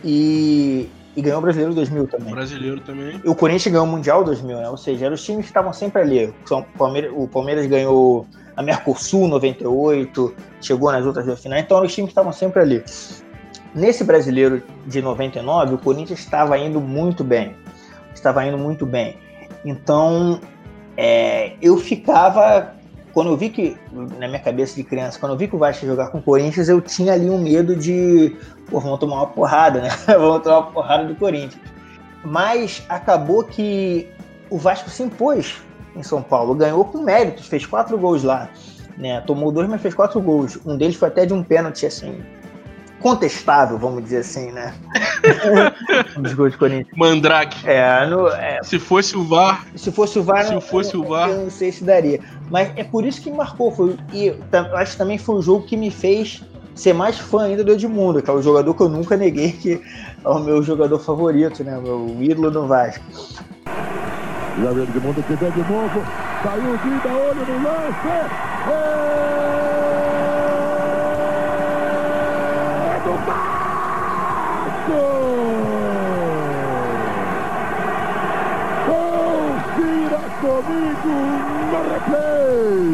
e, 0.05 0.91
e 1.17 1.23
ganhou 1.23 1.39
o 1.39 1.43
Brasileiro 1.43 1.75
2000 1.75 2.07
também. 2.07 2.33
O 2.33 2.37
brasileiro 2.37 2.81
também. 2.81 3.21
E 3.25 3.29
o 3.29 3.35
Corinthians 3.35 3.73
ganhou 3.73 3.87
o 3.87 3.91
Mundial 3.91 4.23
2000, 4.23 4.59
né? 4.59 4.69
Ou 4.69 4.77
seja, 4.77 5.07
eram 5.07 5.15
os 5.15 5.25
times 5.25 5.47
que 5.47 5.51
estavam 5.51 5.73
sempre 5.73 6.03
ali. 6.03 6.27
O 6.51 6.63
Palmeiras, 6.77 7.13
o 7.15 7.27
Palmeiras 7.27 7.67
ganhou 7.67 8.27
a 8.57 8.63
Mercosul 8.63 9.29
98, 9.29 10.35
chegou 10.61 10.93
nas 10.93 11.05
outras 11.05 11.27
duas 11.27 11.43
finais, 11.43 11.65
então 11.65 11.77
eram 11.77 11.87
os 11.87 11.95
times 11.95 12.09
que 12.09 12.13
estavam 12.13 12.33
sempre 12.33 12.61
ali. 12.61 12.85
Nesse 13.75 14.05
brasileiro 14.05 14.63
de 14.87 15.03
99, 15.03 15.75
o 15.75 15.79
Corinthians 15.79 16.21
estava 16.21 16.57
indo 16.57 16.81
muito 16.81 17.25
bem. 17.25 17.57
Estava 18.15 18.47
indo 18.47 18.57
muito 18.57 18.87
bem. 18.87 19.19
Então, 19.65 20.41
é, 20.97 21.55
eu 21.61 21.77
ficava. 21.77 22.73
Quando 23.13 23.31
eu 23.31 23.37
vi 23.37 23.49
que, 23.49 23.77
na 23.93 24.27
minha 24.27 24.41
cabeça 24.41 24.75
de 24.75 24.83
criança, 24.83 25.19
quando 25.19 25.33
eu 25.33 25.39
vi 25.39 25.47
que 25.47 25.55
o 25.55 25.59
Vasco 25.59 25.85
ia 25.85 25.91
jogar 25.91 26.09
com 26.09 26.19
o 26.19 26.23
Corinthians, 26.23 26.69
eu 26.69 26.81
tinha 26.81 27.13
ali 27.13 27.29
um 27.29 27.41
medo 27.41 27.75
de. 27.75 28.37
Pô, 28.71 28.79
vamos 28.79 28.99
tomar 29.01 29.17
uma 29.17 29.27
porrada, 29.27 29.81
né? 29.81 29.89
vamos 30.07 30.43
tomar 30.43 30.59
uma 30.59 30.71
porrada 30.71 31.05
do 31.05 31.15
Corinthians. 31.17 31.61
Mas 32.25 32.85
acabou 32.89 33.43
que 33.45 34.09
o 34.51 34.57
Vasco 34.57 34.89
se 34.89 35.03
impôs 35.03 35.61
em 35.97 36.03
São 36.03 36.23
Paulo, 36.23 36.55
ganhou 36.55 36.85
com 36.85 37.03
méritos, 37.03 37.47
fez 37.47 37.67
quatro 37.67 37.97
gols 37.99 38.23
lá. 38.23 38.49
Né? 38.97 39.21
Tomou 39.23 39.51
dois, 39.51 39.69
mas 39.69 39.81
fez 39.81 39.95
quatro 39.95 40.21
gols. 40.21 40.59
Um 40.65 40.77
deles 40.77 40.97
foi 40.97 41.09
até 41.09 41.27
de 41.27 41.33
um 41.33 41.43
pênalti, 41.43 41.85
assim, 41.85 42.23
contestável, 43.01 43.77
vamos 43.77 44.03
dizer 44.05 44.19
assim, 44.19 44.51
né? 44.53 44.73
um 46.17 46.23
dos 46.23 46.33
gols 46.33 46.53
do 46.53 46.59
Corinthians. 46.59 46.97
Mandrake. 46.97 47.69
É, 47.69 48.07
no, 48.07 48.29
é, 48.29 48.61
se 48.63 48.79
fosse 48.79 49.17
o 49.17 49.25
VAR. 49.25 49.67
Se 49.77 49.93
fosse 49.93 50.19
o 50.19 50.23
VAR, 50.23 50.45
se 50.45 50.55
não, 50.55 50.61
fosse 50.61 50.95
eu, 50.95 51.03
o 51.03 51.09
VAR. 51.09 51.29
Eu 51.29 51.43
não 51.43 51.51
sei 51.51 51.71
se 51.71 51.85
daria. 51.85 52.21
Mas 52.51 52.73
é 52.77 52.85
por 52.85 53.05
isso 53.05 53.21
que 53.21 53.31
me 53.31 53.37
marcou. 53.37 53.71
Foi, 53.73 53.97
e 54.13 54.29
eu 54.29 54.77
acho 54.77 54.93
que 54.93 54.99
também 54.99 55.19
foi 55.19 55.35
o 55.35 55.43
jogo 55.43 55.67
que 55.67 55.77
me 55.77 55.91
fez 55.91 56.43
ser 56.75 56.93
mais 56.93 57.19
fã 57.19 57.45
ainda 57.45 57.63
do 57.63 57.73
Edmundo, 57.73 58.23
que 58.23 58.31
é 58.31 58.33
o 58.33 58.43
jogador 58.43 58.75
que 58.75 58.83
eu 58.83 58.89
nunca 58.89 59.17
neguei 59.17 59.53
que 59.53 59.81
é 60.25 60.29
o 60.29 60.41
meu 60.41 60.63
jogador 60.63 60.99
favorito, 60.99 61.63
né? 61.63 61.77
O 61.79 61.83
meu 61.83 62.23
ídolo 62.23 62.51
no 62.51 62.67
Vasco. 62.67 63.05
O 64.57 64.83
Edmundo 64.83 65.23
que 65.23 65.35
vem 65.35 65.51
de 65.51 65.61
novo. 65.71 66.03
Saiu 66.43 66.75
o 66.75 66.79
Guida, 66.79 67.09
olho 67.09 67.47
no 67.47 67.63
lance. 67.63 68.09
É... 68.71 69.25
comigo 80.45 81.15
no 81.71 81.81
replay. 81.91 82.85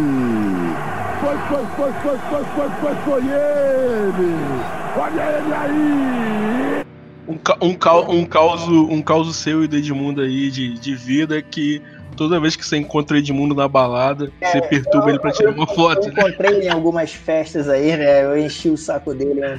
Foi, 1.20 1.36
foi, 1.48 1.64
foi, 1.76 1.92
foi, 1.92 2.18
foi, 2.18 2.44
foi, 2.54 2.70
foi, 2.80 2.94
foi 3.04 3.22
ele. 3.22 4.30
Olha 4.96 5.22
ele 5.22 5.54
aí. 5.54 6.79
Um, 7.30 7.66
um, 7.66 7.70
um, 7.70 8.24
caos, 8.26 8.68
um 8.68 9.02
caos 9.02 9.36
seu 9.36 9.62
e 9.62 9.68
do 9.68 9.76
Edmundo 9.76 10.20
aí 10.20 10.50
de, 10.50 10.74
de 10.78 10.94
vida 10.94 11.40
que 11.40 11.80
toda 12.16 12.40
vez 12.40 12.56
que 12.56 12.66
você 12.66 12.76
encontra 12.76 13.16
o 13.16 13.18
Edmundo 13.18 13.54
na 13.54 13.68
balada, 13.68 14.30
é, 14.40 14.46
você 14.46 14.60
perturba 14.62 15.06
eu, 15.06 15.10
ele 15.10 15.18
pra 15.18 15.30
tirar 15.32 15.52
uma 15.52 15.66
foto. 15.66 16.08
Eu 16.08 16.12
né? 16.12 16.20
encontrei 16.20 16.50
ele 16.50 16.66
em 16.66 16.68
algumas 16.68 17.12
festas 17.12 17.68
aí, 17.68 17.96
né? 17.96 18.24
Eu 18.24 18.36
enchi 18.36 18.68
o 18.68 18.76
saco 18.76 19.14
dele. 19.14 19.40
Né? 19.40 19.58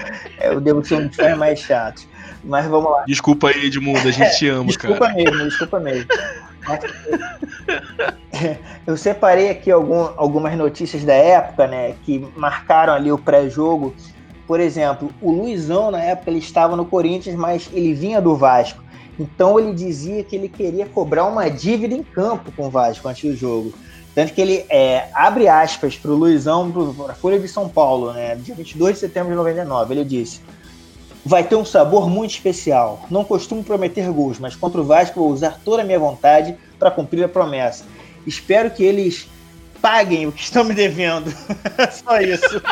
eu 0.40 0.60
devo 0.60 0.84
ser 0.84 0.94
um 0.94 1.06
dos 1.08 1.16
caras 1.16 1.36
mais 1.36 1.58
chatos. 1.58 2.06
Mas 2.44 2.66
vamos 2.66 2.90
lá. 2.90 3.04
Desculpa 3.06 3.48
aí, 3.48 3.66
Edmundo, 3.66 4.08
a 4.08 4.10
gente 4.10 4.38
te 4.38 4.48
ama, 4.48 4.66
desculpa 4.66 4.98
cara. 5.00 5.14
Desculpa 5.14 5.32
mesmo, 5.32 5.48
desculpa 5.48 5.80
mesmo. 5.80 6.08
Eu 8.86 8.96
separei 8.96 9.50
aqui 9.50 9.70
algum, 9.70 10.08
algumas 10.16 10.56
notícias 10.56 11.04
da 11.04 11.14
época, 11.14 11.66
né, 11.66 11.94
que 12.04 12.26
marcaram 12.36 12.94
ali 12.94 13.10
o 13.10 13.18
pré-jogo. 13.18 13.94
Por 14.48 14.60
exemplo, 14.60 15.10
o 15.20 15.30
Luizão, 15.30 15.90
na 15.90 16.02
época, 16.02 16.30
ele 16.30 16.38
estava 16.38 16.74
no 16.74 16.86
Corinthians, 16.86 17.36
mas 17.36 17.68
ele 17.70 17.92
vinha 17.92 18.18
do 18.18 18.34
Vasco. 18.34 18.82
Então 19.20 19.60
ele 19.60 19.74
dizia 19.74 20.24
que 20.24 20.34
ele 20.34 20.48
queria 20.48 20.86
cobrar 20.86 21.26
uma 21.26 21.50
dívida 21.50 21.94
em 21.94 22.02
campo 22.02 22.50
com 22.52 22.68
o 22.68 22.70
Vasco 22.70 23.06
antes 23.06 23.30
do 23.30 23.36
jogo. 23.36 23.74
Tanto 24.14 24.32
que 24.32 24.40
ele 24.40 24.64
é, 24.70 25.08
abre 25.12 25.48
aspas 25.48 25.96
para 25.96 26.10
o 26.10 26.14
Luizão, 26.14 26.72
para 26.96 27.12
a 27.12 27.14
Folha 27.14 27.38
de 27.38 27.46
São 27.46 27.68
Paulo, 27.68 28.12
né, 28.12 28.36
dia 28.36 28.54
22 28.54 28.94
de 28.94 29.00
setembro 29.00 29.30
de 29.30 29.36
99. 29.36 29.94
Ele 29.94 30.04
disse: 30.04 30.40
vai 31.24 31.44
ter 31.44 31.56
um 31.56 31.64
sabor 31.64 32.08
muito 32.08 32.30
especial. 32.30 33.04
Não 33.10 33.24
costumo 33.24 33.62
prometer 33.62 34.10
gols, 34.10 34.38
mas 34.38 34.56
contra 34.56 34.80
o 34.80 34.84
Vasco 34.84 35.20
vou 35.20 35.30
usar 35.30 35.60
toda 35.62 35.82
a 35.82 35.84
minha 35.84 35.98
vontade 35.98 36.56
para 36.78 36.90
cumprir 36.90 37.22
a 37.22 37.28
promessa. 37.28 37.84
Espero 38.26 38.70
que 38.70 38.82
eles 38.82 39.28
paguem 39.80 40.26
o 40.26 40.32
que 40.32 40.42
estão 40.42 40.64
me 40.64 40.74
devendo. 40.74 41.32
Só 41.90 42.20
isso. 42.20 42.62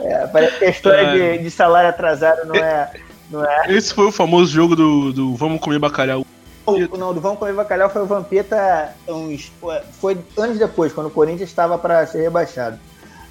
É, 0.00 0.26
parece 0.26 0.58
que 0.58 0.64
a 0.64 0.70
história 0.70 1.00
é. 1.00 1.36
de, 1.36 1.44
de, 1.44 1.50
salário 1.50 1.90
atrasado 1.90 2.46
não 2.46 2.54
é, 2.54 2.90
não 3.30 3.44
é. 3.44 3.64
Esse 3.68 3.94
foi 3.94 4.06
o 4.06 4.12
famoso 4.12 4.52
jogo 4.52 4.74
do, 4.74 5.12
do 5.12 5.34
Vamos 5.36 5.60
Comer 5.60 5.78
Bacalhau. 5.78 6.24
O, 6.66 6.96
não, 6.96 7.12
do 7.12 7.20
Vamos 7.20 7.38
Comer 7.38 7.54
Bacalhau 7.54 7.90
foi 7.90 8.02
o 8.02 8.06
Vampeta 8.06 8.94
uns, 9.08 9.52
foi 10.00 10.18
anos 10.36 10.58
depois, 10.58 10.92
quando 10.92 11.06
o 11.06 11.10
Corinthians 11.10 11.48
estava 11.48 11.78
para 11.78 12.06
ser 12.06 12.22
rebaixado. 12.22 12.78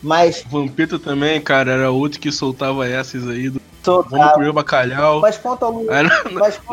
Mas. 0.01 0.43
Vampeta 0.49 0.97
também, 0.97 1.41
cara, 1.41 1.71
era 1.71 1.91
outro 1.91 2.19
que 2.19 2.31
soltava 2.31 2.87
essas 2.87 3.27
aí 3.27 3.49
do 3.49 3.59
Vamos 3.83 4.31
comer 4.33 4.49
o 4.49 4.53
bacalhau. 4.53 5.19
Mas 5.19 5.37
quanto 5.37 5.63
ao 5.63 5.73
no, 5.73 5.85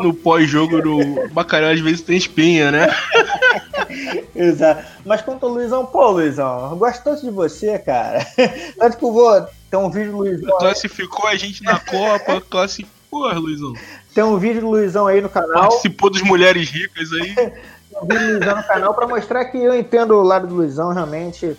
no 0.03 0.13
pós-jogo 0.13 0.81
do 0.81 1.29
bacalhau 1.31 1.71
às 1.71 1.79
vezes 1.79 2.01
tem 2.01 2.17
espinha, 2.17 2.71
né? 2.71 2.87
Exato. 4.35 4.85
Mas 5.05 5.21
quanto 5.21 5.45
ao 5.45 5.51
Luizão, 5.51 5.85
pô, 5.85 6.11
Luizão, 6.11 6.71
eu 6.71 6.77
gosto 6.77 7.03
tanto 7.03 7.21
de 7.21 7.31
você, 7.31 7.77
cara. 7.79 8.25
Tanto 8.77 8.97
que 8.97 9.05
eu 9.05 9.11
vou. 9.11 9.47
Tem 9.69 9.79
um 9.79 9.89
vídeo 9.89 10.11
do 10.11 10.17
Luizão. 10.19 10.57
Classificou 10.57 11.27
a 11.27 11.35
gente 11.35 11.63
na 11.63 11.79
Copa, 11.79 12.41
classificou, 12.41 13.33
Luizão. 13.33 13.73
Tem 14.13 14.23
um 14.23 14.37
vídeo 14.37 14.61
do 14.61 14.69
Luizão 14.69 15.07
aí 15.07 15.21
no 15.21 15.29
canal. 15.29 15.69
Participou 15.69 16.09
dos 16.09 16.21
Mulheres 16.21 16.69
Ricas 16.69 17.09
aí. 17.13 17.35
Tem 17.35 17.53
um 18.01 18.05
vídeo 18.07 18.27
do 18.27 18.33
Luizão 18.33 18.57
no 18.57 18.63
canal 18.63 18.93
pra 18.93 19.07
mostrar 19.07 19.45
que 19.45 19.57
eu 19.57 19.77
entendo 19.77 20.15
o 20.15 20.23
lado 20.23 20.47
do 20.47 20.55
Luizão, 20.55 20.93
realmente. 20.93 21.57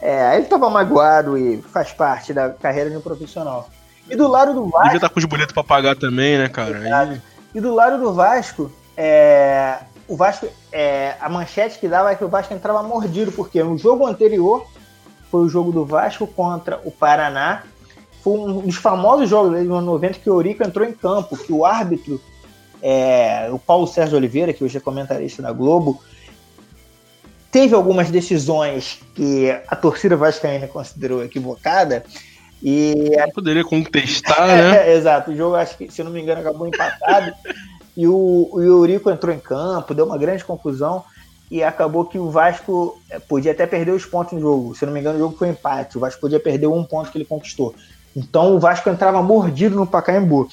É, 0.00 0.36
ele 0.36 0.46
tava 0.46 0.70
magoado 0.70 1.36
e 1.36 1.60
faz 1.60 1.92
parte 1.92 2.32
da 2.32 2.50
carreira 2.50 2.88
de 2.88 2.96
um 2.96 3.00
profissional. 3.00 3.68
E 4.08 4.16
do 4.16 4.26
lado 4.26 4.54
do 4.54 4.64
Vasco. 4.64 4.84
Devia 4.84 4.96
estar 4.96 5.08
com 5.08 5.18
os 5.18 5.24
boletos 5.24 5.52
pra 5.52 5.62
pagar 5.62 5.94
também, 5.94 6.38
né, 6.38 6.48
cara? 6.48 6.78
Aí... 7.00 7.20
E 7.54 7.60
do 7.60 7.74
lado 7.74 7.98
do 7.98 8.12
Vasco, 8.12 8.72
é... 8.96 9.78
o 10.10 10.16
Vasco, 10.16 10.48
é... 10.72 11.14
a 11.20 11.28
manchete 11.28 11.78
que 11.78 11.86
dava 11.86 12.10
é 12.10 12.16
que 12.16 12.24
o 12.24 12.28
Vasco 12.28 12.52
entrava 12.52 12.82
mordido, 12.82 13.30
porque 13.30 13.62
no 13.62 13.78
jogo 13.78 14.04
anterior 14.04 14.66
foi 15.30 15.42
o 15.42 15.48
jogo 15.48 15.70
do 15.70 15.86
Vasco 15.86 16.26
contra 16.26 16.80
o 16.84 16.90
Paraná. 16.90 17.62
Foi 18.20 18.36
um 18.36 18.60
dos 18.62 18.74
famosos 18.74 19.30
jogos 19.30 19.52
dos 19.52 19.60
anos 19.60 19.84
90 19.84 20.18
que 20.18 20.28
o 20.28 20.34
Eurico 20.34 20.64
entrou 20.64 20.86
em 20.86 20.92
campo, 20.92 21.36
que 21.36 21.52
o 21.52 21.64
árbitro, 21.64 22.20
é... 22.82 23.48
o 23.52 23.58
Paulo 23.58 23.86
Sérgio 23.86 24.16
Oliveira, 24.16 24.52
que 24.52 24.64
hoje 24.64 24.76
é 24.76 24.80
comentarista 24.80 25.40
da 25.40 25.52
Globo, 25.52 26.02
teve 27.52 27.72
algumas 27.76 28.10
decisões 28.10 28.98
que 29.14 29.48
a 29.68 29.76
torcida 29.76 30.16
vascaína 30.16 30.66
considerou 30.66 31.24
equivocada 31.24 32.04
e 32.60 33.12
não 33.16 33.30
poderia 33.30 33.64
contestar, 33.64 34.48
né? 34.58 34.92
exato. 34.92 35.30
O 35.30 35.36
jogo, 35.36 35.54
acho 35.54 35.76
que, 35.78 35.88
se 35.88 36.02
não 36.02 36.10
me 36.10 36.20
engano, 36.20 36.40
acabou 36.40 36.66
empatado. 36.66 37.32
e 37.96 38.06
o, 38.06 38.48
o 38.52 38.60
Eurico 38.62 39.10
entrou 39.10 39.34
em 39.34 39.38
campo, 39.38 39.94
deu 39.94 40.06
uma 40.06 40.18
grande 40.18 40.44
confusão. 40.44 41.04
E 41.50 41.64
acabou 41.64 42.04
que 42.04 42.16
o 42.16 42.30
Vasco 42.30 43.00
é, 43.10 43.18
podia 43.18 43.50
até 43.50 43.66
perder 43.66 43.90
os 43.90 44.04
pontos 44.04 44.34
no 44.34 44.40
jogo. 44.40 44.74
Se 44.74 44.86
não 44.86 44.92
me 44.92 45.00
engano, 45.00 45.16
o 45.16 45.20
jogo 45.20 45.36
foi 45.36 45.48
empate. 45.48 45.96
O 45.96 46.00
Vasco 46.00 46.20
podia 46.20 46.38
perder 46.38 46.68
um 46.68 46.84
ponto 46.84 47.10
que 47.10 47.18
ele 47.18 47.24
conquistou. 47.24 47.74
Então 48.14 48.54
o 48.54 48.60
Vasco 48.60 48.88
entrava 48.88 49.20
mordido 49.20 49.74
no 49.74 49.86
Pacaembu. 49.86 50.48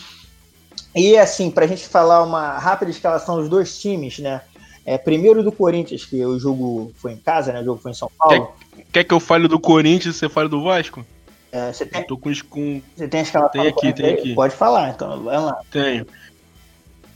E 0.96 1.16
assim, 1.16 1.52
para 1.52 1.66
a 1.66 1.68
gente 1.68 1.88
falar 1.88 2.24
uma 2.24 2.58
rápida 2.58 2.90
escalação 2.90 3.36
dos 3.36 3.48
dois 3.48 3.80
times, 3.80 4.18
né? 4.18 4.42
É, 4.84 4.98
primeiro 4.98 5.44
do 5.44 5.52
Corinthians, 5.52 6.06
que 6.06 6.26
o 6.26 6.40
jogo 6.40 6.92
foi 6.96 7.12
em 7.12 7.18
casa, 7.18 7.52
né? 7.52 7.62
O 7.62 7.66
jogo 7.66 7.82
foi 7.82 7.92
em 7.92 7.94
São 7.94 8.10
Paulo. 8.18 8.52
Quer, 8.74 8.86
quer 8.92 9.04
que 9.04 9.14
eu 9.14 9.20
fale 9.20 9.48
do 9.48 9.60
Corinthians 9.60 10.16
e 10.16 10.20
você 10.20 10.30
fale 10.30 10.50
do 10.50 10.64
Vasco? 10.64 11.06
É, 11.52 11.72
você 11.72 11.86
tem, 11.86 12.02
eu 12.02 12.08
tô 12.08 12.18
com, 12.18 12.32
com. 12.50 12.82
Você 12.96 13.08
tem 13.08 13.20
a 13.20 13.24
escalação? 13.24 13.62
Tem 13.62 13.70
aqui, 13.70 13.94
tem 13.94 14.14
aqui. 14.14 14.34
Pode 14.34 14.56
falar, 14.56 14.90
então, 14.90 15.24
vai 15.24 15.38
lá. 15.38 15.60
Tenho. 15.70 16.08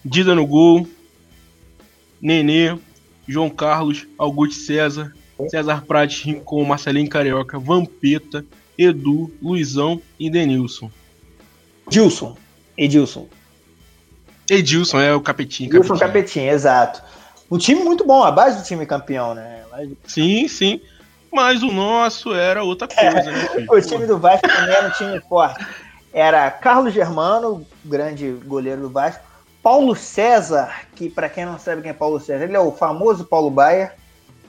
Dida 0.03 0.35
no 0.35 0.45
gol. 0.45 0.87
Nenê. 2.21 2.77
João 3.27 3.49
Carlos. 3.49 4.07
Augusto 4.17 4.55
César. 4.55 5.13
César 5.49 5.83
Prates, 5.85 6.23
Rincon, 6.23 6.63
Marcelinho 6.65 7.09
Carioca. 7.09 7.59
Vampeta. 7.59 8.45
Edu, 8.77 9.31
Luizão 9.41 10.01
e 10.19 10.29
Denilson. 10.29 10.89
Edilson. 11.87 12.37
Edilson. 12.77 13.27
Edilson 14.49 14.99
é 14.99 15.13
o 15.13 15.21
capetinho. 15.21 15.69
Edilson 15.69 15.97
Capetinho, 15.97 16.49
exato. 16.49 17.01
Um 17.49 17.57
time 17.57 17.83
muito 17.83 18.05
bom, 18.05 18.23
a 18.23 18.31
base 18.31 18.57
do 18.57 18.63
time 18.63 18.85
campeão, 18.85 19.35
né? 19.35 19.63
Sim, 20.05 20.47
sim. 20.47 20.81
Mas 21.31 21.63
o 21.63 21.71
nosso 21.71 22.33
era 22.33 22.63
outra 22.63 22.87
coisa, 22.87 23.09
é, 23.09 23.31
né? 23.31 23.47
Filho? 23.49 23.67
O 23.71 23.81
time 23.81 24.05
do 24.05 24.17
Vasco 24.17 24.47
também 24.47 24.73
era 24.73 24.87
um 24.87 24.91
time 24.91 25.19
forte. 25.21 25.65
Era 26.13 26.49
Carlos 26.51 26.93
Germano, 26.93 27.65
grande 27.85 28.31
goleiro 28.45 28.81
do 28.81 28.89
Vasco. 28.89 29.23
Paulo 29.61 29.95
César, 29.95 30.87
que 30.95 31.09
para 31.09 31.29
quem 31.29 31.45
não 31.45 31.59
sabe 31.59 31.81
quem 31.81 31.91
é 31.91 31.93
Paulo 31.93 32.19
César, 32.19 32.45
ele 32.45 32.55
é 32.55 32.59
o 32.59 32.71
famoso 32.71 33.25
Paulo 33.25 33.49
Baia. 33.49 33.93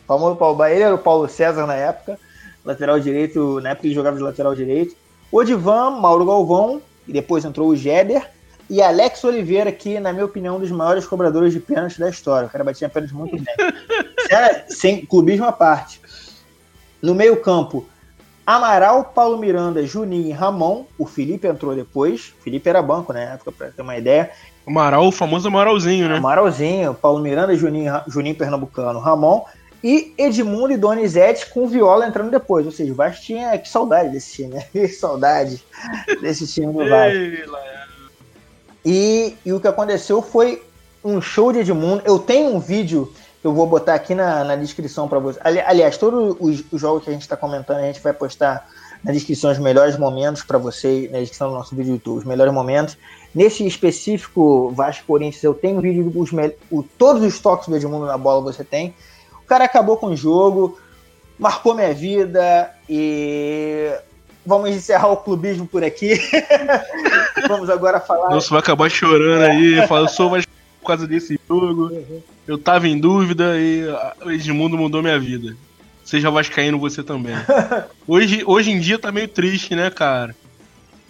O 0.05 0.07
famoso 0.07 0.37
Paulo 0.37 0.57
Baia, 0.57 0.75
ele 0.75 0.85
era 0.85 0.95
o 0.95 0.99
Paulo 0.99 1.29
César 1.29 1.67
na 1.67 1.75
época, 1.75 2.19
lateral 2.65 2.99
direito, 2.99 3.61
na 3.61 3.71
época 3.71 3.87
ele 3.87 3.95
jogava 3.95 4.17
de 4.17 4.23
lateral 4.23 4.55
direito. 4.55 4.97
Odivan, 5.31 5.91
Mauro 5.91 6.25
Galvão, 6.25 6.83
e 7.07 7.13
depois 7.13 7.45
entrou 7.45 7.69
o 7.69 7.77
Jeder. 7.77 8.31
E 8.71 8.81
Alex 8.81 9.23
Oliveira, 9.25 9.71
que, 9.71 10.01
na 10.01 10.13
minha 10.13 10.25
opinião, 10.25 10.57
um 10.57 10.61
dos 10.61 10.71
maiores 10.71 11.07
cobradores 11.07 11.53
de 11.53 11.61
pênalti 11.61 11.99
da 11.99 12.09
história. 12.09 12.47
O 12.47 12.51
cara 12.51 12.65
batia 12.65 12.89
pênalti 12.89 13.15
muito 13.15 13.37
bem. 13.37 13.55
sem 14.69 15.05
clubismo 15.05 15.45
à 15.45 15.53
parte. 15.53 16.01
No 17.03 17.15
meio-campo, 17.15 17.87
Amaral, 18.47 19.05
Paulo 19.05 19.39
Miranda, 19.39 19.85
Juninho 19.87 20.29
e 20.29 20.33
Ramon. 20.33 20.85
O 20.99 21.07
Felipe 21.07 21.47
entrou 21.47 21.75
depois. 21.75 22.33
O 22.39 22.43
Felipe 22.43 22.69
era 22.69 22.81
banco 22.81 23.13
na 23.13 23.21
né, 23.21 23.35
época, 23.35 23.53
para 23.53 23.71
ter 23.71 23.83
uma 23.83 23.97
ideia. 23.97 24.31
Amaral, 24.67 25.07
o 25.07 25.13
famoso 25.13 25.49
Amaralzinho, 25.49 26.09
né? 26.09 26.17
Amaralzinho, 26.17 26.95
Paulo 26.95 27.21
Miranda, 27.21 27.55
Juninho, 27.57 28.01
Juninho 28.07 28.35
Pernambucano, 28.35 29.01
Ramon. 29.01 29.45
E 29.85 30.15
Edmundo 30.17 30.73
e 30.73 30.77
Donizete 30.77 31.51
com 31.51 31.67
Viola 31.67 32.07
entrando 32.07 32.31
depois. 32.31 32.65
Ou 32.65 32.71
seja, 32.71 32.93
o 32.93 32.95
Vasco 32.95 33.23
tinha. 33.23 33.59
Que 33.59 33.69
saudade 33.69 34.11
desse 34.11 34.33
time, 34.35 34.55
né? 34.55 34.65
Que 34.71 34.87
saudade 34.87 35.65
desse 36.21 36.47
time 36.47 36.73
do 36.73 36.89
Vasco. 36.89 37.19
E, 38.85 39.37
e 39.45 39.53
o 39.53 39.61
que 39.61 39.67
aconteceu 39.67 40.23
foi 40.23 40.63
um 41.05 41.21
show 41.21 41.53
de 41.53 41.59
Edmundo. 41.61 42.03
Eu 42.05 42.19
tenho 42.19 42.55
um 42.55 42.61
vídeo 42.61 43.13
eu 43.43 43.53
vou 43.53 43.67
botar 43.67 43.95
aqui 43.95 44.15
na, 44.15 44.45
na 44.45 44.57
descrição 44.57 45.09
para 45.09 45.19
você. 45.19 45.39
Ali, 45.43 45.61
aliás, 45.61 45.99
todos 45.99 46.37
os, 46.39 46.65
os, 46.71 46.81
jogos 46.81 47.03
que 47.03 47.11
a 47.11 47.13
gente 47.13 47.23
está 47.23 47.37
comentando, 47.37 47.79
a 47.79 47.83
gente 47.83 48.01
vai 48.01 48.13
postar 48.13 48.69
na 49.05 49.13
descrição 49.13 49.51
os 49.51 49.59
melhores 49.59 49.99
momentos 49.99 50.43
para 50.43 50.59
você, 50.59 51.09
na 51.13 51.19
descrição 51.19 51.49
do 51.49 51.55
nosso 51.55 51.75
vídeo 51.75 51.93
do 51.93 51.97
YouTube, 51.97 52.19
os 52.19 52.25
melhores 52.25 52.53
momentos. 52.53 52.97
Nesse 53.35 53.67
específico 53.67 54.71
Vasco 54.71 55.07
Corinthians, 55.07 55.43
eu 55.43 55.55
tenho 55.55 55.79
um 55.79 55.81
vídeo 55.81 56.09
dos 56.11 56.31
o, 56.71 56.83
todos 56.83 57.23
os 57.23 57.39
toques 57.41 57.69
do 57.69 57.77
Edmundo 57.77 58.07
na 58.07 58.19
bola 58.19 58.41
você 58.43 58.63
tem. 58.63 58.95
O 59.43 59.47
cara 59.47 59.65
acabou 59.65 59.97
com 59.97 60.09
o 60.09 60.17
jogo, 60.17 60.79
marcou 61.39 61.75
minha 61.75 61.93
vida 61.93 62.71
e 62.89 63.91
vamos 64.45 64.71
encerrar 64.71 65.09
o 65.09 65.17
clubismo 65.17 65.67
por 65.67 65.83
aqui. 65.83 66.15
vamos 67.49 67.71
agora 67.71 67.99
falar. 67.99 68.31
Nossa, 68.31 68.51
vai 68.51 68.61
acabar 68.61 68.91
chorando 68.91 69.43
aí, 69.43 69.87
fala, 69.89 70.05
eu 70.07 70.09
sou 70.09 70.31
mais 70.31 70.45
por 70.81 70.87
causa 70.87 71.07
desse 71.07 71.41
jogo. 71.49 71.87
Uhum. 71.87 72.21
Eu 72.47 72.59
tava 72.59 72.87
em 72.89 72.99
dúvida 72.99 73.57
e 73.57 73.85
o 74.25 74.31
Edmundo 74.31 74.77
mudou 74.77 75.03
minha 75.03 75.19
vida. 75.19 75.57
Seja 76.13 76.31
vascaíno 76.31 76.79
você 76.79 77.03
também. 77.03 77.35
hoje, 78.07 78.45
hoje 78.47 78.71
em 78.71 78.79
dia 78.79 78.99
tá 78.99 79.11
meio 79.11 79.27
triste, 79.27 79.75
né, 79.75 79.89
cara? 79.91 80.37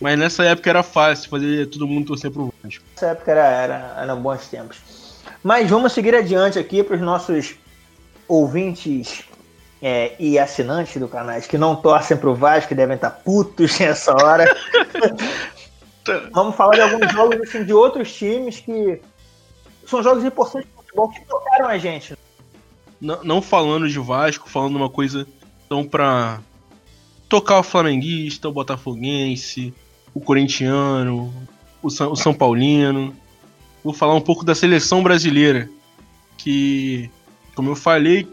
Mas 0.00 0.16
nessa 0.16 0.44
época 0.44 0.70
era 0.70 0.84
fácil 0.84 1.28
fazer 1.28 1.66
todo 1.66 1.88
mundo 1.88 2.06
torcer 2.06 2.30
pro 2.30 2.54
Vasco. 2.62 2.84
Nessa 2.94 3.06
época 3.08 3.32
era, 3.32 3.44
era, 3.44 3.94
eram 4.00 4.22
bons 4.22 4.46
tempos. 4.46 4.78
Mas 5.42 5.68
vamos 5.68 5.92
seguir 5.92 6.14
adiante 6.14 6.56
aqui 6.56 6.84
para 6.84 6.94
os 6.94 7.02
nossos 7.02 7.56
ouvintes 8.28 9.24
é, 9.82 10.14
e 10.20 10.38
assinantes 10.38 10.96
do 10.98 11.08
canal 11.08 11.40
que 11.40 11.58
não 11.58 11.74
torcem 11.74 12.16
pro 12.16 12.36
Vasco, 12.36 12.68
que 12.68 12.74
devem 12.76 12.94
estar 12.94 13.10
putos 13.10 13.76
nessa 13.80 14.12
hora. 14.12 14.44
vamos 16.30 16.54
falar 16.54 16.76
de 16.76 16.80
alguns 16.80 17.12
jogos 17.12 17.40
assim, 17.40 17.64
de 17.64 17.72
outros 17.72 18.14
times 18.14 18.60
que 18.60 19.02
são 19.84 20.00
jogos 20.00 20.22
importantes 20.22 20.70
de 20.70 20.76
futebol 20.76 21.08
que 21.08 21.24
tocaram 21.24 21.66
a 21.66 21.76
gente. 21.76 22.16
Não, 23.02 23.42
falando 23.42 23.88
de 23.88 23.98
Vasco, 23.98 24.48
falando 24.48 24.76
uma 24.76 24.88
coisa 24.88 25.26
tão 25.68 25.84
pra 25.84 26.40
tocar 27.28 27.58
o 27.58 27.62
flamenguista, 27.64 28.48
o 28.48 28.52
botafoguense, 28.52 29.74
o 30.14 30.20
corintiano, 30.20 31.34
o 31.82 31.90
São, 31.90 32.12
o 32.12 32.16
São 32.16 32.32
Paulino. 32.32 33.12
Vou 33.82 33.92
falar 33.92 34.14
um 34.14 34.20
pouco 34.20 34.44
da 34.44 34.54
seleção 34.54 35.02
brasileira. 35.02 35.68
Que, 36.38 37.10
como 37.56 37.70
eu 37.70 37.74
falei, 37.74 38.28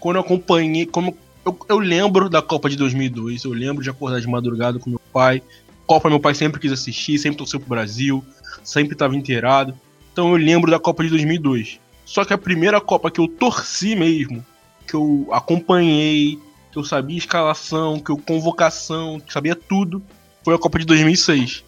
quando 0.00 0.16
eu 0.16 0.22
acompanhei. 0.22 0.86
Como 0.86 1.14
eu, 1.44 1.58
eu 1.68 1.78
lembro 1.78 2.30
da 2.30 2.40
Copa 2.40 2.70
de 2.70 2.76
2002, 2.76 3.44
eu 3.44 3.52
lembro 3.52 3.82
de 3.82 3.90
acordar 3.90 4.22
de 4.22 4.26
madrugada 4.26 4.78
com 4.78 4.88
meu 4.88 5.00
pai. 5.12 5.42
Copa 5.86 6.08
meu 6.08 6.18
pai 6.20 6.34
sempre 6.34 6.58
quis 6.58 6.72
assistir, 6.72 7.18
sempre 7.18 7.36
torceu 7.36 7.60
pro 7.60 7.68
Brasil, 7.68 8.24
sempre 8.64 8.94
estava 8.94 9.14
inteirado. 9.14 9.74
Então 10.10 10.30
eu 10.30 10.36
lembro 10.36 10.70
da 10.70 10.78
Copa 10.78 11.04
de 11.04 11.10
2002. 11.10 11.78
Só 12.08 12.24
que 12.24 12.32
a 12.32 12.38
primeira 12.38 12.80
Copa 12.80 13.10
que 13.10 13.20
eu 13.20 13.28
torci 13.28 13.94
mesmo, 13.94 14.42
que 14.86 14.94
eu 14.94 15.28
acompanhei, 15.30 16.38
que 16.72 16.78
eu 16.78 16.82
sabia 16.82 17.18
escalação, 17.18 18.00
que 18.00 18.10
eu 18.10 18.16
convocação, 18.16 19.20
que 19.20 19.30
sabia 19.30 19.54
tudo, 19.54 20.02
foi 20.42 20.54
a 20.54 20.58
Copa 20.58 20.78
de 20.78 20.86
2006. 20.86 21.62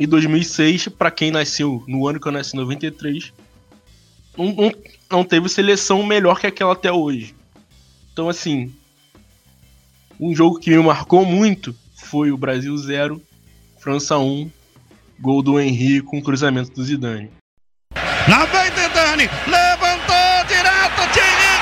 E 0.00 0.04
2006, 0.04 0.88
para 0.88 1.12
quem 1.12 1.30
nasceu 1.30 1.84
no 1.86 2.08
ano 2.08 2.18
que 2.18 2.26
eu 2.26 2.32
nasci, 2.32 2.56
93, 2.56 3.32
não, 4.36 4.46
não, 4.46 4.72
não 5.08 5.24
teve 5.24 5.48
seleção 5.48 6.02
melhor 6.02 6.40
que 6.40 6.48
aquela 6.48 6.72
até 6.72 6.90
hoje. 6.90 7.32
Então, 8.12 8.28
assim, 8.28 8.74
um 10.18 10.34
jogo 10.34 10.58
que 10.58 10.70
me 10.70 10.82
marcou 10.82 11.24
muito 11.24 11.72
foi 11.94 12.32
o 12.32 12.36
Brasil 12.36 12.76
0, 12.76 13.22
França 13.78 14.18
1, 14.18 14.50
gol 15.20 15.40
do 15.40 15.60
Henrique 15.60 16.02
com 16.02 16.20
cruzamento 16.20 16.72
do 16.72 16.82
Zidane. 16.82 17.30
Lá 18.28 18.44
vem 18.46 18.81
Zidane, 18.92 19.30
levantou 19.46 20.44
direto, 20.48 21.12
Thierry 21.12 21.52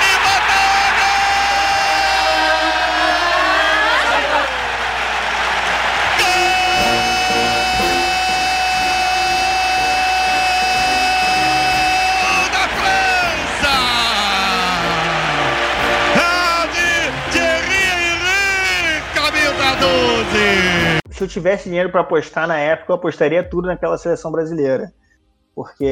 12! 19.79 21.01
Se 21.13 21.25
eu 21.25 21.29
tivesse 21.29 21.69
dinheiro 21.69 21.91
para 21.91 22.01
apostar 22.01 22.49
na 22.49 22.59
época, 22.59 22.91
eu 22.91 22.97
apostaria 22.97 23.43
tudo 23.45 23.69
naquela 23.69 23.97
seleção 23.97 24.33
brasileira 24.33 24.93
porque 25.55 25.87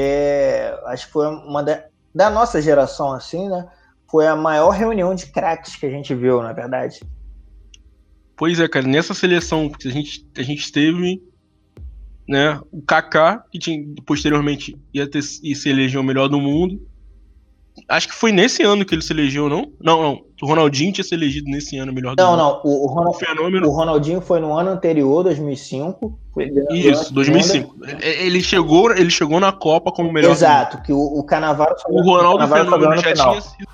acho 0.87 1.07
que 1.07 1.13
foi 1.13 1.27
uma 1.27 1.63
da, 1.63 1.85
da 2.15 2.31
nossa 2.31 2.61
geração, 2.61 3.13
assim, 3.13 3.49
né? 3.49 3.69
Foi 4.11 4.27
a 4.27 4.35
maior 4.35 4.71
reunião 4.71 5.15
de 5.15 5.27
craques 5.27 5.77
que 5.77 5.87
a 5.87 5.91
gente 5.91 6.15
viu, 6.15 6.43
na 6.43 6.53
verdade. 6.53 7.01
Pois 8.37 8.59
é, 8.61 8.69
cara, 8.69 8.87
nessa 8.87 9.13
seleção 9.15 9.69
que 9.69 9.89
a 9.89 9.91
gente, 9.91 10.27
a 10.37 10.43
gente 10.43 10.71
teve, 10.73 11.21
né, 12.27 12.59
o 12.71 12.81
Kaká, 12.81 13.45
que 13.51 13.59
tinha, 13.59 13.85
posteriormente 14.07 14.79
ia, 14.95 15.11
ter, 15.11 15.21
ia 15.43 15.55
se 15.57 15.69
eleger 15.69 16.01
o 16.01 16.05
melhor 16.05 16.29
do 16.29 16.41
mundo, 16.41 16.88
Acho 17.89 18.09
que 18.09 18.15
foi 18.15 18.33
nesse 18.33 18.63
ano 18.63 18.85
que 18.85 18.95
ele 18.95 19.03
se 19.03 19.13
elegeu, 19.13 19.49
não? 19.49 19.73
Não, 19.81 20.03
não. 20.03 20.21
O 20.43 20.47
Ronaldinho 20.47 20.93
tinha 20.93 21.05
se 21.05 21.15
elegido 21.15 21.51
nesse 21.51 21.77
ano 21.77 21.93
melhor 21.93 22.15
do 22.15 22.23
Não, 22.23 22.31
mundo. 22.31 22.39
não. 22.39 22.61
O, 22.65 22.85
o, 22.85 22.87
Ronald... 22.87 23.17
o, 23.17 23.19
fenômeno... 23.19 23.69
o 23.69 23.71
Ronaldinho 23.71 24.21
foi 24.21 24.41
no 24.41 24.57
ano 24.57 24.71
anterior, 24.71 25.25
2005. 25.25 26.19
Isso, 26.71 27.13
2005. 27.13 27.77
É, 28.01 28.25
ele 28.25 28.41
chegou, 28.41 28.91
ele 28.93 29.11
chegou 29.11 29.41
na 29.41 29.53
Copa 29.53 29.91
como 29.91 30.13
melhor. 30.13 30.31
Exato, 30.31 30.81
que 30.83 30.93
o, 30.93 30.99
o 30.99 31.25
Canavaro. 31.25 31.75
O 31.89 32.03
Ronaldo 32.03 32.45
o 32.45 32.49
Fenômeno 32.49 32.97
já 32.97 33.15
tinha 33.15 33.41
sido. 33.41 33.69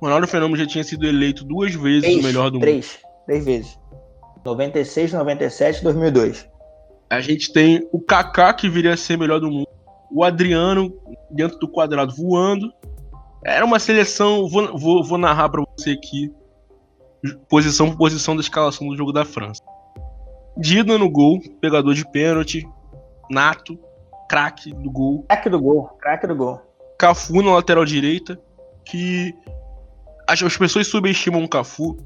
O 0.00 0.04
Ronaldo 0.04 0.26
Fenômeno 0.26 0.56
já 0.56 0.66
tinha 0.66 0.84
sido 0.84 1.06
eleito 1.06 1.44
duas 1.44 1.74
vezes 1.74 2.02
três, 2.02 2.18
o 2.18 2.22
melhor 2.22 2.50
do 2.50 2.58
três, 2.58 2.86
mundo. 2.86 3.24
Três, 3.26 3.44
três 3.44 3.44
vezes. 3.44 3.78
96, 4.44 5.12
97 5.12 5.82
2002. 5.82 6.48
A 7.10 7.20
gente 7.20 7.52
tem 7.52 7.86
o 7.92 8.00
Kaká 8.00 8.54
que 8.54 8.68
viria 8.68 8.94
a 8.94 8.96
ser 8.96 9.18
melhor 9.18 9.40
do 9.40 9.50
mundo. 9.50 9.68
O 10.10 10.24
Adriano 10.24 10.92
dentro 11.30 11.58
do 11.58 11.68
quadrado 11.68 12.14
voando 12.14 12.72
era 13.44 13.64
uma 13.64 13.78
seleção. 13.78 14.48
Vou, 14.48 14.78
vou, 14.78 15.04
vou 15.04 15.18
narrar 15.18 15.48
para 15.48 15.62
você 15.76 15.90
aqui. 15.90 16.32
Posição 17.48 17.90
por 17.90 17.98
posição 17.98 18.34
da 18.34 18.40
escalação 18.40 18.88
do 18.88 18.96
jogo 18.96 19.12
da 19.12 19.24
França. 19.24 19.62
Dida 20.56 20.98
no 20.98 21.10
gol, 21.10 21.40
pegador 21.60 21.94
de 21.94 22.04
pênalti. 22.10 22.66
Nato, 23.30 23.78
craque 24.28 24.72
do 24.72 24.90
gol. 24.90 25.24
Craque 25.28 25.48
do 25.48 25.60
gol, 25.60 25.86
craque 26.00 26.26
do 26.26 26.34
gol. 26.34 26.60
Cafu 26.98 27.42
na 27.42 27.54
lateral 27.54 27.84
direita. 27.84 28.40
Que 28.84 29.34
as, 30.26 30.42
as 30.42 30.56
pessoas 30.56 30.86
subestimam 30.86 31.44
o 31.44 31.48
Cafu 31.48 31.96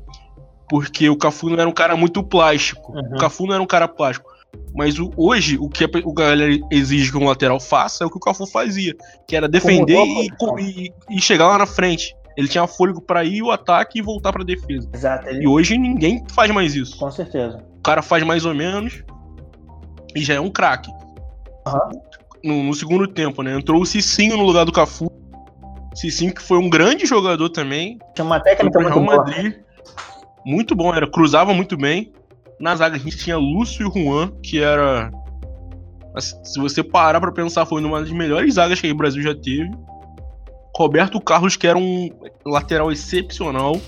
porque 0.69 1.09
o 1.09 1.17
Cafu 1.17 1.51
não 1.51 1.59
era 1.59 1.69
um 1.69 1.73
cara 1.73 1.97
muito 1.97 2.23
plástico. 2.23 2.93
Uhum. 2.93 3.15
O 3.15 3.19
Cafu 3.19 3.47
não 3.47 3.55
era 3.55 3.63
um 3.63 3.67
cara 3.67 3.87
plástico. 3.87 4.31
Mas 4.75 4.99
o, 4.99 5.11
hoje, 5.17 5.57
o 5.59 5.69
que 5.69 5.85
a, 5.85 5.89
o 6.05 6.13
galera 6.13 6.59
exige 6.71 7.11
que 7.11 7.19
um 7.19 7.27
lateral 7.27 7.61
faça 7.61 8.05
é 8.05 8.07
o 8.07 8.11
que 8.11 8.17
o 8.17 8.21
Cafu 8.21 8.47
fazia, 8.47 8.95
que 9.27 9.37
era 9.37 9.49
defender 9.49 9.97
e, 9.97 10.29
e, 10.61 10.93
e, 11.11 11.21
chegar 11.21 11.47
lá 11.47 11.59
na 11.59 11.67
frente. 11.67 12.15
Ele 12.37 12.49
tinha 12.49 12.67
fôlego 12.67 13.01
para 13.01 13.25
ir 13.25 13.43
o 13.43 13.53
ataque 13.53 14.01
e 14.01 14.03
voltar 14.03 14.33
para 14.33 14.45
defesa. 14.45 14.89
Exato. 14.93 15.29
Ele... 15.29 15.45
E 15.45 15.47
hoje 15.47 15.79
ninguém 15.79 16.25
faz 16.33 16.51
mais 16.51 16.75
isso. 16.75 16.99
Com 16.99 17.11
certeza. 17.11 17.65
O 17.79 17.83
cara 17.83 18.03
faz 18.03 18.25
mais 18.25 18.45
ou 18.45 18.55
menos. 18.55 19.05
e 20.17 20.25
já 20.25 20.35
é 20.35 20.41
um 20.41 20.51
craque. 20.51 20.91
Aham. 21.67 21.91
No, 22.43 22.63
no 22.63 22.75
segundo 22.75 23.07
tempo, 23.07 23.43
né? 23.43 23.57
Entrou 23.57 23.81
o 23.81 23.87
Cicinho 23.87 24.37
no 24.37 24.45
lugar 24.45 24.65
do 24.65 24.73
Cafu. 24.73 25.11
Cicinho 25.95 26.35
que 26.35 26.43
foi 26.43 26.59
um 26.59 26.69
grande 26.69 27.07
jogador 27.07 27.49
também. 27.49 27.99
Tinha 28.15 28.25
uma 28.25 28.41
técnica 28.41 28.81
muito 28.81 28.95
Real 28.95 29.05
boa. 29.05 29.17
Madrid. 29.19 29.55
Muito 30.45 30.75
bom, 30.75 30.95
era 30.95 31.09
cruzava 31.11 31.55
muito 31.55 31.77
bem. 31.77 32.13
Na 32.65 32.75
zaga 32.75 32.97
a 32.97 32.99
gente 32.99 33.19
tinha 33.19 33.37
Lúcio 33.37 33.87
e 33.87 33.93
Juan, 33.93 34.33
que 34.43 34.59
era 34.59 35.11
assim, 36.15 36.43
se 36.43 36.59
você 36.59 36.83
parar 36.83 37.21
pra 37.21 37.31
pensar, 37.31 37.67
foi 37.67 37.85
uma 37.85 38.01
das 38.01 38.11
melhores 38.11 38.55
zagas 38.55 38.81
que 38.81 38.91
o 38.91 38.95
Brasil 38.95 39.23
já 39.23 39.35
teve. 39.35 39.71
Roberto 40.75 41.21
Carlos, 41.21 41.57
que 41.57 41.67
era 41.67 41.77
um 41.77 42.09
lateral 42.47 42.91
excepcional. 42.91 43.79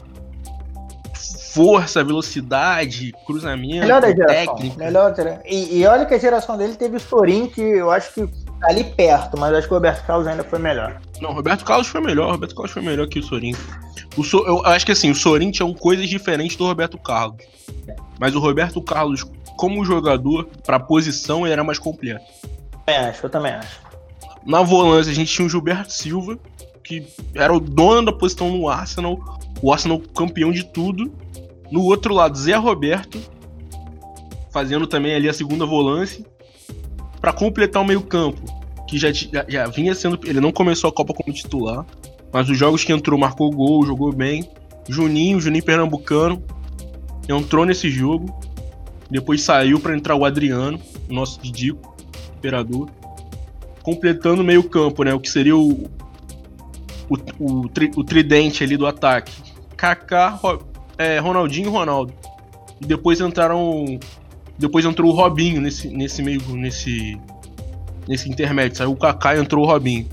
Força, 1.55 2.05
velocidade, 2.05 3.15
cruzamento, 3.27 3.81
Melhor 3.81 4.03
da 4.03 4.09
geração. 4.09 4.57
técnica. 4.57 4.85
Melhor, 4.85 5.15
e, 5.47 5.79
e 5.79 5.87
olha 5.87 6.05
que 6.05 6.13
a 6.13 6.19
geração 6.19 6.59
dele 6.59 6.75
teve 6.75 6.99
o 6.99 7.01
Sorin, 7.01 7.47
que 7.47 7.63
eu 7.63 7.91
acho 7.91 8.13
que 8.13 8.29
tá 8.61 8.69
ali 8.69 8.85
perto, 8.85 9.39
mas 9.39 9.55
acho 9.55 9.67
que 9.69 9.73
o 9.73 9.77
Roberto 9.77 10.05
Carlos 10.07 10.27
ainda 10.27 10.45
foi 10.45 10.59
melhor. 10.59 11.01
Não, 11.21 11.33
Roberto 11.33 11.65
Carlos 11.65 11.87
foi 11.87 12.01
melhor. 12.01 12.31
Roberto 12.33 12.55
Carlos 12.55 12.73
foi 12.73 12.83
melhor 12.83 13.07
que 13.09 13.19
o 13.19 13.23
Sorin. 13.23 13.55
O 14.17 14.25
So- 14.25 14.45
eu 14.47 14.65
acho 14.67 14.85
que 14.87 14.93
assim, 14.93 15.11
o 15.11 15.15
Sorin 15.15 15.51
tinha 15.51 15.73
coisas 15.75 16.09
diferentes 16.09 16.57
do 16.57 16.67
Roberto 16.67 16.99
Carlos. 16.99 17.37
Mas 18.19 18.35
o 18.35 18.39
Roberto 18.41 18.81
Carlos, 18.81 19.25
como 19.57 19.85
jogador, 19.85 20.49
pra 20.65 20.79
posição, 20.81 21.45
ele 21.47 21.53
era 21.53 21.65
mais 21.65 21.79
completo. 21.79 22.25
Também 22.85 23.01
acho, 23.09 23.27
eu 23.27 23.31
também 23.31 23.53
acho. 23.53 23.81
Na 24.45 24.63
volância, 24.63 25.11
a 25.11 25.15
gente 25.15 25.33
tinha 25.33 25.45
o 25.47 25.49
Gilberto 25.51 25.93
Silva, 25.93 26.39
que 26.85 27.07
era 27.35 27.53
o 27.53 27.59
dono 27.59 28.07
da 28.07 28.13
posição 28.13 28.51
no 28.51 28.69
Arsenal. 28.69 29.19
O 29.61 29.73
Arsenal 29.73 30.01
campeão 30.15 30.53
de 30.53 30.65
tudo. 30.65 31.13
No 31.71 31.83
outro 31.83 32.15
lado, 32.15 32.39
Zé 32.39 32.55
Roberto, 32.55 33.19
fazendo 34.53 34.87
também 34.87 35.15
ali 35.15 35.29
a 35.29 35.33
segunda 35.33 35.67
volância. 35.67 36.25
Pra 37.21 37.33
completar 37.33 37.83
o 37.83 37.85
meio-campo, 37.85 38.41
que 38.89 38.99
já, 38.99 39.13
já, 39.13 39.45
já 39.49 39.67
vinha 39.67 39.95
sendo. 39.95 40.19
Ele 40.25 40.41
não 40.41 40.53
começou 40.53 40.89
a 40.89 40.93
Copa 40.93 41.13
como 41.13 41.35
titular, 41.35 41.85
mas 42.33 42.49
os 42.49 42.57
jogos 42.57 42.85
que 42.85 42.93
entrou 42.93 43.19
marcou 43.19 43.51
gol, 43.51 43.85
jogou 43.85 44.13
bem. 44.13 44.49
Juninho, 44.89 45.41
Juninho 45.41 45.65
Pernambucano, 45.65 46.43
entrou 47.29 47.65
nesse 47.65 47.91
jogo. 47.91 48.39
Depois 49.11 49.43
saiu 49.43 49.81
pra 49.81 49.97
entrar 49.97 50.15
o 50.17 50.25
Adriano, 50.25 50.81
nosso 51.09 51.41
Didico, 51.41 51.97
imperador 52.37 52.91
completando 53.87 54.43
o 54.43 54.45
meio-campo, 54.45 55.05
né? 55.05 55.15
O 55.15 55.21
que 55.21 55.31
seria 55.31 55.57
o, 55.57 55.89
o, 57.09 57.17
o, 57.39 57.69
tri- 57.69 57.93
o 57.95 58.03
tridente 58.03 58.65
ali 58.65 58.77
do 58.77 58.85
ataque. 58.85 59.33
Kaká, 59.77 60.41
é, 60.99 61.21
Ronaldinho 61.21 61.69
e 61.69 61.71
Ronaldo. 61.71 62.13
E 62.81 62.85
depois 62.85 63.21
entraram. 63.21 63.85
Depois 64.59 64.85
entrou 64.85 65.11
o 65.11 65.15
Robinho 65.15 65.61
nesse, 65.61 65.89
nesse 65.89 66.23
meio. 66.23 66.41
nesse. 66.51 67.19
nesse 68.09 68.29
intermédio. 68.29 68.77
Saiu 68.79 68.93
o 68.93 68.97
Kaká 68.97 69.35
e 69.37 69.41
entrou 69.41 69.65
o 69.65 69.67
Robinho. 69.69 70.07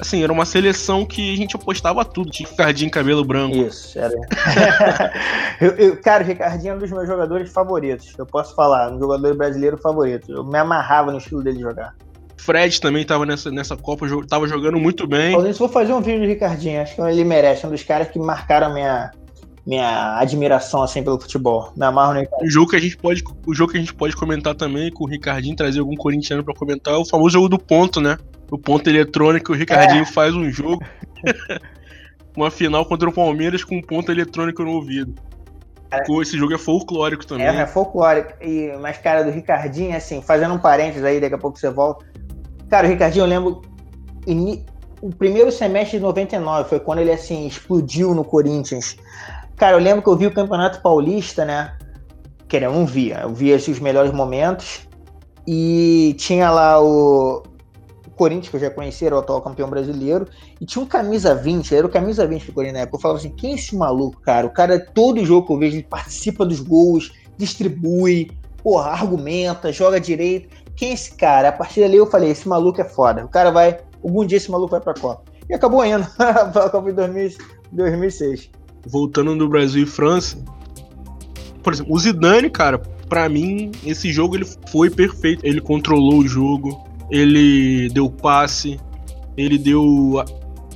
Assim, 0.00 0.22
era 0.22 0.32
uma 0.32 0.44
seleção 0.44 1.04
que 1.04 1.32
a 1.34 1.36
gente 1.36 1.56
apostava 1.56 2.04
tudo. 2.04 2.30
Tinha 2.30 2.48
Ricardinho 2.48 2.88
cabelo 2.90 3.24
branco. 3.24 3.56
Isso, 3.56 3.98
era. 3.98 4.14
eu, 5.60 5.70
eu- 5.72 5.96
cara, 6.00 6.22
o 6.22 6.26
Ricardinho 6.26 6.72
é 6.72 6.76
um 6.76 6.78
dos 6.78 6.90
meus 6.90 7.06
jogadores 7.08 7.50
favoritos. 7.52 8.14
Eu 8.16 8.24
posso 8.24 8.54
falar, 8.54 8.92
um 8.92 8.98
jogador 9.00 9.36
brasileiro 9.36 9.76
favorito. 9.76 10.30
Eu 10.30 10.44
me 10.44 10.56
amarrava 10.58 11.10
no 11.10 11.18
estilo 11.18 11.42
dele 11.42 11.58
jogar. 11.60 11.94
Fred 12.36 12.80
também 12.80 13.04
tava 13.04 13.26
nessa, 13.26 13.50
nessa 13.50 13.76
Copa, 13.76 14.06
jo- 14.06 14.24
tava 14.24 14.46
jogando 14.46 14.78
muito 14.78 15.04
bem. 15.06 15.36
Isso, 15.50 15.58
vou 15.58 15.68
fazer 15.68 15.92
um 15.92 16.00
vídeo 16.00 16.20
do 16.20 16.26
Ricardinho. 16.26 16.80
Acho 16.80 16.94
que 16.94 17.00
ele 17.00 17.24
merece. 17.24 17.66
Um 17.66 17.70
dos 17.70 17.82
caras 17.82 18.08
que 18.08 18.18
marcaram 18.20 18.68
a 18.68 18.70
minha, 18.72 19.10
minha 19.68 20.18
admiração 20.18 20.82
assim 20.82 21.02
pelo 21.02 21.20
futebol. 21.20 21.70
Me 21.76 21.84
amarro 21.84 22.14
no 22.14 22.20
Ricardinho. 22.20 22.48
O 22.48 22.50
jogo 22.50 22.70
que 22.70 22.76
a 22.76 22.80
gente 22.80 22.96
pode, 22.96 23.22
o 23.46 23.54
jogo 23.54 23.72
que 23.72 23.76
a 23.76 23.80
gente 23.80 23.92
pode 23.92 24.16
comentar 24.16 24.54
também 24.54 24.90
com 24.90 25.04
o 25.04 25.06
Ricardinho, 25.06 25.54
trazer 25.54 25.80
algum 25.80 25.94
corintiano 25.94 26.42
pra 26.42 26.54
comentar, 26.54 26.94
é 26.94 26.96
o 26.96 27.04
famoso 27.04 27.34
jogo 27.34 27.50
do 27.50 27.58
ponto, 27.58 28.00
né? 28.00 28.16
O 28.50 28.56
ponto 28.56 28.88
eletrônico, 28.88 29.52
o 29.52 29.54
Ricardinho 29.54 30.06
faz 30.06 30.34
um 30.34 30.50
jogo. 30.50 30.82
uma 32.34 32.50
final 32.50 32.86
contra 32.86 33.10
o 33.10 33.12
Palmeiras 33.12 33.62
com 33.62 33.76
um 33.76 33.82
ponto 33.82 34.10
eletrônico 34.10 34.62
no 34.62 34.70
ouvido. 34.70 35.14
Pô, 36.06 36.22
Esse 36.22 36.38
jogo 36.38 36.54
é 36.54 36.58
folclórico 36.58 37.26
também. 37.26 37.46
É, 37.46 37.56
é 37.56 37.66
folclórico. 37.66 38.32
E, 38.42 38.74
mas, 38.80 38.96
cara, 38.96 39.22
do 39.22 39.30
Ricardinho, 39.30 39.94
assim, 39.94 40.22
fazendo 40.22 40.54
um 40.54 40.58
parênteses 40.58 41.04
aí, 41.04 41.20
daqui 41.20 41.34
a 41.34 41.38
pouco 41.38 41.58
você 41.58 41.68
volta. 41.68 42.06
Cara, 42.70 42.86
o 42.86 42.90
Ricardinho, 42.90 43.24
eu 43.24 43.28
lembro. 43.28 43.60
O 45.02 45.10
primeiro 45.10 45.52
semestre 45.52 45.98
de 45.98 46.04
99 46.04 46.70
foi 46.70 46.80
quando 46.80 47.00
ele, 47.00 47.12
assim, 47.12 47.46
explodiu 47.46 48.14
no 48.14 48.24
Corinthians. 48.24 48.96
Cara, 49.58 49.76
eu 49.76 49.80
lembro 49.80 50.02
que 50.02 50.08
eu 50.08 50.16
vi 50.16 50.26
o 50.26 50.32
Campeonato 50.32 50.80
Paulista, 50.80 51.44
né? 51.44 51.76
Que 52.48 52.56
eu 52.56 52.72
não 52.72 52.86
via. 52.86 53.20
Eu 53.22 53.34
via 53.34 53.56
os 53.56 53.80
melhores 53.80 54.12
momentos. 54.12 54.88
E 55.46 56.14
tinha 56.18 56.50
lá 56.50 56.80
o, 56.80 57.42
Corinthians, 58.18 58.48
que 58.48 58.56
eu 58.56 58.60
já 58.60 58.70
conhecia, 58.70 59.08
era 59.08 59.16
o 59.16 59.20
atual 59.20 59.40
campeão 59.40 59.70
brasileiro. 59.70 60.26
E 60.60 60.66
tinha 60.66 60.82
um 60.82 60.86
camisa 60.86 61.34
20, 61.34 61.74
era 61.74 61.86
o 61.86 61.88
camisa 61.88 62.26
20 62.26 62.46
do 62.46 62.52
Corinthians 62.52 62.74
na 62.74 62.80
época. 62.82 62.96
Eu 62.96 63.00
falava 63.00 63.20
assim: 63.20 63.30
quem 63.30 63.52
é 63.52 63.54
esse 63.54 63.76
maluco, 63.76 64.20
cara? 64.20 64.46
O 64.46 64.50
cara, 64.50 64.78
todo 64.78 65.24
jogo 65.24 65.46
que 65.46 65.52
eu 65.52 65.58
vejo, 65.58 65.76
ele 65.76 65.84
participa 65.84 66.44
dos 66.44 66.60
gols, 66.60 67.12
distribui, 67.36 68.30
porra, 68.62 68.90
argumenta, 68.90 69.72
joga 69.72 70.00
direito. 70.00 70.48
Quem 70.76 70.90
é 70.90 70.94
esse 70.94 71.14
cara? 71.14 71.48
A 71.48 71.52
partir 71.52 71.80
dali 71.80 71.96
eu 71.96 72.06
falei: 72.06 72.30
esse 72.30 72.48
maluco 72.48 72.80
é 72.80 72.84
foda. 72.84 73.24
O 73.24 73.28
cara 73.28 73.50
vai, 73.50 73.78
algum 74.04 74.26
dia 74.26 74.36
esse 74.36 74.50
maluco 74.50 74.72
vai 74.72 74.80
pra 74.80 74.94
Copa. 74.94 75.22
E 75.48 75.54
acabou 75.54 75.84
indo 75.84 76.06
pra 76.52 76.68
Copa 76.68 76.90
em 76.90 76.94
2000 76.94 77.58
2006. 77.70 78.50
Voltando 78.88 79.36
do 79.36 79.48
Brasil 79.48 79.82
e 79.82 79.86
França. 79.86 80.36
Por 81.62 81.72
exemplo, 81.72 81.94
o 81.94 81.98
Zidane, 81.98 82.48
cara, 82.48 82.78
pra 82.78 83.28
mim, 83.28 83.72
esse 83.84 84.12
jogo 84.12 84.36
ele 84.36 84.46
foi 84.70 84.90
perfeito. 84.90 85.44
Ele 85.44 85.60
controlou 85.60 86.20
o 86.20 86.28
jogo, 86.28 86.84
ele 87.10 87.88
deu 87.90 88.10
passe, 88.10 88.80
ele 89.36 89.58
deu 89.58 90.24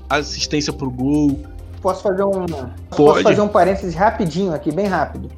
assistência 0.09 0.73
pro 0.73 0.91
gol. 0.91 1.39
Posso 1.81 2.03
fazer 2.03 2.23
um. 2.23 2.47
Posso 2.47 2.97
Pode. 2.97 3.23
fazer 3.23 3.41
um 3.41 3.49
parênteses 3.49 3.95
rapidinho 3.95 4.53
aqui, 4.53 4.71
bem 4.71 4.87
rápido. 4.87 5.31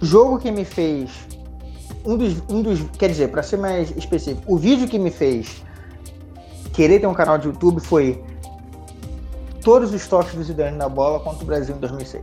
O 0.00 0.04
jogo 0.04 0.38
que 0.38 0.50
me 0.50 0.64
fez. 0.64 1.10
Um 2.04 2.16
dos. 2.16 2.42
Um 2.48 2.62
dos 2.62 2.80
quer 2.98 3.08
dizer, 3.08 3.28
para 3.28 3.42
ser 3.42 3.58
mais 3.58 3.90
específico, 3.96 4.42
o 4.46 4.56
vídeo 4.56 4.88
que 4.88 4.98
me 4.98 5.10
fez 5.10 5.62
querer 6.72 7.00
ter 7.00 7.06
um 7.06 7.14
canal 7.14 7.36
de 7.36 7.46
YouTube 7.46 7.80
foi 7.80 8.22
todos 9.62 9.92
os 9.92 10.06
toques 10.06 10.34
do 10.34 10.42
Zidane 10.42 10.76
na 10.76 10.88
bola 10.88 11.20
contra 11.20 11.42
o 11.42 11.46
Brasil 11.46 11.74
em 11.74 11.78
2006. 11.78 12.22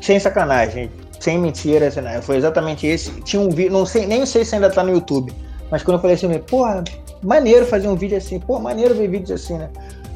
Sem 0.00 0.20
sacanagem, 0.20 0.90
sem 1.18 1.38
mentira, 1.38 1.88
assim, 1.88 2.00
né? 2.00 2.20
foi 2.22 2.36
exatamente 2.36 2.86
esse. 2.86 3.10
Tinha 3.22 3.40
um 3.42 3.50
vídeo, 3.50 3.72
não 3.72 3.84
sei, 3.84 4.06
nem 4.06 4.24
sei 4.24 4.44
se 4.44 4.54
ainda 4.54 4.70
tá 4.70 4.82
no 4.82 4.92
YouTube, 4.92 5.32
mas 5.70 5.82
quando 5.82 5.96
eu 5.96 6.00
falei 6.00 6.16
assim, 6.16 6.32
porra, 6.40 6.84
maneiro 7.22 7.66
fazer 7.66 7.88
um 7.88 7.96
vídeo 7.96 8.16
assim, 8.16 8.38
pô, 8.38 8.58
maneiro 8.58 8.94
ver 8.94 9.08
vídeos 9.08 9.30
assim, 9.32 9.58
né? 9.58 9.70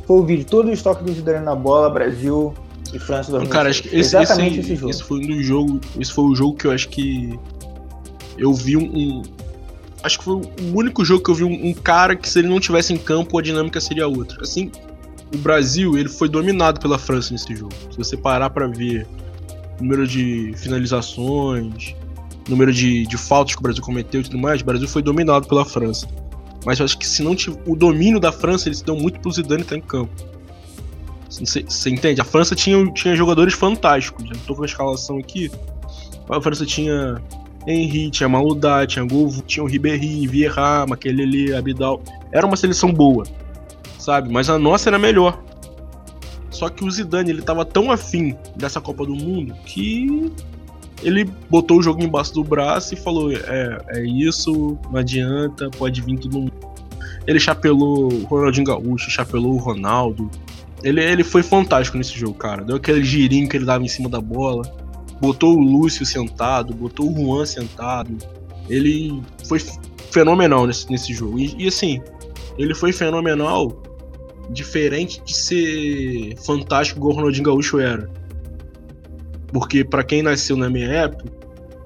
Foi 0.07 0.19
o 0.19 0.23
vídeo, 0.25 0.45
todos 0.45 0.73
os 0.73 0.83
toques 0.83 1.05
do 1.05 1.13
Zidane 1.13 1.45
na 1.45 1.55
bola, 1.55 1.91
Brasil 1.91 2.55
e 2.93 2.99
França 2.99 3.31
2006. 3.31 3.53
Cara, 3.53 3.71
acho 3.71 3.83
que 3.83 3.89
esse, 3.89 3.99
exatamente 4.17 4.61
esse, 4.61 4.73
esse, 4.73 4.77
jogo. 4.77 4.91
esse 4.91 5.03
foi 5.03 5.19
um 5.19 5.27
dos 5.27 5.47
jogos. 5.47 5.81
Esse 5.99 6.13
foi 6.13 6.25
o 6.25 6.35
jogo 6.35 6.55
que 6.57 6.67
eu 6.67 6.73
acho 6.73 6.89
que 6.89 7.39
eu 8.37 8.53
vi 8.53 8.77
um. 8.77 8.83
um- 8.83 9.23
acho 10.03 10.19
que 10.19 10.25
foi 10.25 10.35
o 10.35 10.43
único 10.75 11.05
jogo 11.05 11.23
que 11.23 11.31
eu 11.31 11.35
vi 11.35 11.45
um, 11.45 11.69
um 11.69 11.75
cara 11.75 12.17
que 12.17 12.29
se 12.29 12.39
ele 12.39 12.49
não 12.49 12.59
tivesse 12.59 12.93
em 12.93 12.97
campo 12.97 13.39
a 13.39 13.43
dinâmica 13.43 13.81
seria 13.81 14.07
outra. 14.09 14.43
Assim, 14.43 14.71
o 15.35 15.39
Brasil 15.39 15.97
ele 15.97 16.09
foi 16.09 16.29
dominado 16.29 16.81
pela 16.81 16.99
França 16.99 17.33
nesse 17.33 17.55
jogo. 17.55 17.73
Se 17.91 17.97
você 17.97 18.17
parar 18.17 18.51
pra 18.51 18.67
ver 18.67 19.07
número 19.81 20.07
de 20.07 20.53
finalizações, 20.57 21.95
número 22.49 22.73
de, 22.73 23.07
de 23.07 23.17
faltas 23.17 23.55
que 23.55 23.61
o 23.61 23.63
Brasil 23.63 23.83
cometeu 23.83 24.21
e 24.21 24.25
tudo 24.25 24.39
mais, 24.39 24.61
o 24.61 24.65
Brasil 24.65 24.89
foi 24.89 25.03
dominado 25.03 25.47
pela 25.47 25.65
França. 25.65 26.07
Mas 26.65 26.79
eu 26.79 26.85
acho 26.85 26.99
que 26.99 27.07
se 27.07 27.23
não 27.23 27.35
tiv- 27.35 27.57
o 27.67 27.75
domínio 27.75 28.21
da 28.21 28.31
França 28.33 28.69
ele 28.69 28.77
se 28.77 28.85
deu 28.85 28.97
muito 28.97 29.21
pro 29.21 29.33
Zidane 29.33 29.63
estar 29.63 29.77
em 29.77 29.81
campo. 29.81 30.11
Você 31.29 31.89
entende? 31.89 32.21
A 32.21 32.25
França 32.25 32.55
tinha, 32.57 32.85
tinha 32.93 33.15
jogadores 33.15 33.55
fantásticos. 33.55 34.29
Eu 34.29 34.37
tô 34.47 34.55
com 34.55 34.63
a 34.63 34.67
escalação 34.67 35.17
aqui. 35.17 35.51
A 36.29 36.41
França 36.41 36.67
tinha 36.67 37.23
Henry, 37.67 38.11
tinha 38.11 38.29
Maludá, 38.29 38.87
tinha 38.87 39.05
Golvo, 39.05 39.41
tinha 39.43 39.63
o 39.63 39.67
Ribéry, 39.67 40.27
Vieira, 40.27 40.85
Makelele, 40.87 41.55
Abidal. 41.55 42.03
Era 42.33 42.47
uma 42.47 42.57
seleção 42.57 42.93
boa, 42.93 43.25
sabe? 44.01 44.33
Mas 44.33 44.49
a 44.49 44.59
nossa 44.59 44.89
era 44.89 44.99
melhor. 44.99 45.43
Só 46.51 46.69
que 46.69 46.85
o 46.85 46.91
Zidane, 46.91 47.31
ele 47.31 47.43
tava 47.43 47.65
tão 47.65 47.91
afim 47.91 48.37
dessa 48.57 48.81
Copa 48.81 49.07
do 49.07 49.15
Mundo 49.15 49.55
que 49.65 50.33
ele 51.03 51.25
botou 51.49 51.79
o 51.79 51.83
jogo 51.83 52.03
embaixo 52.03 52.35
do 52.35 52.45
braço 52.45 52.95
e 52.95 52.97
falou: 52.97 53.33
é, 53.33 53.79
é 53.89 54.05
isso, 54.05 54.77
não 54.91 54.99
adianta, 54.99 55.71
pode 55.71 56.01
vir 56.03 56.19
todo 56.19 56.39
mundo. 56.39 56.53
Ele 57.27 57.39
chapelou 57.39 58.13
o 58.13 58.25
Ronaldinho 58.25 58.67
Gaúcho, 58.67 59.11
chapelou 59.11 59.55
o 59.55 59.59
Ronaldo, 59.59 60.31
ele, 60.83 61.03
ele 61.03 61.25
foi 61.25 61.43
fantástico 61.43 61.99
nesse 61.99 62.19
jogo, 62.19 62.35
cara. 62.35 62.65
Deu 62.65 62.77
aquele 62.77 63.05
girinho 63.05 63.49
que 63.49 63.57
ele 63.57 63.65
dava 63.65 63.85
em 63.85 63.89
cima 63.89 64.09
da 64.09 64.21
bola. 64.21 64.63
Botou 65.21 65.55
o 65.55 65.61
Lúcio 65.61 66.07
sentado, 66.07 66.75
botou 66.75 67.11
o 67.11 67.15
Juan 67.15 67.45
sentado. 67.45 68.17
Ele 68.69 69.23
foi 69.47 69.61
fenomenal 70.11 70.67
nesse, 70.67 70.91
nesse 70.91 71.13
jogo. 71.13 71.39
E, 71.39 71.55
e, 71.59 71.69
assim, 71.69 72.01
ele 72.57 72.75
foi 72.75 72.93
fenomenal, 72.93 73.83
diferente 74.53 75.23
de 75.25 75.37
ser 75.37 76.37
fantástico 76.39 76.99
igual 76.99 77.13
o 77.13 77.17
Ronaldinho 77.17 77.45
Gaúcho 77.45 77.79
era. 77.79 78.11
Porque 79.53 79.85
pra 79.85 80.03
quem 80.03 80.23
nasceu 80.23 80.57
na 80.57 80.69
minha 80.71 80.89
época, 80.89 81.25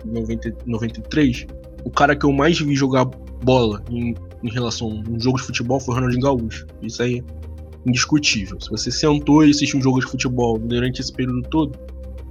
90, 0.05 0.57
93, 0.67 1.47
o 1.85 1.91
cara 1.91 2.15
que 2.17 2.25
eu 2.25 2.33
mais 2.33 2.59
vi 2.59 2.75
jogar 2.75 3.07
bola 3.43 3.83
em, 3.91 4.15
em 4.43 4.51
relação 4.51 4.89
a 4.89 5.11
um 5.11 5.21
jogo 5.21 5.39
de 5.39 5.45
futebol 5.45 5.81
foi 5.81 5.95
o 5.95 5.97
Ronaldinho 5.97 6.23
Gaúcho. 6.23 6.67
Isso 6.83 7.03
aí 7.03 7.19
é 7.19 7.89
indiscutível. 7.89 8.61
Se 8.61 8.71
você 8.71 8.91
sentou 8.91 9.45
e 9.45 9.51
assistiu 9.51 9.79
um 9.79 9.83
jogo 9.83 10.01
de 10.01 10.07
futebol 10.07 10.59
durante 10.59 11.01
esse 11.01 11.13
período 11.13 11.43
todo, 11.49 11.79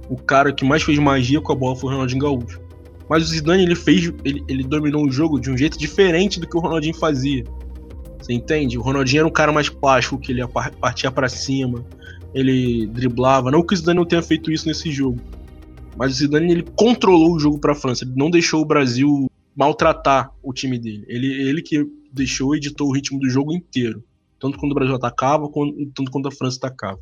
o 0.08 0.16
cara 0.16 0.52
que 0.52 0.64
mais 0.64 0.82
fez 0.82 0.98
magia 0.98 1.40
com 1.40 1.52
a 1.52 1.56
bola 1.56 1.76
foi 1.76 1.90
o 1.90 1.92
Ronaldinho 1.92 2.22
Gaúcho. 2.22 2.60
Mas 3.08 3.22
o 3.22 3.26
Zidane 3.26 3.62
ele 3.62 3.74
fez, 3.74 4.12
ele, 4.24 4.42
ele 4.48 4.64
dominou 4.64 5.06
o 5.06 5.10
jogo 5.10 5.38
de 5.38 5.50
um 5.50 5.56
jeito 5.56 5.78
diferente 5.78 6.40
do 6.40 6.48
que 6.48 6.56
o 6.56 6.60
Ronaldinho 6.60 6.94
fazia. 6.94 7.44
Você 8.24 8.32
entende? 8.32 8.78
O 8.78 8.80
Ronaldinho 8.80 9.20
era 9.20 9.28
um 9.28 9.32
cara 9.32 9.52
mais 9.52 9.68
plástico, 9.68 10.18
que 10.18 10.32
ele 10.32 10.40
partia 10.80 11.10
para 11.10 11.28
cima, 11.28 11.84
ele 12.32 12.86
driblava. 12.86 13.50
Não 13.50 13.62
que 13.62 13.74
o 13.74 13.76
Zidane 13.76 13.98
não 13.98 14.06
tenha 14.06 14.22
feito 14.22 14.50
isso 14.50 14.66
nesse 14.66 14.90
jogo, 14.90 15.20
mas 15.94 16.12
o 16.12 16.14
Zidane 16.14 16.50
ele 16.50 16.62
controlou 16.74 17.34
o 17.34 17.38
jogo 17.38 17.58
para 17.58 17.72
a 17.72 17.74
França. 17.74 18.02
Ele 18.02 18.14
não 18.16 18.30
deixou 18.30 18.62
o 18.62 18.64
Brasil 18.64 19.30
maltratar 19.54 20.30
o 20.42 20.54
time 20.54 20.78
dele. 20.78 21.04
Ele, 21.06 21.26
ele 21.26 21.60
que 21.60 21.86
deixou 22.10 22.54
e 22.54 22.58
editou 22.58 22.88
o 22.88 22.94
ritmo 22.94 23.20
do 23.20 23.28
jogo 23.28 23.52
inteiro, 23.52 24.02
tanto 24.40 24.58
quando 24.58 24.72
o 24.72 24.74
Brasil 24.74 24.94
atacava, 24.94 25.46
tanto 25.94 26.10
quando 26.10 26.26
a 26.26 26.32
França 26.32 26.56
atacava. 26.56 26.98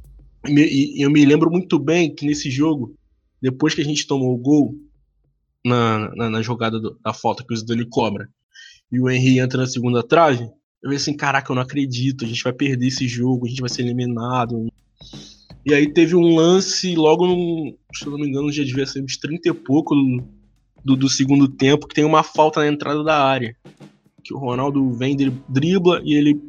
E, 0.48 0.98
e 0.98 1.02
eu 1.02 1.10
me 1.10 1.24
lembro 1.24 1.52
muito 1.52 1.78
bem 1.78 2.12
que 2.12 2.26
nesse 2.26 2.50
jogo, 2.50 2.96
depois 3.40 3.76
que 3.76 3.80
a 3.80 3.84
gente 3.84 4.08
tomou 4.08 4.34
o 4.34 4.38
gol 4.38 4.74
na, 5.64 6.12
na, 6.16 6.30
na 6.30 6.42
jogada 6.42 6.80
do, 6.80 6.98
da 7.00 7.14
falta 7.14 7.44
que 7.46 7.54
o 7.54 7.56
Zidane 7.56 7.88
cobra, 7.88 8.28
e 8.90 9.00
o 9.00 9.08
Henry 9.08 9.38
entra 9.38 9.60
na 9.60 9.68
segunda 9.68 10.02
trave, 10.02 10.50
eu 10.82 10.88
falei 10.88 10.96
assim, 10.96 11.16
caraca, 11.16 11.52
eu 11.52 11.54
não 11.54 11.62
acredito, 11.62 12.24
a 12.24 12.28
gente 12.28 12.42
vai 12.42 12.52
perder 12.52 12.88
esse 12.88 13.06
jogo, 13.06 13.46
a 13.46 13.48
gente 13.48 13.60
vai 13.60 13.70
ser 13.70 13.82
eliminado. 13.82 14.66
E 15.64 15.72
aí 15.72 15.92
teve 15.92 16.16
um 16.16 16.34
lance 16.34 16.96
logo, 16.96 17.24
no, 17.24 17.76
se 17.94 18.04
eu 18.04 18.10
não 18.10 18.18
me 18.18 18.28
engano, 18.28 18.50
já 18.50 18.64
devia 18.64 18.84
ser 18.84 19.00
uns 19.00 19.16
30 19.16 19.48
e 19.48 19.52
pouco 19.52 19.94
do, 19.94 20.24
do, 20.84 20.96
do, 20.96 21.08
segundo 21.08 21.46
tempo, 21.46 21.86
que 21.86 21.94
tem 21.94 22.04
uma 22.04 22.24
falta 22.24 22.60
na 22.60 22.66
entrada 22.66 23.04
da 23.04 23.24
área. 23.24 23.56
Que 24.24 24.34
o 24.34 24.38
Ronaldo 24.38 24.90
vem, 24.90 25.16
dribla 25.48 26.00
e 26.04 26.14
ele 26.14 26.40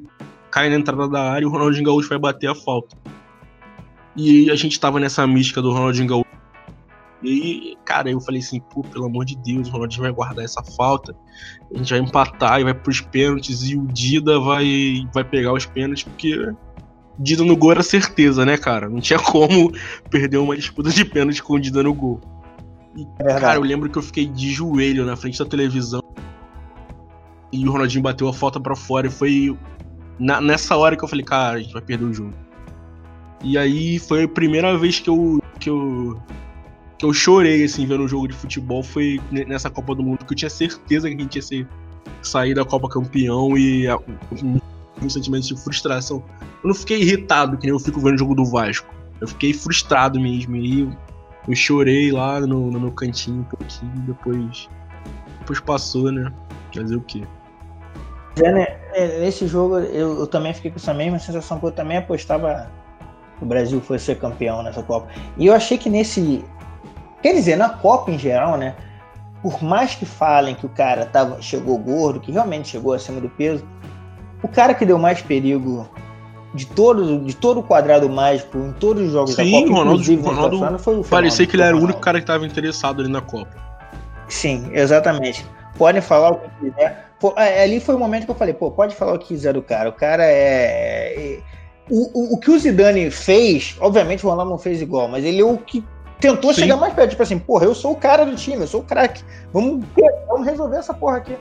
cai 0.50 0.68
na 0.68 0.78
entrada 0.78 1.08
da 1.08 1.32
área 1.32 1.44
e 1.44 1.48
o 1.48 1.52
Ronaldinho 1.52 1.86
Gaúcho 1.86 2.10
vai 2.10 2.18
bater 2.18 2.50
a 2.50 2.56
falta. 2.56 2.98
E 4.16 4.50
a 4.50 4.56
gente 4.56 4.80
tava 4.80 5.00
nessa 5.00 5.28
mística 5.28 5.62
do 5.62 5.72
Ronaldinho 5.72 6.08
Gaúcho. 6.08 6.33
E 7.24 7.30
aí, 7.30 7.78
cara, 7.86 8.11
eu 8.11 8.19
falei 8.19 8.41
assim, 8.41 8.59
pô, 8.59 8.82
pelo 8.82 9.05
amor 9.05 9.24
de 9.24 9.38
Deus, 9.38 9.69
o 9.69 9.71
Ronaldinho 9.71 10.03
vai 10.03 10.11
guardar 10.11 10.43
essa 10.43 10.61
falta. 10.61 11.15
A 11.74 11.78
gente 11.78 11.89
vai 11.89 11.99
empatar 11.99 12.59
e 12.59 12.65
vai 12.65 12.74
pros 12.74 12.99
pênaltis 12.99 13.63
e 13.63 13.78
o 13.78 13.88
Dida 13.88 14.39
vai, 14.39 15.07
vai 15.13 15.24
pegar 15.24 15.53
os 15.53 15.65
pênaltis, 15.65 16.03
porque 16.03 16.53
Dida 17.17 17.43
no 17.45 17.55
gol 17.55 17.71
era 17.71 17.82
certeza, 17.84 18.45
né, 18.45 18.57
cara? 18.57 18.89
Não 18.89 18.99
tinha 18.99 19.19
como 19.24 19.71
perder 20.09 20.38
uma 20.38 20.55
disputa 20.55 20.89
de 20.89 21.05
pênalti 21.05 21.41
com 21.41 21.53
o 21.53 21.59
Dida 21.59 21.82
no 21.82 21.93
gol. 21.93 22.19
E, 22.95 23.07
é 23.19 23.39
cara, 23.39 23.55
eu 23.55 23.63
lembro 23.63 23.89
que 23.89 23.97
eu 23.97 24.03
fiquei 24.03 24.28
de 24.28 24.51
joelho 24.51 25.05
na 25.05 25.15
frente 25.15 25.39
da 25.39 25.45
televisão. 25.45 26.03
E 27.53 27.67
o 27.67 27.71
Ronaldinho 27.71 28.03
bateu 28.03 28.28
a 28.28 28.34
falta 28.34 28.59
para 28.59 28.76
fora. 28.76 29.07
E 29.07 29.09
foi 29.09 29.57
na, 30.19 30.41
nessa 30.41 30.76
hora 30.76 30.97
que 30.97 31.03
eu 31.03 31.07
falei, 31.07 31.24
cara, 31.24 31.57
a 31.57 31.61
gente 31.61 31.71
vai 31.71 31.82
perder 31.82 32.05
o 32.05 32.13
jogo. 32.13 32.34
E 33.43 33.57
aí 33.57 33.99
foi 33.99 34.24
a 34.24 34.28
primeira 34.28 34.78
vez 34.78 34.99
que 34.99 35.09
eu, 35.09 35.41
que 35.59 35.69
eu, 35.69 36.21
que 37.04 37.06
eu 37.06 37.14
chorei, 37.14 37.66
assim, 37.66 37.86
vendo 37.86 38.04
um 38.04 38.08
jogo 38.08 38.30
de 38.30 38.34
futebol. 38.34 38.82
Foi 38.82 39.20
nessa 39.30 39.70
Copa 39.70 39.93
do 39.93 40.01
Mundo, 40.01 40.24
que 40.26 40.32
eu 40.32 40.38
tinha 40.38 40.49
certeza 40.49 41.10
que 41.10 41.16
a 41.16 41.20
gente 41.20 41.36
ia 41.36 41.41
ser, 41.41 41.68
sair 42.22 42.54
da 42.54 42.64
Copa 42.64 42.88
campeão 42.88 43.58
e 43.58 43.86
um, 44.41 44.60
um 45.01 45.10
sentimento 45.10 45.47
de 45.47 45.62
frustração. 45.62 46.24
Eu 46.64 46.70
não 46.70 46.74
fiquei 46.74 47.01
irritado, 47.01 47.58
que 47.58 47.66
nem 47.66 47.74
eu 47.74 47.80
fico 47.80 47.99
vendo 47.99 48.16
o 48.16 48.18
jogo 48.18 48.36
do 48.36 48.45
Vasco. 48.45 48.88
Eu 49.20 49.28
fiquei 49.28 49.54
frustrado 49.54 50.18
mesmo. 50.18 50.56
E 50.56 50.89
eu 51.47 51.56
chorei 51.56 52.10
lá 52.10 52.39
no, 52.39 52.72
no 52.72 52.80
meu 52.80 52.91
cantinho 52.91 53.41
um 53.41 53.43
pouquinho, 53.43 53.91
depois, 54.08 54.70
depois 55.39 55.60
passou, 55.60 56.10
né? 56.10 56.32
Fazer 56.74 56.95
o 56.95 57.01
quê? 57.01 57.24
É, 58.41 58.51
né? 58.51 58.80
Nesse 59.20 59.45
jogo 59.45 59.78
eu, 59.78 60.20
eu, 60.20 60.28
também 60.28 60.54
fiquei 60.54 60.72
com 60.72 60.78
essa 60.78 60.93
mesma 60.93 61.20
sensação, 61.20 61.60
porque 61.60 61.74
eu 61.74 61.76
também 61.76 61.97
apostava 61.97 62.72
que 63.38 63.43
o 63.43 63.47
Brasil 63.47 63.82
fosse 63.82 64.06
ser 64.06 64.20
campeão 64.20 64.64
nessa 64.64 64.82
Copa. 64.82 65.10
E 65.38 65.47
eu 65.47 65.54
achei 65.54 65.78
que 65.78 65.89
nesse. 65.89 66.45
Quer 67.24 67.34
dizer, 67.34 67.55
na 67.55 67.69
Copa 67.69 68.11
em 68.11 68.19
geral, 68.19 68.57
né? 68.57 68.76
Por 69.41 69.63
mais 69.63 69.95
que 69.95 70.05
falem 70.05 70.53
que 70.53 70.65
o 70.65 70.69
cara 70.69 71.05
tava, 71.05 71.41
chegou 71.41 71.78
gordo, 71.78 72.19
que 72.19 72.32
realmente 72.32 72.67
chegou 72.67 72.93
acima 72.93 73.21
do 73.21 73.30
peso, 73.30 73.65
o 74.43 74.47
cara 74.47 74.74
que 74.74 74.86
deu 74.86 74.99
mais 74.99 75.21
perigo 75.21 75.89
de 76.53 76.65
todo, 76.65 77.19
de 77.19 77.36
todo 77.36 77.61
o 77.61 77.63
quadrado 77.63 78.09
mágico 78.09 78.57
em 78.57 78.74
todos 78.74 79.03
os 79.03 79.11
jogos 79.11 79.36
Sim, 79.36 79.51
da 79.51 79.67
Copa, 79.67 79.80
Ronaldo, 79.80 80.57
Ronaldo 80.57 80.80
foi 80.80 80.99
o. 80.99 81.03
Parecia 81.03 81.47
que 81.47 81.55
ele 81.55 81.63
era 81.63 81.76
o 81.76 81.82
único 81.82 81.99
cara 81.99 82.19
que 82.19 82.24
estava 82.24 82.45
interessado 82.45 83.01
ali 83.01 83.09
na 83.09 83.21
Copa. 83.21 83.55
Sim, 84.28 84.69
exatamente. 84.74 85.45
Podem 85.78 86.01
falar 86.01 86.34
o 86.34 86.36
que 86.36 86.49
quiser. 86.59 87.09
É, 87.38 87.63
ali 87.63 87.80
foi 87.80 87.95
o 87.95 87.99
momento 87.99 88.26
que 88.26 88.32
eu 88.32 88.36
falei, 88.36 88.53
pô, 88.53 88.69
pode 88.69 88.93
falar 88.95 89.13
o 89.13 89.19
que 89.19 89.28
quiser 89.28 89.53
do 89.53 89.61
cara. 89.61 89.89
O 89.89 89.93
cara 89.93 90.26
é. 90.26 91.13
é 91.15 91.39
o, 91.89 92.34
o, 92.34 92.34
o 92.36 92.39
que 92.39 92.51
o 92.51 92.59
Zidane 92.59 93.09
fez, 93.11 93.76
obviamente 93.80 94.26
o 94.26 94.30
Ronaldo 94.30 94.51
não 94.51 94.57
fez 94.57 94.82
igual, 94.82 95.07
mas 95.07 95.26
ele 95.26 95.41
é 95.41 95.45
o 95.45 95.57
que 95.57 95.84
tentou 96.24 96.53
Sim. 96.53 96.61
chegar 96.61 96.78
mais 96.78 96.93
perto. 96.93 97.09
Tipo 97.11 97.24
assim, 97.24 97.38
porra, 97.38 97.65
eu 97.65 97.76
sou 97.76 97.91
o 97.91 97.95
cara 97.97 98.26
do 98.26 98.34
time, 98.36 98.61
eu 98.61 98.67
sou 98.67 98.80
o 98.80 98.84
craque. 98.84 99.21
Vamos, 99.51 99.86
vamos 100.28 100.47
resolver 100.47 100.78
essa 100.78 100.93
porra 100.93 101.17
aqui. 101.17 101.36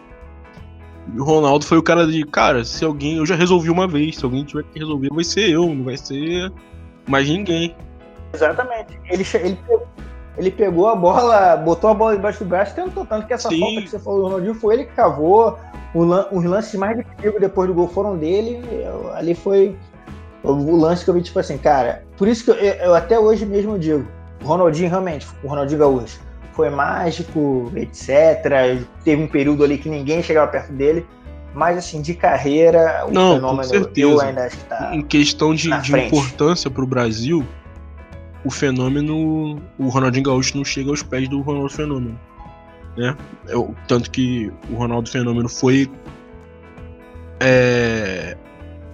E 1.15 1.21
o 1.21 1.25
Ronaldo 1.25 1.65
foi 1.65 1.79
o 1.79 1.83
cara 1.83 2.07
de, 2.07 2.25
cara, 2.25 2.65
se 2.65 2.85
alguém. 2.85 3.19
Eu 3.19 3.27
já 3.27 3.37
resolvi 3.37 3.71
uma 3.71 3.87
vez, 3.87 4.17
se 4.17 4.25
alguém 4.25 4.45
tiver 4.45 4.65
que 4.65 4.81
resolver, 4.81 5.09
vai 5.13 5.25
ser 5.25 5.51
eu, 5.51 5.67
não 5.67 5.85
vai 5.85 5.97
ser 5.97 6.53
mais 7.07 7.29
ninguém. 7.29 7.77
Exatamente. 8.35 8.99
Ele, 9.09 9.25
ele, 9.35 9.59
ele 10.37 10.51
pegou 10.51 10.89
a 10.89 10.97
bola, 10.97 11.57
botou 11.57 11.91
a 11.91 11.95
bola 11.95 12.17
debaixo 12.17 12.43
do 12.43 12.49
braço 12.49 12.73
e 12.73 12.83
tentou. 12.83 13.07
Tanto 13.07 13.27
que 13.27 13.33
essa 13.33 13.49
Sim. 13.49 13.61
falta 13.61 13.83
que 13.83 13.89
você 13.89 13.99
falou 14.01 14.21
do 14.21 14.25
Ronaldinho 14.27 14.55
foi 14.55 14.75
ele 14.75 14.85
que 14.87 14.95
cavou. 14.95 15.59
os 15.95 16.45
lances 16.45 16.75
mais 16.75 16.97
de 16.97 17.05
perigo 17.05 17.39
depois 17.39 17.69
do 17.69 17.75
gol 17.75 17.87
foram 17.87 18.17
dele. 18.17 18.61
Eu, 18.73 19.13
ali 19.15 19.35
foi 19.35 19.77
o, 20.43 20.51
o, 20.51 20.77
lance 20.77 21.05
que 21.05 21.11
eu 21.11 21.15
vi, 21.15 21.23
tipo 21.23 21.39
assim, 21.39 21.57
cara. 21.57 22.05
Por 22.17 22.27
isso 22.27 22.45
que 22.45 22.51
eu, 22.51 22.55
eu 22.57 22.95
até 22.95 23.19
hoje 23.19 23.47
mesmo 23.47 23.79
digo: 23.79 24.07
o 24.43 24.47
Ronaldinho 24.47 24.91
realmente, 24.91 25.27
o 25.43 25.49
Ronaldinho 25.49 25.81
Gaúcho 25.81 26.21
foi 26.53 26.71
mágico, 26.71 27.73
etc. 27.75 28.85
Teve 29.05 29.23
um 29.23 29.29
período 29.29 29.65
ali 29.65 29.79
que 29.79 29.89
ninguém 29.89 30.23
chegava 30.23 30.51
perto 30.51 30.73
dele. 30.73 31.07
Mas, 31.55 31.77
assim, 31.77 32.01
de 32.01 32.15
carreira, 32.15 33.05
o 33.07 33.11
Não, 33.11 33.35
fenômeno 33.35 33.63
com 33.63 33.69
certeza. 33.69 34.09
eu 34.09 34.21
ainda 34.21 34.47
acho 34.47 34.57
que 34.57 34.65
tá. 34.65 34.91
Em 34.95 35.03
questão 35.03 35.55
de, 35.55 35.71
de 35.83 35.99
importância 35.99 36.71
para 36.71 36.83
o 36.83 36.87
Brasil, 36.87 37.47
o 38.45 38.51
fenômeno. 38.51 39.61
O 39.79 39.89
Ronaldinho 39.89 40.25
Gaúcho 40.25 40.57
não 40.57 40.65
chega 40.65 40.91
aos 40.91 41.03
pés 41.03 41.29
do 41.29 41.41
Ronaldo 41.43 41.71
Fenômeno. 41.71 42.19
Né? 42.97 43.15
Eu, 43.49 43.75
tanto 43.87 44.11
que 44.11 44.51
o 44.71 44.77
Ronaldo 44.77 45.11
Fenômeno 45.11 45.49
foi. 45.49 45.91
É, 47.41 48.37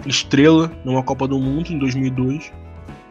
estrela 0.06 0.72
numa 0.84 1.02
Copa 1.02 1.28
do 1.28 1.38
Mundo 1.38 1.72
em 1.72 1.78
2002. 1.78 2.52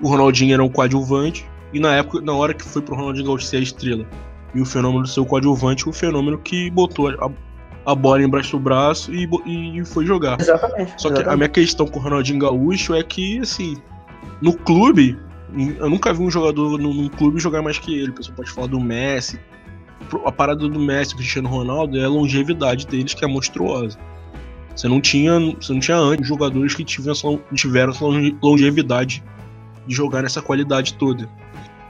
O 0.02 0.10
Ronaldinho 0.10 0.54
era 0.54 0.64
um 0.64 0.70
coadjuvante. 0.70 1.46
E 1.74 1.80
na 1.80 1.96
época, 1.96 2.22
na 2.22 2.34
hora 2.34 2.54
que 2.54 2.64
foi 2.64 2.82
pro 2.82 2.96
Ronaldinho 2.96 3.26
Gaúcho 3.26 3.46
ser 3.46 3.58
a 3.58 3.62
estrela, 3.62 4.06
e 4.54 4.62
o 4.62 4.66
fenômeno 4.66 5.04
do 5.04 5.10
seu 5.10 5.26
coadjuvante, 5.26 5.88
o 5.88 5.94
fenômeno 5.94 6.38
que 6.38 6.70
botou 6.72 7.10
a, 7.10 7.30
a 7.86 7.96
bola 7.96 8.24
embaixo 8.24 8.58
do 8.58 8.60
braço 8.60 9.14
e, 9.14 9.30
e 9.46 9.86
foi 9.86 10.06
jogar. 10.06 10.40
Exatamente. 10.40 10.94
Só 10.98 11.10
exatamente. 11.10 11.24
que 11.24 11.30
a 11.30 11.38
minha 11.38 11.50
questão 11.50 11.88
com 11.88 12.00
o 12.00 12.02
Ronaldinho 12.02 12.40
Gaúcho 12.40 12.96
é 12.96 13.04
que, 13.04 13.40
assim, 13.40 13.78
no 14.42 14.54
clube, 14.54 15.18
eu 15.80 15.90
nunca 15.90 16.14
vi 16.14 16.22
um 16.22 16.30
jogador 16.30 16.78
num, 16.80 17.08
clube 17.10 17.40
jogar 17.40 17.62
mais 17.62 17.80
que 17.80 17.98
ele. 17.98 18.10
O 18.10 18.14
pessoal 18.14 18.36
pode 18.36 18.52
falar 18.52 18.68
do 18.68 18.80
Messi. 18.80 19.40
A 20.26 20.32
parada 20.32 20.68
do 20.68 20.80
Messi 20.80 21.12
do 21.12 21.18
Cristiano 21.18 21.50
Ronaldo 21.50 21.98
é 21.98 22.04
a 22.04 22.10
longevidade 22.10 22.86
deles, 22.88 23.14
que 23.14 23.24
é 23.26 23.28
monstruosa. 23.28 23.98
Você 24.76 24.88
não 24.88 25.02
tinha, 25.02 25.40
você 25.60 25.74
não 25.74 25.80
tinha 25.80 25.98
antes 25.98 26.28
jogadores 26.28 26.76
que 26.76 26.84
tiveram 26.84 27.92
essa 27.92 28.06
longevidade 28.42 29.24
de 29.88 29.96
jogar 29.96 30.22
nessa 30.22 30.42
qualidade 30.42 30.94
toda. 30.96 31.28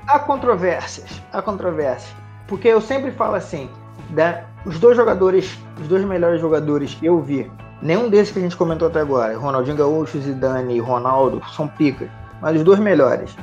Há 0.08 0.20
controvérsias, 0.20 1.22
há 1.32 1.42
controvérsias. 1.42 2.16
Porque 2.48 2.68
eu 2.68 2.80
sempre 2.80 3.12
falo 3.12 3.36
assim, 3.36 3.70
né, 4.10 4.46
os 4.66 4.80
dois 4.80 4.96
jogadores, 4.96 5.58
os 5.80 5.88
dois 5.88 6.04
melhores 6.06 6.40
jogadores 6.40 6.94
que 6.94 7.06
eu 7.06 7.22
vi, 7.22 7.52
nenhum 7.82 8.10
desses 8.10 8.32
que 8.32 8.40
a 8.40 8.42
gente 8.42 8.56
comentou 8.56 8.88
até 8.88 9.02
agora, 9.02 9.38
Ronaldinho 9.38 9.76
Gaúcho, 9.76 10.20
Zidane 10.20 10.76
e 10.76 10.80
Ronaldo, 10.80 11.42
são 11.54 11.68
picas. 11.68 12.10
Mas 12.42 12.56
os 12.56 12.64
dois 12.64 12.80
melhores, 12.80 13.36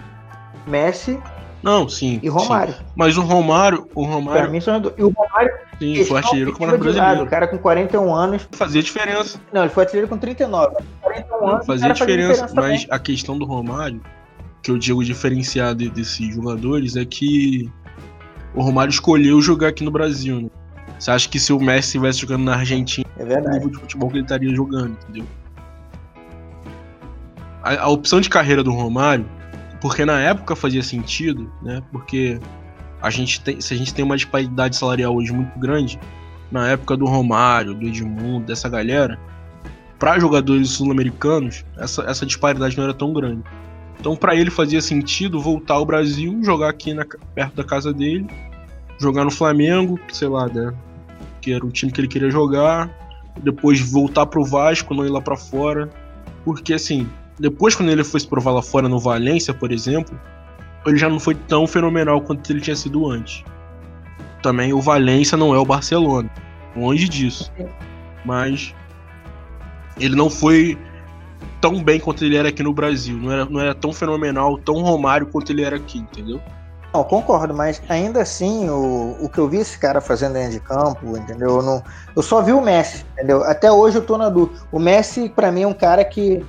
Messi 0.66 1.20
não, 1.64 1.88
sim. 1.88 2.20
E 2.22 2.28
Romário. 2.28 2.74
Sim. 2.74 2.80
Mas 2.94 3.16
o 3.16 3.22
Romário, 3.22 3.88
o 3.94 4.04
Romário. 4.04 4.42
Pra 4.42 4.50
mim 4.50 4.60
são 4.60 4.74
E 4.98 5.02
o 5.02 5.08
Romário. 5.08 5.50
Sim, 5.78 6.04
foi 6.04 6.18
artilheiro 6.18 6.52
com 6.52 6.64
o 6.64 6.78
brasileiro. 6.78 7.22
O 7.22 7.26
cara 7.26 7.48
com 7.48 7.56
41 7.56 8.14
anos. 8.14 8.46
Fazia 8.52 8.82
diferença. 8.82 9.40
Não, 9.50 9.62
ele 9.62 9.70
foi 9.70 9.84
artilheiro 9.84 10.06
com 10.06 10.18
39. 10.18 10.76
41 11.00 11.48
anos. 11.48 11.66
Fazia 11.66 11.90
diferença, 11.90 12.46
diferença 12.46 12.54
mas 12.54 12.86
a 12.90 12.98
questão 12.98 13.38
do 13.38 13.46
Romário, 13.46 14.02
que 14.64 14.70
eu 14.70 14.78
digo 14.78 15.04
diferenciado 15.04 15.90
desses 15.90 16.34
jogadores, 16.34 16.96
é 16.96 17.04
que 17.04 17.70
o 18.54 18.62
Romário 18.62 18.90
escolheu 18.90 19.40
jogar 19.42 19.68
aqui 19.68 19.84
no 19.84 19.90
Brasil, 19.90 20.40
né? 20.40 20.50
Você 20.98 21.10
acha 21.10 21.28
que 21.28 21.38
se 21.38 21.52
o 21.52 21.60
Messi 21.60 21.88
estivesse 21.88 22.20
jogando 22.20 22.44
na 22.44 22.56
Argentina, 22.56 23.06
é 23.18 23.24
verdade. 23.24 23.48
o 23.48 23.52
nível 23.58 23.70
de 23.70 23.78
futebol 23.78 24.08
que 24.08 24.16
ele 24.16 24.24
estaria 24.24 24.54
jogando, 24.54 24.96
entendeu? 25.02 25.26
A, 27.62 27.82
a, 27.82 27.88
opção 27.88 28.22
de 28.22 28.30
carreira 28.30 28.64
do 28.64 28.72
Romário, 28.72 29.26
porque 29.82 30.06
na 30.06 30.18
época 30.18 30.56
fazia 30.56 30.82
sentido, 30.82 31.52
né? 31.62 31.82
Porque 31.92 32.40
a 33.02 33.10
gente 33.10 33.42
tem, 33.42 33.60
se 33.60 33.74
a 33.74 33.76
gente 33.76 33.92
tem 33.92 34.02
uma 34.02 34.16
disparidade 34.16 34.76
salarial 34.76 35.14
hoje 35.14 35.30
muito 35.30 35.58
grande, 35.58 36.00
na 36.50 36.70
época 36.70 36.96
do 36.96 37.04
Romário, 37.04 37.74
do 37.74 37.86
Edmundo, 37.86 38.46
dessa 38.46 38.68
galera, 38.70 39.18
para 39.98 40.18
jogadores 40.18 40.70
sul-americanos, 40.70 41.66
essa, 41.76 42.02
essa 42.04 42.24
disparidade 42.24 42.78
não 42.78 42.84
era 42.84 42.94
tão 42.94 43.12
grande. 43.12 43.42
Então, 44.04 44.14
para 44.14 44.36
ele 44.36 44.50
fazia 44.50 44.82
sentido 44.82 45.40
voltar 45.40 45.76
ao 45.76 45.86
Brasil, 45.86 46.38
jogar 46.44 46.68
aqui 46.68 46.92
na, 46.92 47.06
perto 47.34 47.56
da 47.56 47.64
casa 47.64 47.90
dele, 47.90 48.26
jogar 49.00 49.24
no 49.24 49.30
Flamengo, 49.30 49.98
sei 50.12 50.28
lá, 50.28 50.46
né? 50.46 50.74
Que 51.40 51.54
era 51.54 51.64
o 51.64 51.70
time 51.70 51.90
que 51.90 52.02
ele 52.02 52.08
queria 52.08 52.28
jogar, 52.30 52.90
depois 53.42 53.80
voltar 53.80 54.26
pro 54.26 54.44
Vasco, 54.44 54.92
não 54.92 55.06
ir 55.06 55.08
lá 55.08 55.22
para 55.22 55.38
fora. 55.38 55.88
Porque 56.44 56.74
assim, 56.74 57.08
depois 57.40 57.74
quando 57.74 57.88
ele 57.88 58.04
foi 58.04 58.20
se 58.20 58.28
provar 58.28 58.50
lá 58.50 58.60
fora 58.60 58.90
no 58.90 58.98
Valência, 58.98 59.54
por 59.54 59.72
exemplo, 59.72 60.20
ele 60.84 60.98
já 60.98 61.08
não 61.08 61.18
foi 61.18 61.34
tão 61.34 61.66
fenomenal 61.66 62.20
quanto 62.20 62.50
ele 62.52 62.60
tinha 62.60 62.76
sido 62.76 63.10
antes. 63.10 63.42
Também 64.42 64.74
o 64.74 64.82
Valência 64.82 65.34
não 65.34 65.54
é 65.54 65.58
o 65.58 65.64
Barcelona, 65.64 66.30
longe 66.76 67.08
disso. 67.08 67.50
Mas 68.22 68.74
ele 69.98 70.14
não 70.14 70.28
foi 70.28 70.76
tão 71.64 71.82
bem 71.82 71.98
quanto 71.98 72.22
ele 72.22 72.36
era 72.36 72.50
aqui 72.50 72.62
no 72.62 72.74
Brasil. 72.74 73.16
Não 73.16 73.32
era, 73.32 73.44
não 73.46 73.58
era 73.58 73.74
tão 73.74 73.90
fenomenal, 73.90 74.58
tão 74.58 74.82
Romário 74.82 75.26
quanto 75.26 75.50
ele 75.50 75.64
era 75.64 75.76
aqui, 75.76 76.00
entendeu? 76.00 76.38
Não, 76.92 77.02
concordo, 77.02 77.54
mas 77.54 77.80
ainda 77.88 78.20
assim, 78.20 78.68
o, 78.68 79.16
o 79.18 79.30
que 79.30 79.38
eu 79.38 79.48
vi 79.48 79.56
esse 79.56 79.78
cara 79.78 79.98
fazendo 79.98 80.34
dentro 80.34 80.50
de 80.50 80.60
campo, 80.60 81.16
entendeu? 81.16 81.56
Eu, 81.56 81.62
não, 81.62 81.82
eu 82.14 82.22
só 82.22 82.42
vi 82.42 82.52
o 82.52 82.60
Messi, 82.60 83.06
entendeu? 83.14 83.42
Até 83.44 83.72
hoje 83.72 83.96
eu 83.96 84.04
tô 84.04 84.18
na 84.18 84.28
dúvida. 84.28 84.60
O 84.70 84.78
Messi, 84.78 85.30
para 85.30 85.50
mim, 85.50 85.62
é 85.62 85.66
um 85.66 85.72
cara 85.72 86.04
que. 86.04 86.44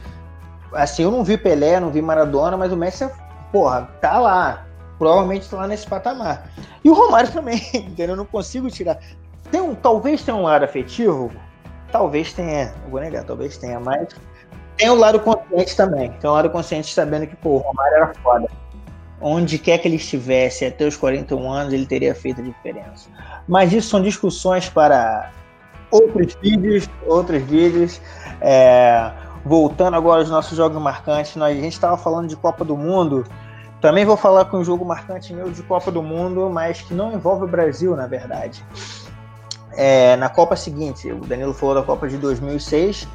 Assim, 0.73 1.03
eu 1.03 1.11
não 1.11 1.23
vi 1.23 1.37
Pelé, 1.37 1.79
não 1.79 1.91
vi 1.91 2.01
Maradona, 2.01 2.57
mas 2.57 2.73
o 2.73 2.75
Messi, 2.75 3.09
porra, 3.53 3.89
tá 4.01 4.19
lá. 4.19 4.65
Provavelmente 4.99 5.49
tá 5.49 5.55
lá 5.55 5.67
nesse 5.67 5.87
patamar. 5.87 6.49
E 6.83 6.89
o 6.89 6.93
Romário 6.93 7.31
também, 7.31 7.61
entendeu? 7.73 8.09
Eu 8.09 8.17
não 8.17 8.25
consigo 8.25 8.69
tirar. 8.69 8.99
Tem 9.49 9.61
um, 9.61 9.73
talvez 9.73 10.23
tenha 10.23 10.35
um 10.35 10.43
lado 10.43 10.65
afetivo, 10.65 11.31
talvez 11.89 12.33
tenha, 12.33 12.73
vou 12.89 12.99
negar, 12.99 13.23
talvez 13.23 13.57
tenha, 13.57 13.79
mas 13.79 14.09
tem 14.77 14.89
o 14.89 14.95
lado 14.95 15.19
consciente 15.19 15.75
também. 15.75 16.11
Tem 16.11 16.29
o 16.29 16.33
lado 16.33 16.49
consciente 16.49 16.93
sabendo 16.93 17.27
que, 17.27 17.35
pô, 17.35 17.51
o 17.51 17.57
Romário 17.57 17.95
era 17.95 18.13
foda 18.15 18.47
onde 19.21 19.57
quer 19.57 19.77
que 19.77 19.87
ele 19.87 19.95
estivesse 19.95 20.65
até 20.65 20.85
os 20.85 20.95
41 20.95 21.49
anos, 21.49 21.73
ele 21.73 21.85
teria 21.85 22.13
feito 22.13 22.41
a 22.41 22.43
diferença. 22.43 23.09
Mas 23.47 23.73
isso 23.73 23.89
são 23.89 24.01
discussões 24.01 24.69
para 24.69 25.31
outros 25.89 26.35
vídeos, 26.41 26.89
outros 27.05 27.41
vídeos. 27.43 28.01
É, 28.41 29.11
voltando 29.43 29.95
agora 29.95 30.21
aos 30.21 30.29
nossos 30.29 30.57
jogos 30.57 30.81
marcantes, 30.81 31.35
nós, 31.35 31.57
a 31.57 31.61
gente 31.61 31.73
estava 31.73 31.97
falando 31.97 32.27
de 32.27 32.35
Copa 32.35 32.65
do 32.65 32.75
Mundo. 32.75 33.25
Também 33.81 34.05
vou 34.05 34.17
falar 34.17 34.45
com 34.45 34.57
um 34.57 34.63
jogo 34.63 34.83
marcante 34.83 35.33
meu 35.33 35.49
de 35.49 35.61
Copa 35.63 35.91
do 35.91 36.01
Mundo, 36.01 36.49
mas 36.49 36.81
que 36.81 36.93
não 36.93 37.13
envolve 37.13 37.45
o 37.45 37.47
Brasil, 37.47 37.95
na 37.95 38.07
verdade. 38.07 38.63
É, 39.73 40.15
na 40.17 40.29
Copa 40.29 40.55
seguinte, 40.55 41.11
o 41.11 41.19
Danilo 41.21 41.53
falou 41.53 41.75
da 41.75 41.83
Copa 41.83 42.07
de 42.07 42.17
2006. 42.17 43.07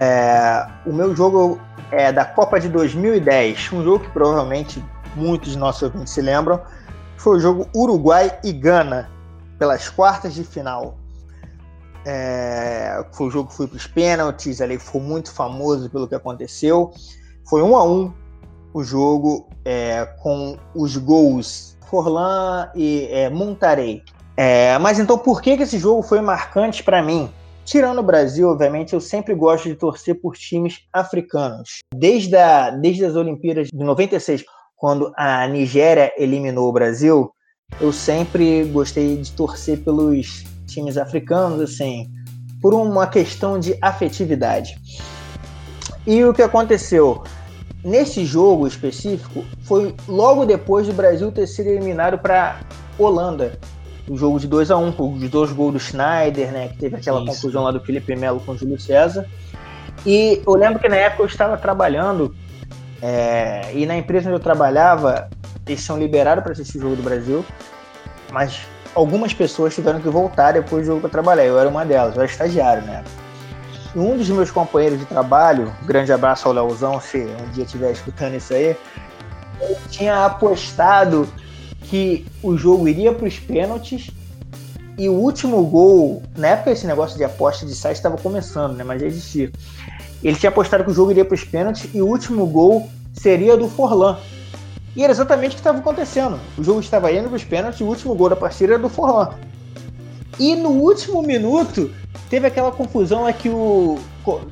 É, 0.00 0.66
o 0.86 0.92
meu 0.92 1.14
jogo 1.14 1.60
é 1.90 2.12
da 2.12 2.24
Copa 2.24 2.60
de 2.60 2.68
2010, 2.68 3.72
um 3.72 3.82
jogo 3.82 4.04
que 4.04 4.10
provavelmente 4.10 4.84
muitos 5.16 5.52
de 5.52 5.58
nossos 5.58 5.82
ouvintes 5.82 6.12
se 6.12 6.20
lembram, 6.20 6.60
foi 7.16 7.38
o 7.38 7.40
jogo 7.40 7.68
Uruguai 7.74 8.38
e 8.44 8.52
Gana, 8.52 9.10
pelas 9.58 9.88
quartas 9.88 10.34
de 10.34 10.44
final. 10.44 10.96
É, 12.06 13.04
foi 13.12 13.26
o 13.26 13.30
jogo 13.30 13.50
que 13.50 13.56
foi 13.56 13.66
para 13.66 13.76
os 13.76 13.86
pênaltis, 13.86 14.60
ali 14.60 14.78
foi 14.78 15.00
muito 15.00 15.32
famoso 15.32 15.90
pelo 15.90 16.06
que 16.06 16.14
aconteceu. 16.14 16.92
Foi 17.48 17.62
um 17.62 17.76
a 17.76 17.84
um 17.84 18.14
o 18.72 18.84
jogo 18.84 19.48
é, 19.64 20.04
com 20.22 20.56
os 20.74 20.96
gols 20.96 21.76
Forlan 21.90 22.70
e 22.74 23.08
é, 23.10 23.28
Montarei. 23.28 24.02
É, 24.36 24.78
mas 24.78 24.98
então 25.00 25.18
por 25.18 25.42
que, 25.42 25.56
que 25.56 25.64
esse 25.64 25.78
jogo 25.78 26.02
foi 26.02 26.20
marcante 26.20 26.84
para 26.84 27.02
mim? 27.02 27.30
Tirando 27.68 27.98
o 27.98 28.02
Brasil, 28.02 28.48
obviamente, 28.48 28.94
eu 28.94 29.00
sempre 29.00 29.34
gosto 29.34 29.68
de 29.68 29.74
torcer 29.74 30.18
por 30.18 30.34
times 30.34 30.80
africanos. 30.90 31.80
Desde, 31.94 32.34
a, 32.34 32.70
desde 32.70 33.04
as 33.04 33.14
Olimpíadas 33.14 33.68
de 33.70 33.84
96, 33.84 34.42
quando 34.74 35.12
a 35.14 35.46
Nigéria 35.46 36.10
eliminou 36.16 36.70
o 36.70 36.72
Brasil, 36.72 37.30
eu 37.78 37.92
sempre 37.92 38.64
gostei 38.72 39.18
de 39.18 39.30
torcer 39.32 39.84
pelos 39.84 40.44
times 40.66 40.96
africanos, 40.96 41.60
assim, 41.60 42.08
por 42.62 42.72
uma 42.72 43.06
questão 43.06 43.60
de 43.60 43.76
afetividade. 43.82 44.74
E 46.06 46.24
o 46.24 46.32
que 46.32 46.40
aconteceu? 46.40 47.22
Nesse 47.84 48.24
jogo 48.24 48.66
específico, 48.66 49.44
foi 49.64 49.94
logo 50.08 50.46
depois 50.46 50.86
do 50.86 50.94
Brasil 50.94 51.30
ter 51.30 51.46
sido 51.46 51.66
eliminado 51.66 52.18
para 52.18 52.60
Holanda. 52.98 53.58
O 54.08 54.16
jogo 54.16 54.40
de 54.40 54.46
2 54.46 54.70
a 54.70 54.76
1 54.76 54.86
um, 54.86 55.12
os 55.12 55.28
dois 55.28 55.52
gols 55.52 55.72
do 55.72 55.80
Schneider, 55.80 56.50
né? 56.50 56.68
Que 56.68 56.78
teve 56.78 56.96
aquela 56.96 57.18
Isso. 57.18 57.26
confusão 57.26 57.64
lá 57.64 57.70
do 57.70 57.80
Felipe 57.80 58.16
Melo 58.16 58.40
com 58.40 58.52
o 58.52 58.56
Júlio 58.56 58.80
César. 58.80 59.26
E 60.06 60.42
eu 60.46 60.54
lembro 60.54 60.78
que 60.78 60.88
na 60.88 60.96
época 60.96 61.22
eu 61.22 61.26
estava 61.26 61.56
trabalhando 61.56 62.34
é, 63.02 63.70
e 63.72 63.86
na 63.86 63.96
empresa 63.96 64.28
onde 64.28 64.36
eu 64.36 64.42
trabalhava, 64.42 65.28
eles 65.66 65.82
são 65.82 65.98
liberados 65.98 66.42
para 66.42 66.52
assistir 66.52 66.78
o 66.78 66.80
jogo 66.80 66.96
do 66.96 67.02
Brasil, 67.02 67.44
mas 68.32 68.60
algumas 68.94 69.32
pessoas 69.32 69.74
tiveram 69.74 70.00
que 70.00 70.08
voltar 70.08 70.52
depois 70.52 70.84
do 70.84 70.86
jogo 70.86 71.00
para 71.00 71.10
trabalhar. 71.10 71.44
Eu 71.44 71.58
era 71.58 71.68
uma 71.68 71.84
delas, 71.84 72.14
eu 72.16 72.22
era 72.22 72.30
estagiário, 72.30 72.82
né? 72.82 73.04
E 73.94 73.98
um 73.98 74.16
dos 74.16 74.28
meus 74.28 74.50
companheiros 74.50 74.98
de 74.98 75.06
trabalho, 75.06 75.72
grande 75.84 76.12
abraço 76.12 76.46
ao 76.48 76.54
Leozão, 76.54 77.00
se 77.00 77.18
um 77.18 77.50
dia 77.52 77.64
estiver 77.64 77.92
escutando 77.92 78.34
isso 78.34 78.52
aí, 78.52 78.76
ele 79.60 79.76
tinha 79.90 80.24
apostado 80.26 81.28
que 81.88 82.26
o 82.42 82.56
jogo 82.56 82.88
iria 82.88 83.12
para 83.12 83.26
os 83.26 83.38
pênaltis 83.38 84.10
e 84.98 85.08
o 85.08 85.12
último 85.12 85.62
gol, 85.64 86.22
na 86.36 86.48
época 86.48 86.72
esse 86.72 86.86
negócio 86.86 87.16
de 87.16 87.24
aposta 87.24 87.64
de 87.64 87.74
site 87.74 87.96
estava 87.96 88.16
começando, 88.16 88.76
né? 88.76 88.82
Mas 88.82 89.00
já 89.00 89.06
existia. 89.06 89.50
Ele 90.22 90.36
tinha 90.36 90.50
apostado 90.50 90.84
que 90.84 90.90
o 90.90 90.94
jogo 90.94 91.12
iria 91.12 91.24
para 91.24 91.34
os 91.34 91.44
pênaltis 91.44 91.88
e 91.94 92.02
o 92.02 92.06
último 92.06 92.44
gol 92.46 92.88
seria 93.12 93.56
do 93.56 93.68
Forlan. 93.68 94.18
E 94.96 95.04
era 95.04 95.12
exatamente 95.12 95.52
o 95.52 95.54
que 95.54 95.60
estava 95.60 95.78
acontecendo. 95.78 96.40
O 96.58 96.64
jogo 96.64 96.80
estava 96.80 97.12
indo 97.12 97.28
para 97.28 97.36
os 97.36 97.44
pênaltis 97.44 97.80
e 97.80 97.84
o 97.84 97.86
último 97.86 98.14
gol 98.14 98.28
da 98.28 98.36
partida 98.36 98.74
era 98.74 98.82
do 98.82 98.88
Forlan. 98.88 99.30
E 100.38 100.56
no 100.56 100.70
último 100.70 101.22
minuto 101.22 101.90
teve 102.28 102.46
aquela 102.48 102.72
confusão 102.72 103.26
é 103.26 103.32
que 103.32 103.48
o 103.48 103.98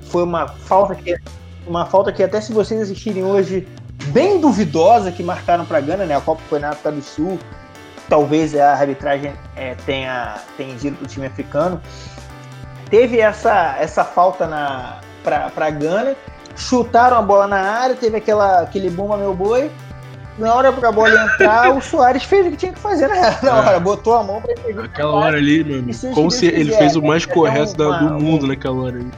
foi 0.03 0.23
uma 0.23 0.49
falta 0.49 0.95
que 0.95 1.15
uma 1.67 1.85
falta 1.85 2.13
que 2.13 2.23
até 2.23 2.41
se 2.41 2.53
vocês 2.53 2.81
assistirem 2.81 3.25
hoje 3.25 3.67
bem 4.17 4.41
duvidosa 4.41 5.13
que 5.13 5.23
marcaram 5.23 5.67
para 5.67 5.79
Gana, 5.79 6.07
né? 6.07 6.17
A 6.17 6.21
Copa 6.23 6.41
foi 6.49 6.59
na 6.59 6.71
África 6.71 6.91
do 6.91 7.03
Sul. 7.03 7.39
Talvez 8.09 8.57
a 8.57 8.73
arbitragem 8.73 9.35
é, 9.55 9.75
tenha 9.85 10.37
tenha 10.57 10.75
ido 10.75 10.97
para 10.97 11.05
o 11.05 11.07
time 11.07 11.27
africano. 11.27 11.83
Teve 12.89 13.21
essa 13.21 13.77
essa 13.79 14.05
falta 14.05 14.47
na 14.47 15.01
para 15.23 15.71
Gana, 15.71 16.17
chutaram 16.57 17.19
a 17.19 17.23
bola 17.23 17.47
na 17.47 17.59
área, 17.59 17.95
teve 17.95 18.17
aquela, 18.17 18.61
aquele 18.61 18.89
bomba 18.89 19.19
meu 19.19 19.35
boi. 19.35 19.71
Na 20.39 20.55
hora 20.55 20.73
pra 20.73 20.93
bola 20.93 21.11
entrar, 21.11 21.77
o 21.77 21.81
Soares 21.81 22.23
fez 22.23 22.47
o 22.47 22.51
que 22.51 22.57
tinha 22.57 22.73
que 22.73 22.79
fazer 22.79 23.09
na, 23.09 23.17
na 23.43 23.51
é. 23.51 23.53
hora, 23.53 23.81
botou 23.81 24.15
a 24.15 24.23
mão 24.23 24.41
pra 24.41 24.55
ele. 24.65 24.81
Aquela 24.81 25.13
hora 25.13 25.37
ali, 25.37 25.65
meu 25.65 25.79
amigo, 25.81 26.15
como 26.15 26.31
se 26.31 26.47
ele 26.47 26.73
fez 26.73 26.95
o 26.95 27.03
mais 27.03 27.27
correto 27.27 27.77
da, 27.77 27.99
do 27.99 28.21
mundo 28.21 28.47
naquela 28.47 28.77
hora 28.77 28.97
ali. 28.97 29.11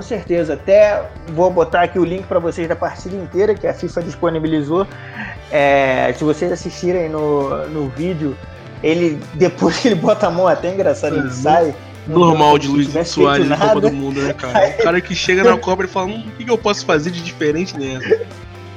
Com 0.00 0.06
certeza, 0.06 0.54
até 0.54 1.10
vou 1.34 1.50
botar 1.50 1.82
aqui 1.82 1.98
o 1.98 2.04
link 2.06 2.22
para 2.22 2.38
vocês 2.38 2.66
da 2.66 2.74
partida 2.74 3.14
inteira 3.14 3.54
que 3.54 3.66
a 3.66 3.74
FIFA 3.74 4.02
disponibilizou. 4.02 4.86
É, 5.52 6.10
se 6.16 6.24
vocês 6.24 6.50
assistirem 6.50 7.10
no, 7.10 7.68
no 7.68 7.90
vídeo, 7.90 8.34
ele 8.82 9.20
depois 9.34 9.76
que 9.78 9.88
ele 9.88 9.96
bota 9.96 10.28
a 10.28 10.30
mão, 10.30 10.48
até 10.48 10.68
é 10.68 10.72
engraçado, 10.72 11.18
ele 11.18 11.28
é, 11.28 11.30
sai 11.30 11.74
normal 12.06 12.56
de 12.56 12.68
Luiz 12.68 12.88
Soares 13.08 13.46
na 13.46 13.58
Copa 13.58 13.82
do 13.82 13.92
Mundo, 13.92 14.22
né, 14.22 14.32
cara? 14.32 14.70
O 14.70 14.82
cara 14.82 15.00
que 15.02 15.14
chega 15.14 15.44
na 15.44 15.58
Copa 15.58 15.84
e 15.84 15.86
fala: 15.86 16.06
hum, 16.06 16.24
o 16.26 16.44
que 16.44 16.50
eu 16.50 16.56
posso 16.56 16.86
fazer 16.86 17.10
de 17.10 17.22
diferente 17.22 17.78
nessa? 17.78 18.22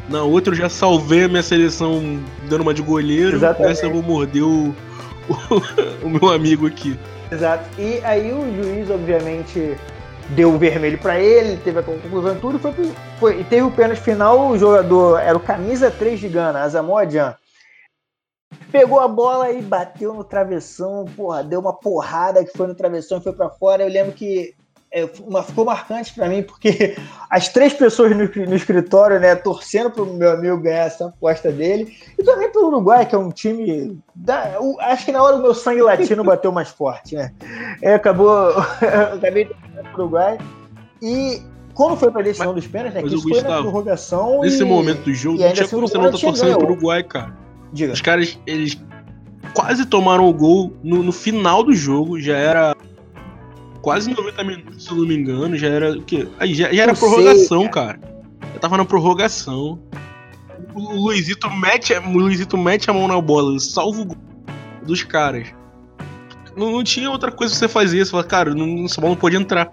Na 0.09 0.23
outra 0.23 0.53
eu 0.53 0.57
já 0.57 0.67
salvei 0.67 1.23
a 1.23 1.29
minha 1.29 1.41
seleção 1.41 2.19
dando 2.49 2.63
uma 2.63 2.73
de 2.73 2.81
goleiro, 2.81 3.37
Exatamente. 3.37 3.69
nessa 3.69 3.85
eu 3.85 3.93
vou 3.93 4.03
morder 4.03 4.43
o, 4.43 4.75
o, 5.29 5.61
o 6.03 6.09
meu 6.09 6.29
amigo 6.29 6.67
aqui. 6.67 6.99
Exato. 7.31 7.63
E 7.79 8.01
aí 8.03 8.33
o 8.33 8.61
juiz, 8.61 8.89
obviamente, 8.89 9.77
deu 10.29 10.53
o 10.53 10.57
vermelho 10.57 10.97
para 10.97 11.19
ele, 11.19 11.57
teve 11.57 11.79
a 11.79 11.83
conclusão 11.83 12.39
tudo, 12.39 12.59
foi, 12.59 12.73
foi, 13.19 13.39
e 13.41 13.43
teve 13.43 13.63
o 13.63 13.71
pênalti 13.71 14.01
final, 14.01 14.49
o 14.49 14.57
jogador 14.57 15.19
era 15.19 15.37
o 15.37 15.41
camisa 15.41 15.91
3 15.91 16.19
de 16.19 16.29
Gana, 16.29 16.67
Gyan 17.09 17.35
pegou 18.71 18.99
a 18.99 19.07
bola 19.07 19.51
e 19.51 19.61
bateu 19.61 20.15
no 20.15 20.23
travessão, 20.23 21.05
porra, 21.15 21.43
deu 21.43 21.59
uma 21.59 21.73
porrada 21.73 22.43
que 22.43 22.57
foi 22.57 22.65
no 22.65 22.73
travessão 22.73 23.19
e 23.19 23.21
foi 23.21 23.31
para 23.31 23.49
fora. 23.49 23.83
Eu 23.83 23.89
lembro 23.89 24.13
que 24.13 24.55
é, 24.93 25.09
uma, 25.25 25.41
ficou 25.41 25.65
marcante 25.65 26.13
para 26.13 26.29
mim, 26.29 26.43
porque 26.43 26.95
as 27.27 27.49
três 27.49 27.73
pessoas 27.73 28.11
no, 28.11 28.29
no, 28.45 28.55
escritório, 28.55 29.19
né, 29.19 29.33
torcendo 29.35 29.89
pro 29.89 30.05
meu 30.05 30.31
amigo 30.31 30.57
ganhar 30.57 30.85
essa 30.85 31.07
aposta 31.07 31.51
dele, 31.51 31.91
e 32.17 32.23
também 32.23 32.51
pelo 32.51 32.67
Uruguai, 32.67 33.03
que 33.03 33.15
é 33.15 33.17
um 33.17 33.31
time. 33.31 33.97
Da, 34.13 34.57
o, 34.59 34.79
acho 34.79 35.05
que 35.05 35.11
na 35.11 35.23
hora 35.23 35.37
o 35.37 35.41
meu 35.41 35.55
sangue 35.55 35.81
latino 35.81 36.23
bateu 36.23 36.51
mais 36.51 36.69
forte, 36.69 37.15
né? 37.15 37.33
É, 37.81 37.95
acabou. 37.95 38.49
acabei 39.15 39.45
pro 39.45 40.03
Uruguai. 40.03 40.37
E 41.01 41.41
quando 41.73 41.97
foi 41.97 42.11
pra 42.11 42.21
decisão 42.21 42.53
dos 42.53 42.67
pênaltis, 42.67 42.93
né? 42.93 43.01
Que 43.01 43.15
isso 43.15 43.23
Gustavo, 43.23 43.45
foi 43.45 43.51
na 43.51 43.61
prorrogação. 43.61 44.41
Nesse 44.41 44.61
e, 44.61 44.65
momento 44.65 45.01
do 45.01 45.13
jogo, 45.13 45.39
não 45.39 45.53
tinha 45.53 45.67
como 45.67 45.87
você 45.87 45.97
não 45.97 46.11
tá 46.11 46.17
torcendo 46.19 46.57
pro 46.59 46.67
Uruguai, 46.67 47.03
cara. 47.03 47.35
Diga. 47.71 47.93
Os 47.93 48.01
caras, 48.01 48.37
eles 48.45 48.79
quase 49.55 49.87
tomaram 49.87 50.27
o 50.27 50.33
gol 50.33 50.71
no, 50.83 51.01
no 51.01 51.11
final 51.11 51.63
do 51.63 51.73
jogo, 51.73 52.19
já 52.19 52.37
era 52.37 52.75
quase 53.83 54.09
90 54.09 54.43
minutos, 54.45 54.85
se 54.85 54.89
eu 54.89 54.97
não 54.97 55.05
me 55.05 55.15
engano. 55.15 55.55
Já 55.55 55.67
era 55.67 55.91
o 55.91 56.01
quê? 56.01 56.27
Aí 56.39 56.55
já, 56.55 56.73
já 56.73 56.83
era 56.83 56.95
prorrogação, 56.95 57.61
sei, 57.61 57.69
cara. 57.69 57.99
cara. 57.99 58.13
Eu 58.55 58.59
tava 58.59 58.77
na 58.77 58.85
prorrogação. 58.85 59.79
O 60.73 61.03
Luizito 61.03 61.47
mete, 61.51 61.93
o 61.93 62.17
Luizito 62.17 62.57
mete 62.57 62.89
a 62.89 62.93
mão 62.93 63.07
na 63.07 63.21
bola, 63.21 63.59
salva 63.59 64.01
o 64.01 64.05
gol 64.05 64.17
dos 64.83 65.03
caras. 65.03 65.49
Não, 66.55 66.71
não 66.71 66.83
tinha 66.83 67.09
outra 67.11 67.31
coisa 67.31 67.53
que 67.53 67.59
você 67.59 67.67
fazer. 67.67 68.03
Você 68.03 68.11
fala, 68.11 68.23
cara, 68.23 68.55
não, 68.55 68.85
essa 68.85 68.99
bola 68.99 69.13
não 69.13 69.19
pode 69.19 69.35
entrar. 69.35 69.69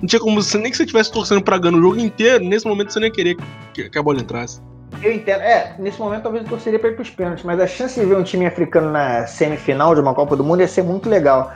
Não 0.00 0.06
tinha 0.06 0.20
como 0.20 0.42
você, 0.42 0.58
nem 0.58 0.70
que 0.70 0.76
você 0.76 0.82
estivesse 0.82 1.12
torcendo 1.12 1.42
pra 1.42 1.56
ganhar 1.56 1.78
o 1.78 1.80
jogo 1.80 1.98
inteiro, 1.98 2.44
nesse 2.44 2.66
momento 2.66 2.92
você 2.92 2.98
nem 2.98 3.08
ia 3.08 3.14
querer 3.14 3.36
que, 3.72 3.88
que 3.88 3.98
a 3.98 4.02
bola 4.02 4.20
entrasse. 4.20 4.60
Eu 5.00 5.12
entendo. 5.12 5.40
É, 5.40 5.76
nesse 5.78 5.98
momento 6.00 6.22
talvez 6.22 6.44
eu 6.44 6.50
torceria 6.50 6.78
pra 6.78 6.90
ir 6.90 6.96
pros 6.96 7.10
pênaltis, 7.10 7.44
mas 7.44 7.60
a 7.60 7.66
chance 7.66 7.98
de 7.98 8.04
ver 8.04 8.16
um 8.16 8.24
time 8.24 8.44
africano 8.44 8.90
na 8.90 9.26
semifinal 9.26 9.94
de 9.94 10.00
uma 10.00 10.12
Copa 10.12 10.36
do 10.36 10.42
Mundo 10.42 10.60
ia 10.60 10.68
ser 10.68 10.82
muito 10.82 11.08
legal. 11.08 11.52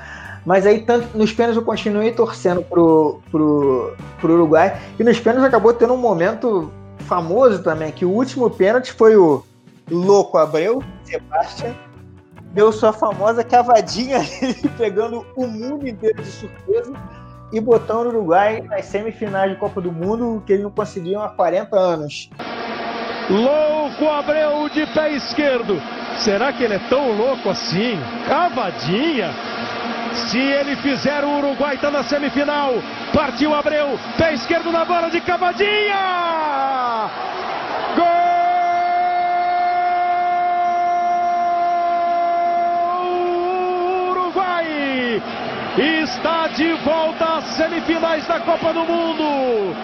Mas 0.47 0.65
aí, 0.65 0.81
tanto 0.83 1.19
nos 1.19 1.33
pênaltis, 1.33 1.57
eu 1.57 1.65
continuei 1.65 2.13
torcendo 2.13 2.63
pro, 2.63 3.21
pro, 3.33 3.97
pro 4.21 4.35
Uruguai. 4.35 4.81
E 4.97 5.03
nos 5.03 5.19
pênaltis 5.19 5.45
acabou 5.45 5.75
tendo 5.75 5.93
um 5.93 5.99
momento 5.99 6.73
famoso 7.01 7.63
também, 7.65 7.91
que 7.91 8.05
o 8.05 8.11
último 8.11 8.49
pênalti 8.49 8.93
foi 8.93 9.17
o 9.17 9.45
Louco 9.91 10.39
Abreu, 10.39 10.83
Sebastião, 11.03 11.75
deu 12.53 12.73
sua 12.73 12.93
famosa 12.93 13.45
cavadinha 13.45 14.21
pegando 14.79 15.27
o 15.37 15.47
mundo 15.47 15.87
inteiro 15.87 16.23
de 16.23 16.31
surpresa 16.31 16.93
e 17.53 17.61
botando 17.61 18.07
o 18.07 18.09
Uruguai 18.11 18.61
nas 18.63 18.87
semifinais 18.87 19.51
de 19.51 19.59
Copa 19.59 19.81
do 19.81 19.93
Mundo, 19.93 20.43
que 20.47 20.53
eles 20.53 20.65
não 20.65 20.71
conseguiam 20.71 21.23
há 21.23 21.29
40 21.29 21.77
anos. 21.77 22.31
Louco 23.29 24.09
Abreu 24.09 24.69
de 24.69 24.87
pé 24.87 25.13
esquerdo. 25.13 25.81
Será 26.19 26.53
que 26.53 26.63
ele 26.63 26.75
é 26.75 26.89
tão 26.89 27.13
louco 27.13 27.49
assim? 27.49 27.99
Cavadinha. 28.27 29.31
Se 30.17 30.39
ele 30.39 30.77
fizer, 30.77 31.23
o 31.25 31.39
Uruguai 31.39 31.75
está 31.75 31.91
na 31.91 32.03
semifinal. 32.03 32.75
Partiu 33.13 33.55
Abreu, 33.55 33.99
pé 34.17 34.33
esquerdo 34.35 34.73
na 34.73 34.85
bola 34.85 35.11
de 35.11 35.21
cavadinha. 35.21 37.11
Gol! 37.95 38.07
Uruguai 44.11 45.23
está 45.77 46.49
de 46.49 46.73
volta 46.85 47.37
às 47.37 47.45
semifinais 47.57 48.27
da 48.27 48.41
Copa 48.41 48.73
do 48.73 48.85
Mundo. 48.85 49.77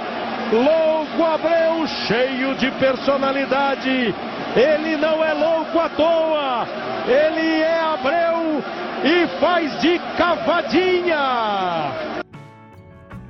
Louco 0.53 1.25
Abreu, 1.25 1.87
cheio 1.87 2.55
de 2.57 2.71
personalidade. 2.73 4.15
Ele 4.57 4.97
não 4.97 5.25
é 5.25 5.33
louco 5.33 5.79
à 5.79 5.89
toa. 5.91 6.67
Ele 7.07 7.63
é 7.63 7.81
Abreu 7.81 8.63
e 9.05 9.41
faz 9.41 9.81
de 9.81 9.99
cavadinha. 10.17 12.23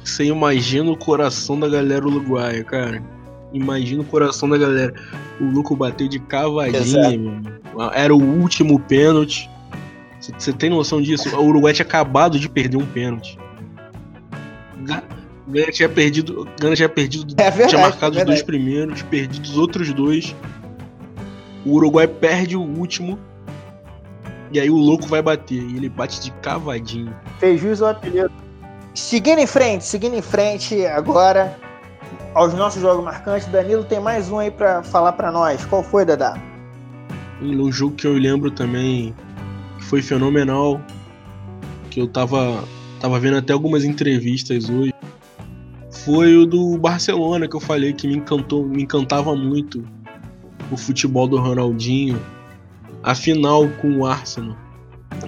Você 0.04 0.24
imagina 0.24 0.90
o 0.90 0.96
coração 0.96 1.58
da 1.58 1.68
galera 1.68 2.06
uruguaia, 2.06 2.62
cara. 2.64 3.02
Imagina 3.52 4.02
o 4.02 4.04
coração 4.04 4.48
da 4.48 4.58
galera. 4.58 4.92
O 5.40 5.44
Luco 5.44 5.76
bateu 5.76 6.08
de 6.08 6.18
cavadinha, 6.18 7.42
Era 7.94 8.14
o 8.14 8.22
último 8.22 8.80
pênalti. 8.80 9.48
Você 10.20 10.52
tem 10.52 10.70
noção 10.70 11.02
disso? 11.02 11.36
O 11.36 11.46
Uruguai 11.46 11.72
tinha 11.72 11.84
acabado 11.84 12.38
de 12.38 12.48
perder 12.48 12.76
um 12.76 12.86
pênalti. 12.86 13.36
Gana 15.48 15.72
tinha 15.72 15.88
perdido. 15.88 16.48
Gana 16.60 16.76
tinha 16.76 16.88
perdido. 16.88 17.34
É 17.36 17.50
verdade, 17.50 17.70
tinha 17.70 17.82
marcado 17.82 18.16
é 18.16 18.20
os 18.20 18.26
dois 18.26 18.42
primeiros, 18.42 19.02
perdido 19.02 19.44
os 19.44 19.58
outros 19.58 19.92
dois. 19.92 20.34
O 21.66 21.74
Uruguai 21.74 22.06
perde 22.06 22.56
o 22.56 22.62
último. 22.62 23.18
E 24.53 24.61
aí 24.61 24.70
o 24.70 24.76
louco 24.76 25.07
vai 25.07 25.22
bater. 25.22 25.62
E 25.62 25.76
ele 25.76 25.88
bate 25.88 26.20
de 26.20 26.30
cavadinho. 26.42 27.14
Fez 27.38 27.61
juiz 27.61 27.80
ao 27.80 27.90
apelido. 27.90 28.30
Seguindo 28.94 29.38
em 29.38 29.46
frente, 29.46 29.84
seguindo 29.84 30.14
em 30.14 30.22
frente 30.22 30.84
agora 30.86 31.57
aos 32.34 32.53
nossos 32.55 32.82
jogos 32.82 33.05
marcantes. 33.05 33.48
Danilo 33.48 33.84
tem 33.84 34.00
mais 34.00 34.30
um 34.30 34.38
aí 34.38 34.50
para 34.50 34.82
falar 34.82 35.12
para 35.12 35.32
nós. 35.32 35.64
Qual 35.64 35.82
foi, 35.82 36.05
Dadá? 36.05 36.40
Um 37.40 37.72
jogo 37.72 37.96
que 37.96 38.07
eu 38.07 38.12
lembro 38.12 38.50
também 38.50 39.14
que 39.78 39.84
foi 39.84 40.03
fenomenal. 40.03 40.80
Que 41.90 42.00
eu 42.00 42.07
tava, 42.07 42.64
tava 43.00 43.18
vendo 43.18 43.38
até 43.38 43.53
algumas 43.53 43.84
entrevistas 43.84 44.68
hoje 44.68 44.92
foi 46.05 46.36
o 46.36 46.44
do 46.44 46.76
Barcelona 46.78 47.46
que 47.46 47.55
eu 47.55 47.61
falei 47.61 47.92
que 47.92 48.09
me 48.09 48.16
encantou, 48.16 48.66
me 48.66 48.82
encantava 48.82 49.36
muito 49.36 49.84
o 50.70 50.76
futebol 50.76 51.28
do 51.28 51.38
Ronaldinho. 51.38 52.20
A 53.03 53.14
final 53.14 53.68
com 53.80 53.98
o 53.98 54.07
Arsenal, 54.07 54.57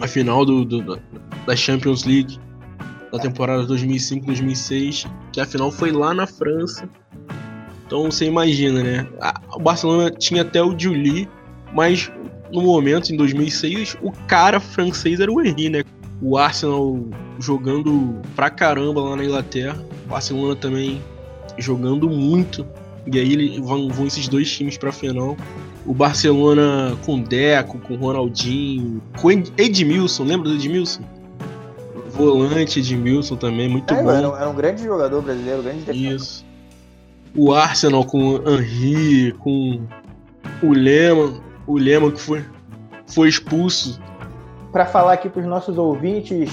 a 0.01 0.07
final 0.07 0.45
do, 0.45 0.64
do 0.64 0.99
da 1.47 1.57
Champions 1.57 2.05
League 2.05 2.39
da 3.12 3.18
temporada 3.18 3.64
2005-2006, 3.66 5.09
que 5.33 5.41
a 5.41 5.47
final 5.47 5.70
foi 5.70 5.93
lá 5.93 6.12
na 6.12 6.27
França. 6.27 6.89
Então 7.87 8.11
você 8.11 8.27
imagina, 8.27 8.83
né? 8.83 9.09
O 9.55 9.61
Barcelona 9.61 10.11
tinha 10.11 10.43
até 10.43 10.62
o 10.62 10.77
Juli, 10.77 11.29
mas 11.72 12.11
no 12.53 12.62
momento, 12.62 13.12
em 13.12 13.16
2006, 13.16 13.97
o 14.03 14.11
cara 14.27 14.59
francês 14.59 15.20
era 15.20 15.31
o 15.31 15.41
Henry, 15.41 15.68
né? 15.68 15.85
O 16.20 16.37
Arsenal 16.37 17.05
jogando 17.39 18.20
pra 18.35 18.51
caramba 18.51 19.01
lá 19.01 19.16
na 19.16 19.25
Inglaterra. 19.25 19.85
O 20.07 20.09
Barcelona 20.09 20.57
também 20.57 21.03
jogando 21.59 22.09
muito. 22.09 22.66
E 23.12 23.18
aí 23.18 23.61
vão, 23.61 23.89
vão 23.89 24.07
esses 24.07 24.29
dois 24.29 24.51
times 24.51 24.79
pra 24.79 24.93
final. 24.93 25.37
O 25.87 25.93
Barcelona 25.93 26.97
com 27.05 27.20
Deco, 27.20 27.78
com 27.78 27.97
Ronaldinho, 27.97 29.03
com 29.20 29.30
Edmilson, 29.30 30.24
lembra 30.24 30.49
do 30.49 30.55
Edmilson? 30.55 31.03
Volante 32.11 32.78
Edmilson 32.78 33.37
também, 33.37 33.68
muito 33.68 33.93
é, 33.93 34.03
bom. 34.03 34.11
Era, 34.11 34.26
era, 34.28 34.49
um 34.49 34.55
grande 34.55 34.82
jogador 34.82 35.20
brasileiro, 35.20 35.62
grande 35.62 35.80
defesa. 35.80 36.14
Isso. 36.14 36.45
O 37.37 37.53
Arsenal 37.53 38.05
com 38.05 38.37
Henry, 38.47 39.32
com 39.41 39.80
o 40.62 40.72
Lema, 40.72 41.35
o 41.66 41.76
Lema 41.76 42.11
que 42.12 42.20
foi, 42.20 42.45
foi 43.07 43.28
expulso 43.28 44.01
para 44.74 44.87
falar 44.87 45.12
aqui 45.12 45.28
para 45.28 45.41
os 45.41 45.47
nossos 45.47 45.78
ouvintes, 45.78 46.51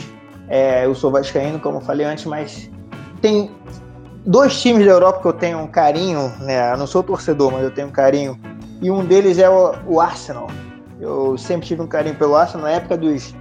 é, 0.47 0.86
eu 0.86 0.93
sou 0.93 1.09
vascaíno, 1.09 1.59
como 1.59 1.77
eu 1.77 1.82
falei 1.82 2.05
antes, 2.05 2.25
mas 2.25 2.69
tem 3.19 3.49
dois 4.23 4.61
times 4.61 4.86
da 4.86 4.91
Europa 4.91 5.21
que 5.21 5.27
eu 5.27 5.34
tenho 5.34 5.57
um 5.57 5.65
carinho, 5.65 6.32
né? 6.41 6.71
Eu 6.71 6.77
não 6.77 6.86
sou 6.86 7.01
torcedor, 7.01 7.51
mas 7.51 7.63
eu 7.63 7.71
tenho 7.71 7.88
um 7.88 7.91
carinho. 7.91 8.39
E 8.82 8.89
um 8.89 9.05
deles 9.05 9.38
é 9.38 9.49
o, 9.49 9.73
o 9.88 10.01
Arsenal. 10.01 10.47
Eu 10.99 11.38
sempre 11.38 11.67
tive 11.67 11.82
um 11.82 11.88
carinho 11.88 12.15
pelo 12.15 12.36
Arsenal 12.36 12.67
na 12.67 12.73
época 12.73 12.97
dos. 12.97 13.36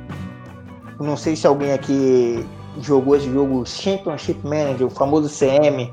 Não 0.98 1.16
sei 1.16 1.34
se 1.34 1.46
alguém 1.46 1.72
aqui 1.72 2.46
jogou 2.80 3.16
esse 3.16 3.30
jogo 3.30 3.64
Championship 3.66 4.46
Manager, 4.46 4.86
o 4.86 4.90
famoso 4.90 5.28
CM, 5.28 5.90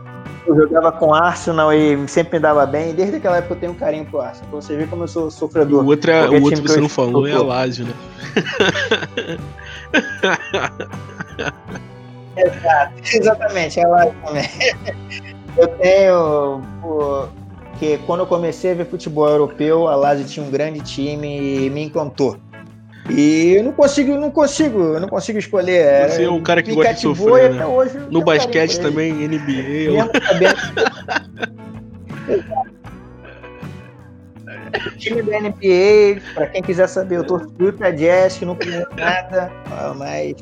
eu 0.48 0.56
jogava 0.56 0.92
com 0.94 1.14
Arsenal 1.14 1.74
e 1.74 2.08
sempre 2.08 2.38
me 2.38 2.42
dava 2.42 2.66
bem. 2.66 2.94
Desde 2.94 3.18
aquela 3.18 3.38
época 3.38 3.56
eu 3.56 3.60
tenho 3.60 3.72
um 3.74 3.76
carinho 3.76 4.06
pro 4.06 4.22
Arsenal. 4.22 4.50
Pra 4.50 4.62
você 4.62 4.78
ver 4.78 4.90
como 4.90 5.04
eu 5.04 5.08
sou 5.08 5.30
sofredor. 5.30 5.84
O 5.84 5.88
outro, 5.88 6.10
é, 6.10 6.30
o 6.30 6.42
outro 6.42 6.62
que 6.62 6.68
você 6.70 6.80
não 6.80 6.88
falou 6.88 7.28
é 7.28 7.34
a 7.34 7.42
Lazio, 7.42 7.86
né? 7.86 7.94
Exato, 12.38 12.94
exatamente, 13.04 13.80
é 13.80 13.84
a 13.84 13.88
Lazio 13.88 14.16
também. 14.24 14.48
Eu 15.58 15.68
tenho. 15.80 16.62
Porque 17.78 18.00
quando 18.08 18.22
eu 18.22 18.28
comecei 18.28 18.72
a 18.72 18.74
ver 18.74 18.88
futebol 18.88 19.30
europeu, 19.30 19.88
a 19.88 19.96
Lazio 19.96 20.26
tinha 20.26 20.44
um 20.44 20.50
grande 20.50 20.80
time 20.80 21.66
e 21.66 21.70
me 21.70 21.84
encantou. 21.84 22.36
E 23.08 23.54
eu 23.56 23.64
não 23.64 23.72
consigo, 23.72 24.16
não 24.16 24.32
consigo, 24.32 24.80
eu 24.80 25.00
não 25.00 25.08
consigo 25.08 25.38
escolher. 25.38 26.10
Você 26.10 26.24
é 26.24 26.30
um 26.30 26.42
cara 26.42 26.64
que 26.64 26.74
gosta 26.74 26.96
de 26.96 27.02
sofrer, 27.02 27.54
né? 27.54 27.64
hoje, 27.68 28.00
No 28.10 28.24
basquete 28.24 28.80
também, 28.80 29.14
NBA. 29.14 29.52
Eu... 29.52 29.98
o 34.88 34.92
time 34.98 35.22
da 35.22 35.40
NBA, 35.40 36.20
pra 36.34 36.48
quem 36.48 36.64
quiser 36.64 36.88
saber, 36.88 37.18
eu 37.18 37.28
torço 37.28 37.48
pra 37.78 37.92
Jazz, 37.92 38.38
que 38.38 38.46
não 38.46 38.56
conheço 38.56 38.88
nada, 38.98 39.52
mas 39.96 40.34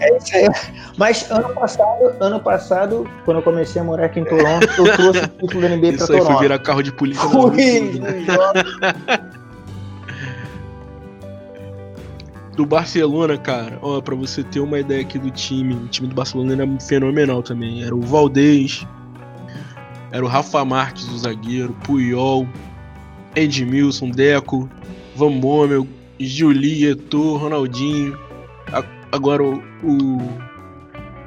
é 0.00 0.16
isso 0.16 0.36
aí. 0.36 0.48
Mas 0.96 1.30
ano 1.30 1.54
passado, 1.54 2.16
ano 2.20 2.40
passado, 2.40 3.10
quando 3.24 3.38
eu 3.38 3.42
comecei 3.42 3.80
a 3.80 3.84
morar 3.84 4.06
aqui 4.06 4.20
em 4.20 4.24
Toronto, 4.24 4.66
eu 4.78 4.96
trouxe 4.96 5.24
o 5.24 5.28
título 5.28 5.60
da 5.62 5.68
NBA 5.68 5.92
pra 5.92 6.06
Toronto. 6.06 6.12
Isso 6.12 6.12
aí 6.12 6.20
foi 6.22 6.36
virar 6.40 6.58
carro 6.58 6.82
de 6.82 6.92
polícia. 6.92 7.28
Fui, 7.28 8.00
do 12.58 12.66
Barcelona, 12.66 13.38
cara, 13.38 13.78
ó, 13.80 14.00
pra 14.00 14.16
você 14.16 14.42
ter 14.42 14.58
uma 14.58 14.80
ideia 14.80 15.02
aqui 15.02 15.16
do 15.16 15.30
time, 15.30 15.74
o 15.74 15.86
time 15.86 16.08
do 16.08 16.14
Barcelona 16.16 16.54
era 16.54 16.80
fenomenal 16.80 17.40
também. 17.40 17.84
Era 17.84 17.94
o 17.94 18.00
Valdez, 18.00 18.84
era 20.10 20.24
o 20.24 20.28
Rafa 20.28 20.64
Marques, 20.64 21.06
o 21.08 21.18
zagueiro, 21.18 21.72
Puyol, 21.84 22.48
Edmilson, 23.36 24.10
Deco, 24.10 24.68
Van 25.14 25.38
Bommel, 25.38 25.86
Juli, 26.18 26.84
Eto'o, 26.86 27.36
Ronaldinho. 27.36 28.18
Agora 29.10 29.42
o, 29.42 29.62
o, 29.82 30.18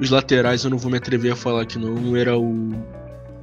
os 0.00 0.10
laterais 0.10 0.64
eu 0.64 0.70
não 0.70 0.78
vou 0.78 0.90
me 0.90 0.98
atrever 0.98 1.32
a 1.32 1.36
falar 1.36 1.62
aqui 1.62 1.78
não. 1.78 1.94
Um 1.94 2.16
era 2.16 2.36
o 2.38 2.70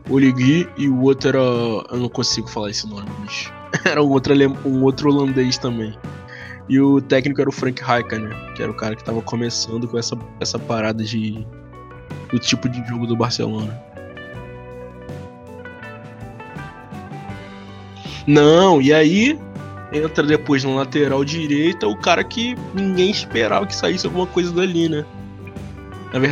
Oligui 0.10 0.68
e 0.78 0.88
o 0.88 1.02
outro 1.02 1.30
era. 1.30 1.40
Eu 1.40 1.98
não 1.98 2.10
consigo 2.10 2.48
falar 2.48 2.70
esse 2.70 2.88
nome, 2.88 3.10
mas. 3.20 3.52
Era 3.86 4.02
um 4.02 4.10
outro, 4.10 4.34
um 4.66 4.84
outro 4.84 5.12
holandês 5.12 5.60
também. 5.60 5.96
E 6.68 6.80
o 6.80 7.00
técnico 7.00 7.40
era 7.40 7.50
o 7.50 7.54
Frank 7.54 7.80
Rijkaard, 7.84 8.28
né? 8.28 8.54
Que 8.56 8.64
era 8.64 8.72
o 8.72 8.76
cara 8.76 8.96
que 8.96 9.04
tava 9.04 9.22
começando 9.22 9.88
com 9.88 9.98
essa, 9.98 10.18
essa 10.40 10.58
parada 10.58 11.04
de, 11.04 11.46
do 12.32 12.40
tipo 12.40 12.68
de 12.68 12.84
jogo 12.88 13.08
do 13.08 13.16
Barcelona. 13.16 13.80
Não, 18.26 18.80
e 18.80 18.94
aí 18.94 19.40
entra 19.92 20.24
depois 20.24 20.64
na 20.64 20.72
lateral 20.72 21.24
direita 21.26 21.88
o 21.88 21.96
cara 21.96 22.24
que 22.24 22.56
ninguém 22.74 23.10
esperava 23.10 23.66
que 23.66 23.76
saísse 23.76 24.06
alguma 24.06 24.28
coisa 24.28 24.52
dali, 24.52 24.90
né? 24.90 25.06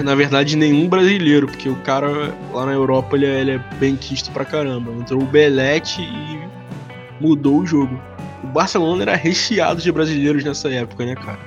Na 0.03 0.15
verdade, 0.15 0.55
nenhum 0.55 0.89
brasileiro, 0.89 1.45
porque 1.45 1.69
o 1.69 1.75
cara 1.77 2.33
lá 2.51 2.65
na 2.65 2.71
Europa 2.71 3.15
ele 3.15 3.27
é, 3.27 3.41
ele 3.41 3.51
é 3.51 3.57
bem 3.79 3.95
quisto 3.95 4.31
pra 4.31 4.43
caramba. 4.43 4.91
Entrou 4.91 5.21
o 5.21 5.25
Belete 5.25 6.01
e 6.01 6.39
mudou 7.23 7.59
o 7.59 7.65
jogo. 7.65 7.99
O 8.43 8.47
Barcelona 8.47 9.03
era 9.03 9.15
recheado 9.15 9.79
de 9.79 9.91
brasileiros 9.91 10.43
nessa 10.43 10.67
época, 10.69 11.05
né, 11.05 11.13
cara? 11.13 11.39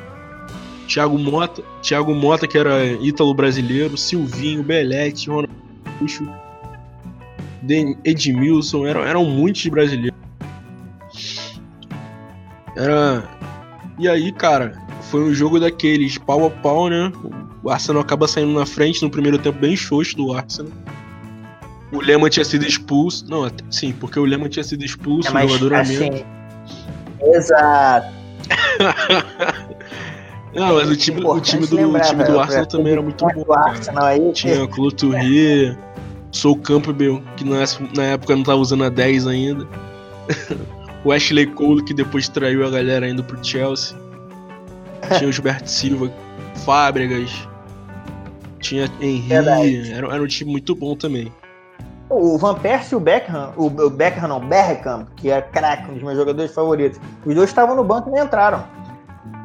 Thiago 0.87 1.19
Mota, 1.19 1.63
Thiago 1.83 2.15
Mota 2.15 2.47
que 2.47 2.57
era 2.57 2.85
ítalo 3.01 3.35
brasileiro, 3.35 3.97
Silvinho, 3.97 4.63
Belete, 4.63 5.29
Ronaldo, 5.29 5.51
Edmilson, 8.05 8.87
eram, 8.87 9.05
eram 9.05 9.25
muitos 9.25 9.67
brasileiros. 9.67 10.20
Era. 12.81 13.23
E 13.99 14.09
aí, 14.09 14.33
cara, 14.33 14.73
foi 15.11 15.23
um 15.23 15.35
jogo 15.35 15.61
daqueles 15.61 16.17
pau 16.17 16.47
a 16.47 16.51
pau, 16.51 16.89
né? 16.89 17.13
O 17.63 17.69
Arsenal 17.69 18.01
acaba 18.01 18.27
saindo 18.27 18.59
na 18.59 18.65
frente 18.65 19.03
no 19.03 19.11
primeiro 19.11 19.39
tempo 19.39 19.59
bem 19.59 19.77
xoxo 19.77 20.17
do 20.17 20.33
Arsenal. 20.33 20.73
O 21.93 22.01
Lehmann 22.01 22.31
tinha 22.31 22.45
sido 22.45 22.65
expulso. 22.65 23.27
Não, 23.29 23.51
sim, 23.71 23.93
porque 23.93 24.19
o 24.19 24.25
Lehmann 24.25 24.49
tinha 24.49 24.65
sido 24.65 24.85
expulso, 24.85 25.29
é, 25.29 25.33
mas, 25.33 25.45
o 25.45 25.49
jogador 25.59 25.75
assim, 25.75 25.99
menos. 25.99 26.25
Exato. 27.21 28.15
Não, 30.55 30.75
mas 30.75 30.91
o 30.91 30.97
time, 30.97 31.25
o 31.25 31.41
time 31.41 31.67
do, 31.67 31.77
lembrar, 31.77 32.07
o 32.07 32.09
time 32.09 32.25
do 32.25 32.41
Arsenal 32.41 32.67
também 32.67 32.93
era 32.95 33.03
muito 33.03 33.25
bom. 33.25 33.53
Arsenal 33.53 34.05
aí, 34.05 34.33
Tinha 34.33 34.67
Cloturri, 34.67 35.77
Sou 36.33 36.57
Campbell, 36.57 37.23
que 37.37 37.45
na 37.45 38.03
época 38.05 38.35
não 38.35 38.43
tava 38.43 38.59
usando 38.59 38.85
a 38.85 38.89
10 38.89 39.27
ainda. 39.27 39.67
o 41.05 41.13
Ashley 41.13 41.47
Cole, 41.47 41.83
que 41.83 41.95
depois 41.95 42.29
traiu 42.29 42.67
a 42.67 42.71
galera 42.71 43.09
indo 43.09 43.25
pro 43.25 43.43
Chelsea. 43.45 43.97
Tinha 45.19 45.29
o 45.29 45.33
Gilberto 45.33 45.71
Silva, 45.71 46.13
Fábregas. 46.65 47.49
Tinha 48.61 48.91
Henry. 49.01 49.91
Era, 49.93 50.15
era 50.15 50.23
um 50.23 50.27
time 50.27 50.51
muito 50.51 50.75
bom 50.75 50.95
também. 50.95 51.33
O 52.09 52.37
Van 52.37 52.57
Persie 52.57 52.95
e 52.95 52.97
o 52.97 53.01
Beckham, 53.01 53.53
o 53.57 53.71
Beckham 53.71 54.29
não, 54.29 54.41
Bergkamp, 54.41 55.09
que 55.17 55.31
é 55.31 55.41
craque, 55.41 55.91
um 55.91 55.95
dos 55.95 56.03
meus 56.03 56.17
jogadores 56.17 56.53
favoritos. 56.53 57.01
Os 57.25 57.35
dois 57.35 57.49
estavam 57.49 57.77
no 57.77 57.85
banco 57.85 58.09
e 58.09 58.13
nem 58.13 58.23
entraram. 58.23 58.65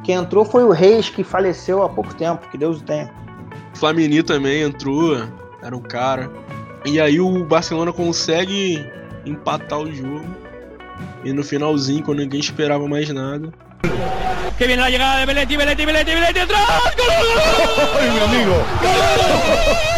Quem 0.02 0.16
entrou 0.16 0.44
foi 0.44 0.64
o 0.64 0.70
Reis, 0.70 1.08
que 1.08 1.22
faleceu 1.22 1.82
há 1.82 1.88
pouco 1.88 2.14
tempo, 2.14 2.48
que 2.50 2.58
Deus 2.58 2.80
o 2.80 2.82
tenha. 2.82 3.12
O 3.72 3.78
Flamini 3.78 4.22
também 4.22 4.62
entrou, 4.62 5.16
era 5.62 5.76
um 5.76 5.80
cara. 5.80 6.30
E 6.84 7.00
aí 7.00 7.20
o 7.20 7.44
Barcelona 7.44 7.92
consegue 7.92 8.84
empatar 9.24 9.78
o 9.78 9.92
jogo. 9.92 10.24
E 11.24 11.32
no 11.32 11.42
finalzinho, 11.42 12.02
quando 12.04 12.20
ninguém 12.20 12.40
esperava 12.40 12.86
mais 12.86 13.08
nada. 13.10 13.52
Que 14.56 14.66
viene 14.66 14.80
la 14.80 14.88
llegada 14.88 15.20
de 15.20 15.26
Belletti, 15.26 15.56
Belletti, 15.56 15.84
Belletti, 15.84 16.12
Belletti, 16.14 16.38
atrás. 16.40 16.66
¡Gol! 16.96 17.06
¡Ay, 18.00 18.10
mi 18.10 18.20
amigo! 18.20 18.56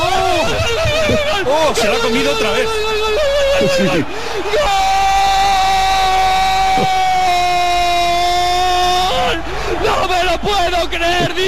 ¡Oh! 0.01 1.71
¡Oh! 1.71 1.75
Se 1.75 1.87
la 1.87 1.97
ha 1.97 1.99
comido 2.01 2.33
otra 2.33 2.51
vez. 2.53 2.69
¡Gol! 3.61 4.05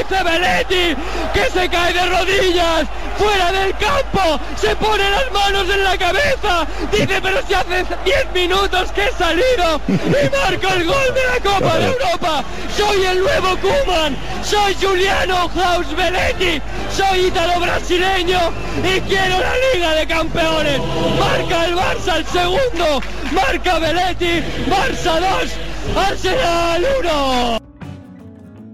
Dice 0.01 0.25
Belletti 0.25 0.97
que 1.35 1.51
se 1.51 1.69
cae 1.69 1.93
de 1.93 2.07
rodillas 2.07 2.89
fuera 3.19 3.53
del 3.53 3.77
campo, 3.77 4.41
se 4.57 4.75
pone 4.77 5.11
las 5.11 5.31
manos 5.31 5.69
en 5.69 5.85
la 5.85 5.99
cabeza, 5.99 6.67
dice 6.91 7.21
pero 7.23 7.43
si 7.47 7.53
hace 7.53 7.85
10 8.07 8.33
minutos 8.33 8.91
que 8.93 9.05
he 9.05 9.13
salido 9.13 9.79
y 9.89 10.31
marco 10.31 10.75
el 10.75 10.87
gol 10.87 11.15
de 11.15 11.23
la 11.27 11.53
Copa 11.53 11.77
de 11.77 11.85
Europa, 11.85 12.45
soy 12.75 13.05
el 13.05 13.21
nuevo 13.21 13.59
Kuman, 13.59 14.17
soy 14.43 14.75
Juliano 14.81 15.51
Klaus 15.51 15.95
Belletti, 15.95 16.63
soy 16.97 17.27
ítalo 17.27 17.61
brasileño 17.61 18.41
y 18.83 19.01
quiero 19.03 19.39
la 19.39 19.53
Liga 19.75 19.95
de 19.97 20.07
Campeones, 20.07 20.81
marca 21.21 21.67
el 21.67 21.77
Barça 21.77 22.17
el 22.17 22.27
segundo, 22.27 23.03
marca 23.33 23.79
Belletti, 23.79 24.43
Barça 24.67 25.21
2, 25.21 25.51
Arsenal 25.95 26.87
1. 27.05 27.70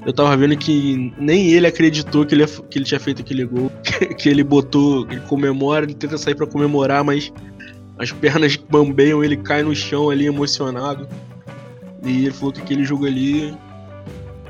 Eu 0.06 0.12
tava 0.12 0.36
vendo 0.36 0.56
que 0.56 1.12
nem 1.18 1.50
ele 1.50 1.66
acreditou 1.66 2.24
que 2.24 2.32
ele, 2.32 2.46
que 2.46 2.78
ele 2.78 2.84
tinha 2.84 3.00
feito 3.00 3.22
aquele 3.22 3.44
gol. 3.44 3.72
Que, 4.16 4.28
ele 4.28 4.44
botou, 4.44 5.04
ele 5.10 5.20
comemora, 5.22 5.84
ele 5.84 5.94
tenta 5.94 6.16
sair 6.16 6.34
para 6.36 6.46
comemorar, 6.46 7.02
mas 7.02 7.32
as 7.98 8.12
pernas 8.12 8.54
bambeiam, 8.70 9.24
ele 9.24 9.36
cai 9.36 9.64
no 9.64 9.74
chão 9.74 10.08
ali 10.08 10.26
emocionado. 10.26 11.08
E 12.04 12.26
ele 12.26 12.30
falou 12.30 12.52
que 12.52 12.60
aquele 12.60 12.84
jogo 12.84 13.04
ali 13.04 13.52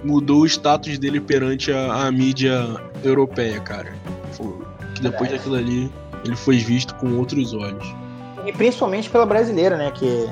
mudou 0.05 0.43
o 0.43 0.47
status 0.47 0.99
dele 0.99 1.21
perante 1.21 1.73
a, 1.73 2.07
a 2.07 2.13
mídia 2.13 2.63
europeia, 3.03 3.59
cara. 3.61 3.95
Que 4.95 5.01
depois 5.01 5.31
daquilo 5.31 5.55
ali 5.55 5.91
ele 6.23 6.37
foi 6.37 6.59
visto 6.59 6.95
com 6.97 7.17
outros 7.17 7.55
olhos. 7.55 7.87
E 8.45 8.53
principalmente 8.53 9.09
pela 9.09 9.25
brasileira, 9.25 9.79
né? 9.79 9.91
Que, 9.91 10.29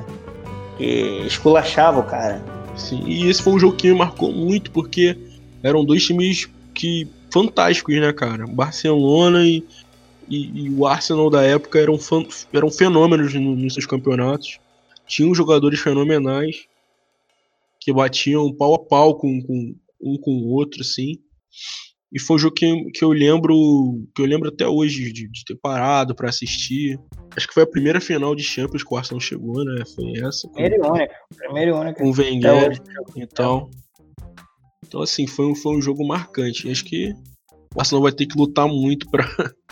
que 0.77 1.22
esculachava 1.27 2.01
o 2.01 2.03
cara. 2.03 2.54
Sim, 2.77 3.05
e 3.07 3.29
esse 3.29 3.43
foi 3.43 3.53
um 3.53 3.59
jogo 3.59 3.77
que 3.77 3.89
me 3.89 3.99
marcou 3.99 4.33
muito 4.33 4.70
porque 4.70 5.16
eram 5.62 5.85
dois 5.85 6.05
times 6.05 6.49
que 6.75 7.09
fantásticos, 7.33 7.95
né, 7.95 8.12
cara? 8.12 8.47
Barcelona 8.47 9.47
e, 9.47 9.64
e, 10.29 10.66
e 10.66 10.70
o 10.70 10.87
Arsenal 10.87 11.31
da 11.31 11.43
época 11.43 11.79
eram, 11.79 11.99
eram 12.53 12.70
fenômenos 12.70 13.35
nos 13.35 13.75
seus 13.75 13.87
campeonatos. 13.87 14.59
Tinham 15.07 15.35
jogadores 15.35 15.81
fenomenais 15.81 16.66
que 17.81 17.93
batiam 17.93 18.53
pau 18.53 18.75
a 18.75 18.79
pau 18.79 19.16
com, 19.16 19.43
com 19.43 19.75
um 20.01 20.16
com 20.18 20.33
o 20.33 20.49
outro, 20.53 20.81
assim. 20.81 21.18
E 22.15 22.21
foi 22.21 22.37
um 22.37 22.39
jogo 22.39 22.55
que, 22.55 22.91
que 22.93 23.05
eu 23.05 23.11
lembro 23.11 24.07
que 24.15 24.23
eu 24.23 24.27
lembro 24.27 24.49
até 24.49 24.69
hoje 24.69 25.12
de, 25.12 25.29
de 25.29 25.45
ter 25.45 25.57
parado 25.57 26.15
para 26.15 26.29
assistir. 26.29 26.97
Acho 27.37 27.49
que 27.49 27.53
foi 27.53 27.65
a 27.65 27.67
primeira 27.67 28.01
final 28.01 28.37
de 28.37 28.45
Champions 28.45 28.85
que 28.85 28.95
o 28.95 28.97
Arsenal 28.97 29.21
chegou, 29.21 29.65
né? 29.65 29.83
Foi 29.97 30.12
essa. 30.25 30.47
Com, 30.47 30.55
primeira 30.55 30.77
e 30.77 30.89
única. 30.89 31.15
Primeira 31.37 31.71
e 31.71 31.75
única. 31.75 32.01
Com 32.01 32.11
o 32.11 32.15
Wenger. 32.17 32.81
Então, 33.17 33.69
então, 34.87 35.03
assim, 35.03 35.27
foi 35.27 35.47
um, 35.47 35.57
foi 35.57 35.77
um 35.77 35.83
jogo 35.83 36.07
marcante. 36.07 36.71
Acho 36.71 36.85
que 36.85 37.12
o 37.75 37.81
Arsenal 37.81 38.03
vai 38.03 38.12
ter 38.12 38.27
que 38.27 38.39
lutar 38.39 38.69
muito 38.69 39.11
para 39.11 39.27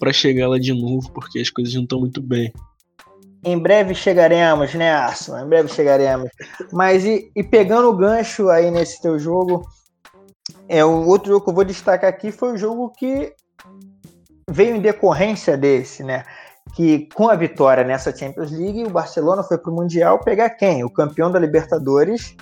para 0.00 0.12
chegar 0.14 0.48
lá 0.48 0.58
de 0.58 0.72
novo, 0.72 1.12
porque 1.12 1.40
as 1.40 1.50
coisas 1.50 1.74
não 1.74 1.82
estão 1.82 2.00
muito 2.00 2.22
bem. 2.22 2.50
Em 3.44 3.58
breve 3.58 3.94
chegaremos, 3.94 4.72
né, 4.74 4.92
Arsenal? 4.92 5.44
Em 5.44 5.48
breve 5.48 5.68
chegaremos. 5.68 6.30
Mas 6.72 7.04
e, 7.04 7.30
e 7.36 7.42
pegando 7.44 7.88
o 7.88 7.96
gancho 7.96 8.48
aí 8.48 8.70
nesse 8.70 9.02
teu 9.02 9.18
jogo, 9.18 9.62
é, 10.68 10.84
o 10.84 11.06
outro 11.06 11.32
jogo 11.32 11.44
que 11.44 11.50
eu 11.50 11.54
vou 11.54 11.64
destacar 11.64 12.08
aqui 12.08 12.32
foi 12.32 12.52
o 12.52 12.56
jogo 12.56 12.90
que 12.90 13.34
veio 14.50 14.76
em 14.76 14.80
decorrência 14.80 15.56
desse, 15.56 16.02
né? 16.02 16.24
Que 16.74 17.08
com 17.14 17.28
a 17.28 17.34
vitória 17.34 17.84
nessa 17.84 18.16
Champions 18.16 18.50
League, 18.50 18.84
o 18.84 18.90
Barcelona 18.90 19.42
foi 19.42 19.58
para 19.58 19.70
o 19.70 19.74
Mundial 19.74 20.18
pegar 20.20 20.50
quem? 20.50 20.84
O 20.84 20.90
campeão 20.90 21.30
da 21.30 21.38
Libertadores, 21.38 22.36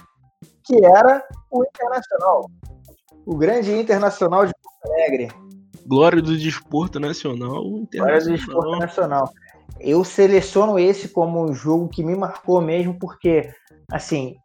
que 0.64 0.84
era 0.84 1.24
o 1.50 1.64
Internacional. 1.64 2.50
O 3.26 3.36
grande 3.36 3.72
Internacional 3.72 4.46
de 4.46 4.52
Porto 4.62 4.92
Alegre. 4.92 5.28
Glória 5.86 6.22
do 6.22 6.36
desporto 6.36 7.00
nacional. 7.00 7.64
Glória 7.92 8.20
do 8.20 8.30
desporto 8.30 8.78
nacional. 8.78 9.28
Eu 9.80 10.04
seleciono 10.04 10.78
esse 10.78 11.08
como 11.08 11.42
um 11.42 11.54
jogo 11.54 11.88
que 11.88 12.04
me 12.04 12.14
marcou 12.14 12.60
mesmo, 12.60 12.98
porque, 12.98 13.50
assim, 13.90 14.36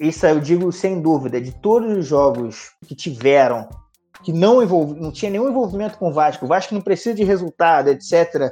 isso 0.00 0.26
eu 0.26 0.40
digo 0.40 0.72
sem 0.72 1.00
dúvida, 1.00 1.40
de 1.40 1.52
todos 1.52 1.96
os 1.96 2.06
jogos 2.06 2.70
que 2.86 2.94
tiveram, 2.94 3.68
que 4.22 4.32
não, 4.32 4.62
envolv... 4.62 4.98
não 4.98 5.12
tinha 5.12 5.30
nenhum 5.30 5.48
envolvimento 5.48 5.98
com 5.98 6.08
o 6.08 6.12
Vasco, 6.12 6.44
o 6.44 6.48
Vasco 6.48 6.74
não 6.74 6.80
precisa 6.80 7.14
de 7.14 7.24
resultado, 7.24 7.88
etc. 7.88 8.50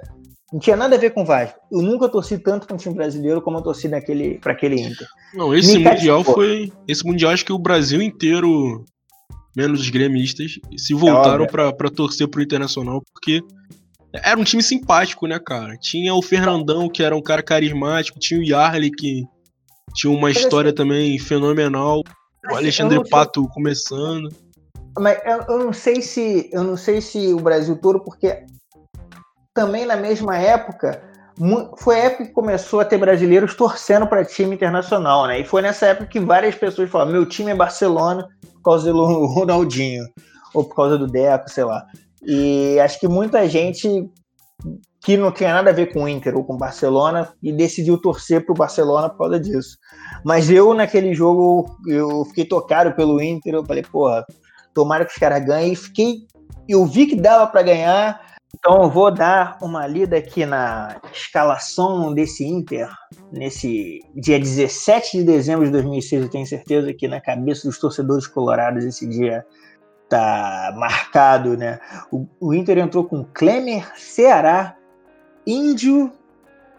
Não 0.52 0.60
tinha 0.60 0.76
nada 0.76 0.96
a 0.96 0.98
ver 0.98 1.10
com 1.10 1.22
o 1.22 1.26
Vasco. 1.26 1.58
Eu 1.70 1.80
nunca 1.80 2.08
torci 2.08 2.38
tanto 2.38 2.66
para 2.66 2.74
um 2.74 2.78
time 2.78 2.94
brasileiro 2.94 3.40
como 3.40 3.58
eu 3.58 3.62
torci 3.62 3.88
naquele, 3.88 4.38
para 4.38 4.52
aquele 4.52 4.80
Inter. 4.80 5.06
Não, 5.34 5.54
esse 5.54 5.78
Me 5.78 5.84
Mundial 5.84 6.22
foi. 6.22 6.70
Esse 6.86 7.04
Mundial 7.06 7.32
acho 7.32 7.44
que 7.44 7.52
o 7.52 7.58
Brasil 7.58 8.02
inteiro, 8.02 8.84
menos 9.56 9.80
os 9.80 9.88
gremistas, 9.88 10.58
se 10.76 10.92
voltaram 10.92 11.44
é 11.44 11.48
para 11.48 11.90
torcer 11.90 12.28
pro 12.28 12.42
Internacional, 12.42 13.02
porque 13.12 13.42
era 14.12 14.38
um 14.38 14.44
time 14.44 14.62
simpático, 14.62 15.26
né, 15.26 15.38
cara? 15.38 15.74
Tinha 15.78 16.14
o 16.14 16.20
Fernandão, 16.20 16.88
que 16.88 17.02
era 17.02 17.16
um 17.16 17.22
cara 17.22 17.42
carismático, 17.42 18.18
tinha 18.18 18.38
o 18.38 18.44
Yarley, 18.44 18.90
que 18.90 19.24
tinha 19.94 20.12
uma 20.12 20.30
história 20.30 20.74
também 20.74 21.18
fenomenal. 21.18 22.02
O 22.50 22.56
Alexandre 22.56 23.00
Pato 23.08 23.46
começando. 23.48 24.28
Mas 24.98 25.18
eu, 25.24 25.44
eu, 25.48 25.64
não 25.64 25.72
sei 25.72 26.02
se 26.02 26.50
eu 26.52 26.64
não 26.64 26.76
sei 26.76 27.00
se 27.00 27.32
o 27.32 27.40
Brasil 27.40 27.76
todo, 27.76 28.00
porque 28.00 28.44
também 29.54 29.86
na 29.86 29.96
mesma 29.96 30.36
época 30.36 31.02
foi 31.78 32.00
a 32.00 32.04
época 32.04 32.26
que 32.26 32.32
começou 32.32 32.80
a 32.80 32.84
ter 32.84 32.98
brasileiros 32.98 33.54
torcendo 33.54 34.06
para 34.06 34.24
time 34.24 34.54
internacional, 34.54 35.26
né? 35.26 35.40
E 35.40 35.44
foi 35.44 35.62
nessa 35.62 35.86
época 35.86 36.06
que 36.06 36.20
várias 36.20 36.54
pessoas 36.54 36.90
falaram: 36.90 37.12
meu 37.12 37.26
time 37.26 37.52
é 37.52 37.54
Barcelona 37.54 38.28
por 38.52 38.62
causa 38.62 38.92
do 38.92 39.04
Ronaldinho 39.26 40.04
ou 40.52 40.64
por 40.64 40.74
causa 40.74 40.98
do 40.98 41.06
Deco, 41.06 41.48
sei 41.48 41.64
lá. 41.64 41.86
E 42.22 42.78
acho 42.80 43.00
que 43.00 43.08
muita 43.08 43.48
gente 43.48 44.10
que 45.02 45.16
não 45.16 45.32
tinha 45.32 45.52
nada 45.52 45.70
a 45.70 45.72
ver 45.72 45.92
com 45.92 46.04
o 46.04 46.08
Inter 46.08 46.36
ou 46.36 46.44
com 46.44 46.54
o 46.54 46.58
Barcelona 46.58 47.32
e 47.42 47.52
decidiu 47.52 47.98
torcer 47.98 48.44
para 48.46 48.52
o 48.52 48.56
Barcelona 48.56 49.10
por 49.10 49.18
causa 49.18 49.40
disso. 49.40 49.76
Mas 50.24 50.48
eu, 50.48 50.72
naquele 50.72 51.12
jogo, 51.12 51.76
eu 51.88 52.24
fiquei 52.26 52.44
tocado 52.44 52.94
pelo 52.94 53.20
Inter, 53.20 53.54
eu 53.54 53.66
falei, 53.66 53.82
porra, 53.82 54.24
tomara 54.72 55.04
que 55.04 55.12
os 55.12 55.18
caras 55.18 55.44
ganhem. 55.44 55.72
E 55.72 55.76
fiquei, 55.76 56.18
eu 56.68 56.86
vi 56.86 57.06
que 57.06 57.16
dava 57.16 57.48
para 57.48 57.62
ganhar, 57.62 58.20
então 58.54 58.80
eu 58.84 58.90
vou 58.90 59.10
dar 59.10 59.58
uma 59.60 59.84
lida 59.88 60.16
aqui 60.16 60.46
na 60.46 61.00
escalação 61.12 62.14
desse 62.14 62.46
Inter, 62.46 62.88
nesse 63.32 63.98
dia 64.14 64.38
17 64.38 65.18
de 65.18 65.24
dezembro 65.24 65.64
de 65.64 65.72
2006, 65.72 66.22
eu 66.22 66.30
tenho 66.30 66.46
certeza 66.46 66.94
que 66.94 67.08
na 67.08 67.20
cabeça 67.20 67.66
dos 67.66 67.78
torcedores 67.78 68.28
colorados 68.28 68.84
esse 68.84 69.04
dia 69.08 69.44
tá 70.08 70.72
marcado, 70.76 71.56
né? 71.56 71.80
O, 72.12 72.26
o 72.38 72.54
Inter 72.54 72.78
entrou 72.78 73.02
com 73.04 73.24
Klemer, 73.24 73.90
Ceará, 73.96 74.76
Índio, 75.46 76.12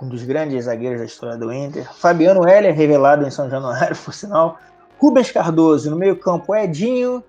um 0.01 0.07
dos 0.07 0.23
grandes 0.23 0.65
zagueiros 0.65 0.99
da 0.99 1.05
história 1.05 1.37
do 1.37 1.51
Inter, 1.51 1.91
Fabiano 1.93 2.47
Heller, 2.47 2.73
revelado 2.73 3.25
em 3.25 3.31
São 3.31 3.49
Januário, 3.49 3.95
por 4.03 4.13
sinal, 4.13 4.57
Rubens 4.97 5.31
Cardoso 5.31 5.89
no 5.89 5.97
meio-campo, 5.97 6.55
Edinho, 6.55 7.23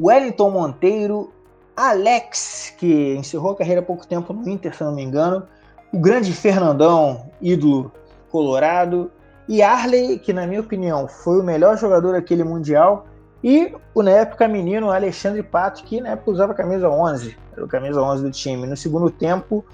Wellington 0.00 0.50
Monteiro, 0.50 1.32
Alex, 1.76 2.72
que 2.78 3.14
encerrou 3.16 3.52
a 3.52 3.56
carreira 3.56 3.80
há 3.80 3.84
pouco 3.84 4.06
tempo 4.06 4.32
no 4.32 4.48
Inter, 4.48 4.76
se 4.76 4.84
não 4.84 4.94
me 4.94 5.02
engano, 5.02 5.44
o 5.92 5.98
grande 5.98 6.32
Fernandão, 6.32 7.30
ídolo 7.40 7.92
colorado, 8.30 9.10
e 9.48 9.62
Arley, 9.62 10.18
que 10.18 10.32
na 10.32 10.46
minha 10.46 10.60
opinião 10.60 11.06
foi 11.06 11.40
o 11.40 11.42
melhor 11.42 11.76
jogador 11.76 12.12
daquele 12.12 12.44
Mundial, 12.44 13.06
e 13.42 13.74
o 13.94 14.02
na 14.02 14.10
época 14.10 14.48
menino 14.48 14.90
Alexandre 14.90 15.42
Pato, 15.42 15.84
que 15.84 16.00
na 16.00 16.10
época 16.10 16.30
usava 16.30 16.54
camisa 16.54 16.88
11, 16.88 17.36
era 17.52 17.64
o 17.64 17.68
camisa 17.68 18.00
11 18.00 18.22
do 18.22 18.30
time. 18.30 18.66
No 18.66 18.76
segundo 18.76 19.10
tempo, 19.10 19.64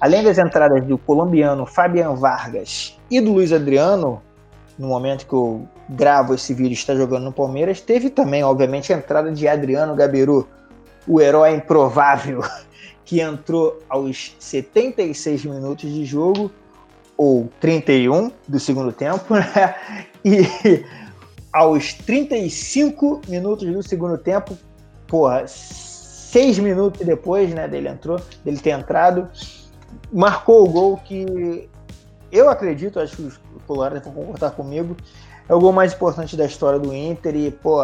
além 0.00 0.22
das 0.22 0.38
entradas 0.38 0.84
do 0.84 0.98
colombiano 0.98 1.66
Fabian 1.66 2.14
Vargas 2.14 2.98
e 3.10 3.20
do 3.20 3.32
Luiz 3.32 3.52
Adriano, 3.52 4.22
no 4.78 4.88
momento 4.88 5.26
que 5.26 5.32
eu 5.32 5.66
gravo 5.88 6.34
esse 6.34 6.52
vídeo 6.52 6.74
está 6.74 6.94
jogando 6.94 7.24
no 7.24 7.32
Palmeiras, 7.32 7.80
teve 7.80 8.10
também, 8.10 8.42
obviamente, 8.42 8.92
a 8.92 8.96
entrada 8.96 9.32
de 9.32 9.48
Adriano 9.48 9.94
Gabiru, 9.94 10.46
o 11.06 11.20
herói 11.20 11.54
improvável 11.54 12.42
que 13.04 13.20
entrou 13.20 13.80
aos 13.88 14.34
76 14.38 15.44
minutos 15.44 15.90
de 15.90 16.04
jogo, 16.04 16.50
ou 17.16 17.48
31 17.60 18.30
do 18.46 18.60
segundo 18.60 18.92
tempo, 18.92 19.34
né? 19.34 19.74
E 20.24 20.84
aos 21.52 21.94
35 21.94 23.22
minutos 23.28 23.72
do 23.72 23.82
segundo 23.82 24.18
tempo, 24.18 24.56
porra, 25.06 25.44
seis 25.46 26.58
minutos 26.58 27.06
depois, 27.06 27.54
né, 27.54 27.66
dele 27.66 27.88
entrou, 27.88 28.20
dele 28.44 28.58
ter 28.58 28.70
entrado, 28.70 29.28
marcou 30.12 30.64
o 30.64 30.68
gol 30.68 30.96
que 30.98 31.68
eu 32.30 32.48
acredito, 32.48 33.00
acho 33.00 33.16
que 33.16 33.22
os 33.22 33.40
colorados 33.66 34.02
vão 34.04 34.12
concordar 34.12 34.50
comigo, 34.50 34.96
é 35.48 35.54
o 35.54 35.60
gol 35.60 35.72
mais 35.72 35.94
importante 35.94 36.36
da 36.36 36.44
história 36.44 36.78
do 36.78 36.94
Inter 36.94 37.34
e, 37.36 37.50
pô, 37.50 37.82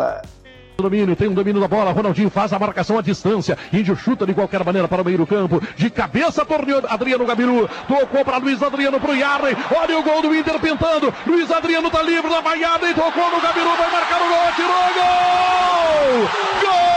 domínio, 0.83 1.15
tem 1.15 1.29
um 1.29 1.35
domínio 1.35 1.61
da 1.61 1.69
bola, 1.69 1.93
Ronaldinho 1.93 2.29
faz 2.29 2.53
a 2.53 2.59
marcação 2.59 2.99
à 2.99 3.03
distância, 3.03 3.57
Índio 3.73 3.97
chuta 3.97 4.27
de 4.27 4.35
qualquer 4.35 4.65
maneira 4.65 4.89
para 4.89 5.01
o 5.01 5.05
meio 5.05 5.19
do 5.19 5.27
campo, 5.27 5.63
de 5.77 5.89
cabeça 5.89 6.45
torneou 6.45 6.83
Adriano 6.89 7.25
Gabiru, 7.25 7.69
tocou 7.87 8.25
para 8.25 8.39
Luiz 8.39 8.63
Adriano 8.63 9.01
pro 9.01 9.15
Yarley, 9.15 9.57
olha 9.75 9.99
o 9.99 10.03
gol 10.03 10.23
do 10.23 10.35
Inter 10.35 10.59
pintando, 10.59 11.15
Luiz 11.27 11.51
Adriano 11.51 11.91
tá 11.91 12.03
livre 12.03 12.29
da 12.29 12.43
banhada 12.43 12.91
e 12.91 12.95
tocou 12.95 13.31
no 13.31 13.41
Gabiru, 13.41 13.77
vai 13.77 13.91
marcar 13.91 14.21
o 14.21 14.29
gol, 14.29 14.53
tirou 14.57 14.73
gol! 14.95 16.29
Gol! 16.63 16.93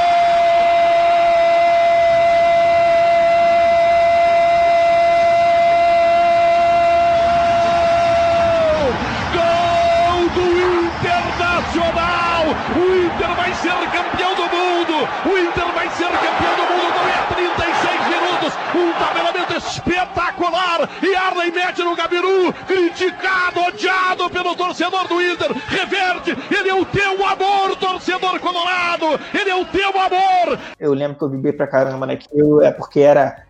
ser 13.65 13.89
campeão 13.89 14.35
do 14.35 14.43
mundo! 14.43 15.09
O 15.25 15.37
Inter 15.37 15.71
vai 15.73 15.89
ser 15.89 16.09
campeão 16.09 16.55
do 16.55 16.73
mundo 16.73 16.95
não 16.95 17.07
é 17.07 17.25
36 17.33 18.07
minutos! 18.07 18.64
Um 18.75 18.91
tabelamento 18.99 19.53
espetacular! 19.55 20.89
E 21.01 21.15
Arley 21.15 21.51
mete 21.51 21.81
no 21.81 21.95
Gabiru, 21.95 22.51
criticado, 22.67 23.61
odiado 23.61 24.29
pelo 24.29 24.53
torcedor 24.55 25.07
do 25.07 25.21
Inter, 25.21 25.49
reverte! 25.67 26.31
Ele 26.53 26.69
é 26.69 26.73
o 26.73 26.85
teu 26.85 27.25
amor, 27.25 27.77
torcedor 27.77 28.37
colorado! 28.41 29.05
Ele 29.33 29.49
é 29.49 29.55
o 29.55 29.65
teu 29.65 29.89
amor! 29.89 30.59
Eu 30.77 30.93
lembro 30.93 31.17
que 31.17 31.23
eu 31.23 31.29
vivi 31.29 31.53
pra 31.53 31.67
caramba 31.67 32.05
naquilo, 32.05 32.61
é 32.61 32.69
porque 32.69 32.99
era, 32.99 33.45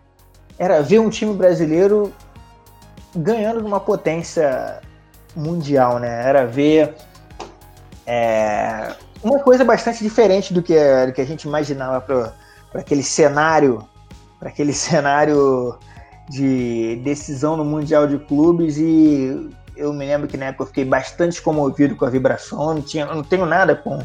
era 0.56 0.80
ver 0.80 1.00
um 1.00 1.10
time 1.10 1.34
brasileiro 1.34 2.14
ganhando 3.16 3.60
de 3.60 3.66
uma 3.66 3.80
potência 3.80 4.80
mundial, 5.34 5.98
né? 5.98 6.28
Era 6.28 6.46
ver 6.46 6.94
é, 8.06 8.94
uma 9.22 9.40
coisa 9.40 9.64
bastante 9.64 10.02
diferente 10.02 10.54
do 10.54 10.62
que, 10.62 10.74
do 11.06 11.12
que 11.12 11.20
a 11.20 11.26
gente 11.26 11.42
imaginava 11.42 12.00
para 12.00 12.80
aquele 12.80 13.02
cenário, 13.02 13.86
para 14.38 14.48
aquele 14.48 14.72
cenário 14.74 15.78
de 16.28 17.00
decisão 17.04 17.56
no 17.56 17.64
Mundial 17.64 18.06
de 18.06 18.18
Clubes 18.18 18.76
e 18.78 19.48
eu 19.76 19.92
me 19.92 20.06
lembro 20.06 20.26
que 20.26 20.36
na 20.36 20.46
época 20.46 20.64
eu 20.64 20.66
fiquei 20.68 20.84
bastante 20.84 21.40
comovido 21.40 21.94
com 21.94 22.04
a 22.04 22.10
vibração, 22.10 22.74
não, 22.74 22.82
tinha, 22.82 23.06
não 23.06 23.22
tenho 23.22 23.46
nada 23.46 23.76
com 23.76 24.02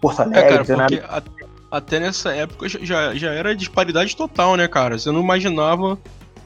Porto 0.00 0.20
Alegre, 0.20 0.54
é, 0.54 0.64
cara, 0.64 0.76
nada... 0.76 1.24
até 1.70 1.98
nessa 1.98 2.32
época 2.34 2.68
já, 2.68 3.14
já 3.14 3.32
era 3.32 3.56
disparidade 3.56 4.14
total, 4.14 4.56
né, 4.56 4.68
cara? 4.68 4.98
Você 4.98 5.10
não 5.10 5.20
imaginava 5.20 5.98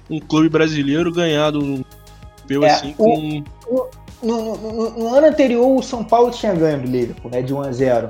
um 0.09 0.19
clube 0.21 0.49
brasileiro 0.49 1.13
ganhar 1.13 1.51
do 1.51 1.85
europeu 2.51 2.65
é, 2.65 2.71
assim 2.71 2.93
com... 2.93 3.45
O, 3.67 3.89
no, 4.23 4.57
no, 4.57 4.91
no, 4.91 5.15
ano 5.15 5.29
anterior, 5.29 5.79
o 5.79 5.83
São 5.83 6.05
Paulo 6.05 6.31
tinha 6.31 6.55
ganho 6.55 6.83
do 6.83 6.89
Liverpool, 6.89 7.31
né? 7.31 7.41
De 7.41 7.55
1 7.55 7.63
a 7.63 7.73
0 7.73 8.09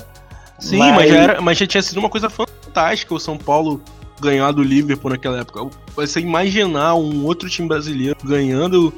Sim, 0.58 0.78
mas... 0.78 0.96
Mas, 0.96 1.10
já 1.10 1.16
era, 1.16 1.40
mas 1.40 1.58
já 1.58 1.66
tinha 1.66 1.82
sido 1.82 1.98
uma 1.98 2.10
coisa 2.10 2.28
fantástica 2.28 3.14
o 3.14 3.20
São 3.20 3.36
Paulo 3.36 3.80
ganhar 4.20 4.52
do 4.52 4.62
Liverpool 4.62 5.10
naquela 5.10 5.40
época. 5.40 5.68
Você 5.94 6.20
imaginar 6.20 6.94
um 6.94 7.24
outro 7.24 7.48
time 7.48 7.68
brasileiro 7.68 8.16
ganhando 8.22 8.92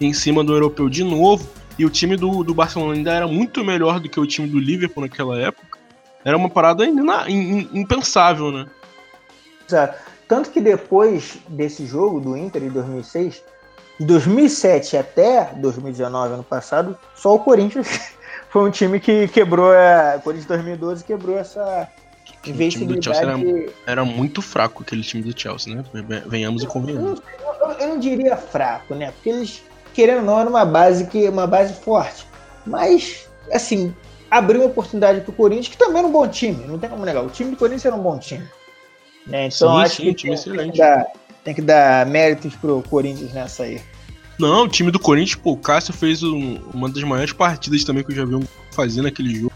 em 0.00 0.12
cima 0.12 0.44
do 0.44 0.54
europeu 0.54 0.88
de 0.88 1.02
novo, 1.02 1.48
e 1.78 1.84
o 1.84 1.90
time 1.90 2.16
do, 2.16 2.42
do 2.42 2.54
Barcelona 2.54 2.94
ainda 2.94 3.12
era 3.12 3.26
muito 3.26 3.64
melhor 3.64 4.00
do 4.00 4.08
que 4.08 4.18
o 4.18 4.26
time 4.26 4.48
do 4.48 4.58
Liverpool 4.58 5.02
naquela 5.02 5.38
época, 5.38 5.78
era 6.24 6.36
uma 6.36 6.50
parada 6.50 6.84
impensável, 6.84 8.50
né? 8.50 8.66
Exato. 9.66 9.98
Tanto 10.26 10.50
que 10.50 10.60
depois 10.60 11.38
desse 11.48 11.86
jogo 11.86 12.20
do 12.20 12.36
Inter 12.36 12.64
em 12.64 12.68
2006, 12.68 13.42
de 13.98 14.06
2007 14.06 14.96
até 14.96 15.52
2019, 15.56 16.34
ano 16.34 16.44
passado, 16.44 16.98
só 17.14 17.34
o 17.34 17.38
Corinthians 17.38 18.12
foi 18.50 18.68
um 18.68 18.70
time 18.70 19.00
que 19.00 19.26
quebrou 19.28 19.72
a. 19.72 20.16
O 20.16 20.20
Corinthians 20.20 20.48
2012 20.48 21.04
quebrou 21.04 21.38
essa 21.38 21.88
invencibilidade. 22.46 23.18
Era, 23.18 23.38
era, 23.86 24.04
muito 24.04 24.40
fraco 24.40 24.82
aquele 24.82 25.02
time 25.02 25.22
do 25.22 25.38
Chelsea, 25.38 25.74
né? 25.74 25.84
Venhamos 26.26 26.62
e 26.62 26.66
convenhamos. 26.66 27.20
Eu, 27.40 27.52
eu, 27.52 27.72
eu, 27.72 27.88
não 27.88 27.98
diria 27.98 28.36
fraco, 28.36 28.94
né? 28.94 29.12
Porque 29.12 29.30
eles, 29.30 29.62
querendo 29.92 30.18
ou 30.18 30.24
não, 30.24 30.40
era 30.40 30.48
uma 30.48 30.64
base, 30.64 31.06
que, 31.06 31.28
uma 31.28 31.46
base 31.46 31.74
forte. 31.74 32.26
Mas, 32.66 33.28
assim, 33.52 33.94
abriu 34.30 34.60
uma 34.60 34.68
oportunidade 34.68 35.20
pro 35.22 35.32
Corinthians, 35.32 35.68
que 35.68 35.76
também 35.76 35.98
era 35.98 36.06
um 36.06 36.12
bom 36.12 36.28
time, 36.28 36.66
não 36.66 36.78
tem 36.78 36.88
como 36.88 37.04
negar. 37.04 37.24
O 37.24 37.30
time 37.30 37.50
do 37.50 37.56
Corinthians 37.56 37.84
era 37.84 37.94
um 37.94 38.02
bom 38.02 38.18
time. 38.18 38.46
Né? 39.26 39.46
Então 39.46 39.76
sim, 39.76 39.82
acho 39.82 39.96
sim, 39.96 40.02
que 40.04 40.14
time 40.14 40.34
tem, 40.34 40.40
excelente. 40.40 40.72
que 40.72 40.78
dar, 40.78 41.06
tem 41.44 41.54
que 41.54 41.62
dar 41.62 42.06
méritos 42.06 42.54
pro 42.56 42.82
Corinthians 42.88 43.32
nessa 43.32 43.64
aí. 43.64 43.80
Não, 44.38 44.64
o 44.64 44.68
time 44.68 44.90
do 44.90 45.00
Corinthians, 45.00 45.34
pô, 45.34 45.52
o 45.52 45.56
Cássio 45.56 45.92
fez 45.92 46.22
um, 46.22 46.60
uma 46.72 46.88
das 46.88 47.02
maiores 47.02 47.32
partidas 47.32 47.82
também 47.82 48.04
que 48.04 48.12
eu 48.12 48.16
já 48.16 48.24
vi 48.24 48.40
fazer 48.70 49.02
naquele 49.02 49.34
jogo. 49.34 49.47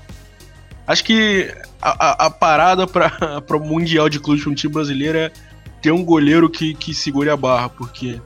Acho 0.87 1.05
que 1.05 1.55
a, 1.81 2.25
a, 2.25 2.27
a 2.27 2.31
parada 2.31 2.87
para 2.87 3.13
o 3.57 3.61
Mundial 3.61 4.09
de 4.09 4.19
Clubes 4.19 4.43
para 4.43 4.53
um 4.53 4.55
time 4.55 4.73
brasileiro 4.73 5.19
é 5.19 5.31
ter 5.81 5.93
um 5.93 6.05
goleiro 6.05 6.49
que, 6.49 6.75
que 6.75 6.95
segure 6.95 7.29
a 7.29 7.37
barra, 7.37 7.69
porque 7.69 8.21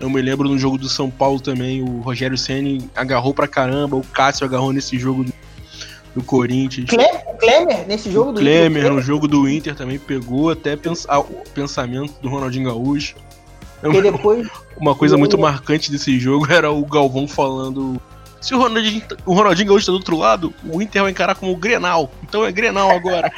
eu 0.00 0.08
me 0.08 0.20
lembro 0.20 0.48
no 0.48 0.58
jogo 0.58 0.78
do 0.78 0.88
São 0.88 1.10
Paulo 1.10 1.40
também, 1.40 1.82
o 1.82 2.00
Rogério 2.00 2.36
Senni 2.38 2.88
agarrou 2.94 3.34
pra 3.34 3.48
caramba, 3.48 3.96
o 3.96 4.02
Cássio 4.02 4.46
agarrou 4.46 4.72
nesse 4.72 4.98
jogo 4.98 5.24
do, 5.24 5.32
do 6.14 6.22
Corinthians. 6.22 6.88
Klemer, 7.38 7.86
nesse 7.86 8.10
jogo 8.10 8.32
do 8.32 8.40
Klemer, 8.40 8.84
Inter. 8.84 8.92
no 8.92 9.02
jogo 9.02 9.26
do 9.26 9.48
Inter 9.48 9.74
também 9.74 9.98
pegou 9.98 10.50
até 10.50 10.74
o 10.74 11.50
pensamento 11.52 12.14
do 12.20 12.28
Ronaldinho 12.28 12.66
Gaúcho. 12.66 13.16
E 13.82 14.02
depois. 14.02 14.48
Uma 14.76 14.94
coisa 14.94 15.16
muito 15.16 15.36
marcante 15.36 15.90
desse 15.90 16.18
jogo 16.18 16.46
era 16.52 16.70
o 16.70 16.84
Galvão 16.84 17.26
falando. 17.26 18.00
Se 18.40 18.54
o 18.54 18.58
Ronaldinho, 18.58 19.02
o 19.26 19.34
Ronaldinho 19.34 19.68
Gaúcho 19.68 19.86
tá 19.86 19.92
do 19.92 19.98
outro 19.98 20.16
lado, 20.16 20.54
o 20.64 20.80
Inter 20.80 21.02
vai 21.02 21.10
encarar 21.10 21.34
como 21.34 21.56
Grenal. 21.56 22.10
Então 22.22 22.44
é 22.44 22.52
Grenal 22.52 22.90
agora. 22.90 23.32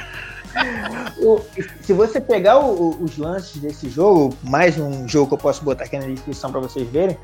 se 1.82 1.92
você 1.92 2.20
pegar 2.20 2.58
o, 2.58 3.02
os 3.02 3.16
lances 3.16 3.60
desse 3.60 3.88
jogo, 3.88 4.36
mais 4.42 4.78
um 4.78 5.08
jogo 5.08 5.28
que 5.28 5.34
eu 5.34 5.38
posso 5.38 5.64
botar 5.64 5.84
aqui 5.84 5.98
na 5.98 6.06
descrição 6.06 6.50
para 6.50 6.60
vocês 6.60 6.88
verem, 6.88 7.16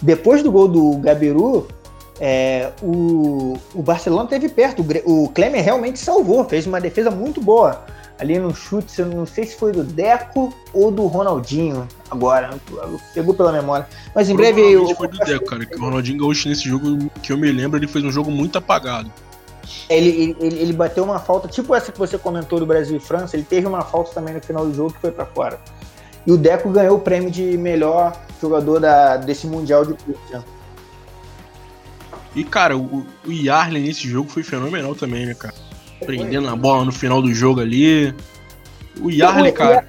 depois 0.00 0.42
do 0.42 0.50
gol 0.50 0.68
do 0.68 0.96
Gabiru, 0.98 1.68
é, 2.20 2.70
o, 2.82 3.56
o 3.74 3.82
Barcelona 3.82 4.28
teve 4.28 4.48
perto. 4.48 4.84
O, 5.04 5.24
o 5.24 5.28
Klemer 5.28 5.62
realmente 5.62 5.98
salvou, 5.98 6.44
fez 6.44 6.66
uma 6.66 6.80
defesa 6.80 7.10
muito 7.10 7.40
boa. 7.40 7.84
Ali 8.18 8.38
no 8.38 8.54
chute, 8.54 9.00
eu 9.00 9.06
não 9.06 9.24
sei 9.24 9.46
se 9.46 9.56
foi 9.56 9.72
do 9.72 9.84
Deco 9.84 10.52
ou 10.72 10.90
do 10.90 11.06
Ronaldinho 11.06 11.86
agora, 12.10 12.58
pegou 13.14 13.32
pela 13.32 13.52
memória. 13.52 13.88
Mas 14.14 14.28
em 14.28 14.36
breve 14.36 14.60
eu. 14.60 14.94
foi 14.94 15.08
do 15.08 15.18
Deco, 15.18 15.46
cara, 15.46 15.64
que 15.64 15.76
o 15.76 15.80
Ronaldinho 15.80 16.18
Gaúcho 16.18 16.48
nesse 16.48 16.68
jogo, 16.68 17.10
que 17.22 17.32
eu 17.32 17.38
me 17.38 17.50
lembro, 17.50 17.78
ele 17.78 17.86
fez 17.86 18.04
um 18.04 18.10
jogo 18.10 18.30
muito 18.30 18.58
apagado. 18.58 19.10
Ele, 19.88 20.36
ele, 20.40 20.58
ele 20.58 20.72
bateu 20.72 21.04
uma 21.04 21.18
falta, 21.18 21.46
tipo 21.46 21.74
essa 21.74 21.92
que 21.92 21.98
você 21.98 22.18
comentou 22.18 22.58
do 22.58 22.66
Brasil 22.66 22.96
e 22.96 23.00
França, 23.00 23.36
ele 23.36 23.44
teve 23.44 23.66
uma 23.66 23.82
falta 23.82 24.12
também 24.12 24.34
no 24.34 24.40
final 24.40 24.66
do 24.66 24.74
jogo 24.74 24.92
que 24.92 25.00
foi 25.00 25.12
para 25.12 25.26
fora. 25.26 25.60
E 26.26 26.32
o 26.32 26.36
Deco 26.36 26.70
ganhou 26.70 26.96
o 26.96 27.00
prêmio 27.00 27.30
de 27.30 27.56
melhor 27.56 28.18
jogador 28.40 28.80
da, 28.80 29.16
desse 29.16 29.46
Mundial 29.46 29.84
de 29.84 29.94
Curta. 29.94 30.44
E, 32.34 32.44
cara, 32.44 32.76
o, 32.76 33.06
o 33.26 33.32
Yarley 33.32 33.82
nesse 33.82 34.08
jogo 34.08 34.28
foi 34.28 34.42
fenomenal 34.42 34.94
também, 34.94 35.26
né, 35.26 35.34
cara? 35.34 35.54
Prendendo 36.04 36.48
a 36.48 36.56
bola 36.56 36.84
no 36.84 36.92
final 36.92 37.20
do 37.20 37.32
jogo 37.32 37.60
ali. 37.60 38.14
O 39.00 39.10
Yarley, 39.10 39.52
cara, 39.52 39.86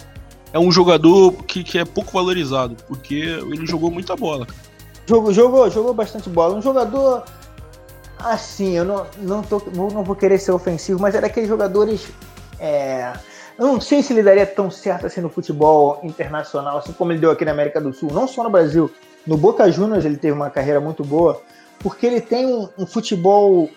é 0.54 0.60
um 0.60 0.72
jogador 0.72 1.32
que, 1.44 1.64
que 1.64 1.78
é 1.78 1.86
pouco 1.86 2.12
valorizado, 2.12 2.76
porque 2.88 3.16
ele 3.16 3.66
jogou 3.66 3.92
muita 3.92 4.16
bola. 4.16 4.48
Jogou, 5.08 5.34
jogou, 5.34 5.70
jogou 5.70 5.94
bastante 5.94 6.30
bola. 6.30 6.56
Um 6.56 6.62
jogador 6.62 7.24
assim, 8.20 8.76
eu 8.76 8.86
não, 8.86 9.08
não, 9.18 9.42
tô, 9.42 9.62
não 9.74 10.04
vou 10.04 10.16
querer 10.16 10.38
ser 10.40 10.52
ofensivo, 10.52 11.00
mas 11.00 11.16
é 11.16 11.22
daqueles 11.22 11.50
jogadores. 11.50 12.08
É, 12.60 13.14
eu 13.58 13.68
não 13.68 13.82
sei 13.82 14.04
se 14.04 14.14
ele 14.14 14.24
daria 14.24 14.46
tão 14.46 14.70
certo 14.70 15.06
assim 15.06 15.22
no 15.22 15.30
futebol 15.30 16.00
internacional, 16.04 16.78
assim 16.78 16.94
como 16.94 17.12
ele 17.12 17.20
deu 17.20 17.32
aqui 17.32 17.46
na 17.46 17.52
América 17.52 17.80
do 17.80 17.94
Sul, 17.94 18.12
não 18.12 18.28
só 18.28 18.44
no 18.44 18.50
Brasil. 18.50 18.92
No 19.26 19.38
Boca 19.38 19.70
Juniors 19.72 20.06
ele 20.06 20.18
teve 20.18 20.34
uma 20.34 20.50
carreira 20.50 20.80
muito 20.80 21.04
boa, 21.04 21.42
porque 21.80 22.06
ele 22.06 22.22
tem 22.22 22.46
um, 22.46 22.70
um 22.78 22.86
futebol 22.86 23.70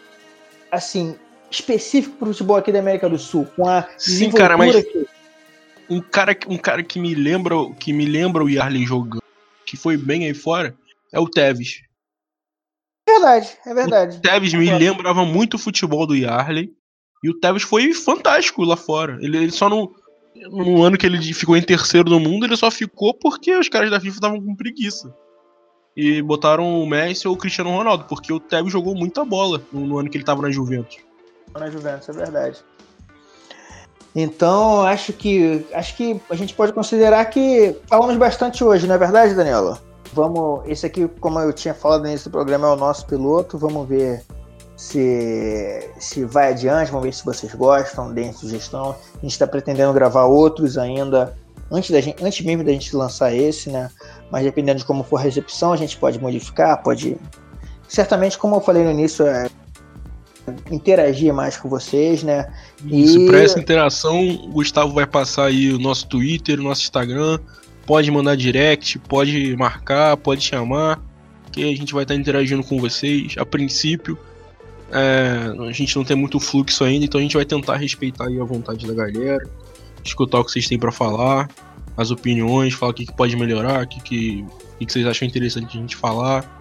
assim 0.71 1.17
específico 1.53 2.17
para 2.17 2.29
o 2.29 2.33
futebol 2.33 2.57
aqui 2.57 2.73
da 2.73 2.79
América 2.79 3.09
do 3.09 3.19
Sul, 3.19 3.47
com 3.57 3.69
a 3.69 3.87
Sim, 3.99 4.31
cara, 4.31 4.57
mas 4.57 4.75
que... 4.85 5.07
um 5.89 6.01
cara 6.01 6.37
um 6.49 6.59
cara 6.59 6.83
que 6.83 6.99
me 6.99 7.15
lembra 7.15 7.55
que 7.79 7.93
me 7.93 8.07
lembra 8.07 8.43
o 8.43 8.49
Yarley 8.49 8.85
jogando, 8.85 9.23
que 9.67 9.77
foi 9.77 9.97
bem 9.97 10.27
aí 10.27 10.35
fora, 10.35 10.75
é 11.13 11.21
o 11.21 11.29
Tevez. 11.29 11.83
É 13.09 13.13
verdade, 13.13 13.59
é 13.67 13.75
verdade. 13.75 14.17
O 14.19 14.21
Tevez 14.21 14.55
me 14.55 14.71
lembrava 14.71 15.25
muito 15.25 15.55
o 15.55 15.59
futebol 15.59 16.07
do 16.07 16.17
Yarley. 16.17 16.73
E 17.23 17.31
o 17.31 17.39
Tevez 17.39 17.63
foi 17.63 17.93
fantástico 17.95 18.65
lá 18.65 18.77
fora. 18.77 19.19
Ele, 19.21 19.37
ele 19.37 19.53
só 19.53 19.69
não. 19.69 19.93
No 20.51 20.83
ano 20.83 20.97
que 20.97 21.07
ele 21.07 21.21
ficou 21.35 21.57
em 21.57 21.63
terceiro 21.63 22.09
no 22.09 22.19
mundo, 22.19 22.47
ele 22.47 22.57
só 22.57 22.71
ficou 22.71 23.15
porque 23.15 23.55
os 23.55 23.69
caras 23.69 23.91
da 23.91 24.01
FIFA 24.01 24.17
estavam 24.17 24.41
com 24.41 24.57
preguiça 24.57 25.15
e 25.97 26.23
botaram 26.23 26.83
o 26.83 26.87
Messi 26.87 27.29
ou 27.29 27.35
o 27.35 27.37
Cristiano 27.37 27.71
Ronaldo, 27.71 28.05
porque 28.05 28.33
o 28.33 28.41
Tevez 28.41 28.73
jogou 28.73 28.95
muita 28.95 29.25
bola 29.25 29.63
no, 29.71 29.87
no 29.87 29.99
ano 29.99 30.09
que 30.09 30.17
ele 30.17 30.23
estava 30.23 30.43
na 30.43 30.51
Juventus. 30.51 30.97
Na 31.59 31.71
Juventus, 31.71 32.09
é 32.09 32.13
verdade. 32.13 32.65
Então, 34.15 34.83
acho 34.83 35.13
que 35.13 35.67
acho 35.73 35.97
que 35.97 36.21
a 36.29 36.35
gente 36.35 36.55
pode 36.55 36.73
considerar 36.73 37.25
que 37.27 37.77
falamos 37.87 38.17
bastante 38.17 38.63
hoje, 38.63 38.87
não 38.87 38.95
é 38.95 38.99
verdade, 38.99 39.35
Danilo? 39.35 39.79
Vamos, 40.13 40.63
esse 40.67 40.85
aqui, 40.85 41.09
como 41.21 41.39
eu 41.41 41.53
tinha 41.53 41.73
falado 41.73 42.03
no 42.03 42.09
início 42.09 42.31
do 42.31 42.33
programa, 42.33 42.67
é 42.67 42.71
o 42.71 42.77
nosso 42.77 43.07
piloto. 43.07 43.57
Vamos 43.57 43.89
ver 43.89 44.23
se, 44.77 45.91
se 45.99 46.25
vai 46.25 46.51
adiante, 46.51 46.91
vamos 46.91 47.07
ver 47.07 47.15
se 47.15 47.25
vocês 47.25 47.55
gostam, 47.55 48.13
deem 48.13 48.33
sugestão. 48.33 48.91
A 48.91 49.21
gente 49.23 49.33
está 49.33 49.47
pretendendo 49.47 49.93
gravar 49.95 50.25
outros 50.25 50.77
ainda 50.77 51.35
antes, 51.71 51.91
da 51.91 52.01
gente, 52.03 52.23
antes 52.23 52.45
mesmo 52.45 52.63
da 52.63 52.73
gente 52.73 52.95
lançar 52.95 53.35
esse, 53.35 53.71
né? 53.71 53.91
Mas 54.31 54.45
dependendo 54.45 54.81
de 54.81 54.85
como 54.85 55.03
for 55.03 55.17
a 55.17 55.23
recepção, 55.23 55.73
a 55.73 55.77
gente 55.77 55.97
pode 55.97 56.21
modificar, 56.21 56.83
pode. 56.83 57.17
Certamente, 57.89 58.37
como 58.37 58.57
eu 58.57 58.61
falei 58.61 58.85
no 58.85 58.91
início, 58.91 59.27
é 59.27 59.49
interagir 60.71 61.33
mais 61.33 61.57
com 61.57 61.69
vocês, 61.69 62.23
né? 62.23 62.53
E... 62.85 63.27
Para 63.27 63.41
essa 63.41 63.59
interação, 63.59 64.21
o 64.29 64.49
Gustavo 64.49 64.93
vai 64.93 65.07
passar 65.07 65.47
aí 65.47 65.73
o 65.73 65.79
nosso 65.79 66.07
Twitter, 66.09 66.61
o 66.61 66.63
nosso 66.63 66.83
Instagram. 66.83 67.39
Pode 67.87 68.11
mandar 68.11 68.37
direct, 68.37 68.99
pode 69.01 69.57
marcar, 69.57 70.17
pode 70.17 70.43
chamar, 70.43 71.01
que 71.51 71.63
a 71.65 71.77
gente 71.77 71.93
vai 71.93 72.05
estar 72.05 72.15
interagindo 72.15 72.63
com 72.63 72.79
vocês. 72.79 73.35
A 73.37 73.45
princípio, 73.45 74.17
é, 74.93 75.53
a 75.69 75.73
gente 75.73 75.97
não 75.97 76.05
tem 76.05 76.17
muito 76.17 76.39
fluxo 76.39 76.85
ainda, 76.85 77.05
então 77.05 77.19
a 77.19 77.23
gente 77.23 77.35
vai 77.35 77.45
tentar 77.45 77.77
respeitar 77.77 78.27
a 78.27 78.45
vontade 78.45 78.87
da 78.87 78.95
galera 78.95 79.43
escutar 80.05 80.41
o 80.41 80.45
que 80.45 80.53
vocês 80.53 80.67
têm 80.67 80.79
para 80.79 80.93
falar, 80.93 81.49
as 81.97 82.11
opiniões, 82.11 82.75
falar 82.75 82.93
o 82.93 82.95
que, 82.95 83.07
que 83.07 83.13
pode 83.13 83.37
melhorar, 83.37 83.85
o 83.85 83.89
que, 83.89 84.01
que, 84.01 84.47
o 84.75 84.87
que, 84.87 84.93
vocês 84.93 85.07
acham 85.07 85.27
interessante 85.27 85.77
a 85.77 85.81
gente 85.81 85.97
falar. 85.97 86.61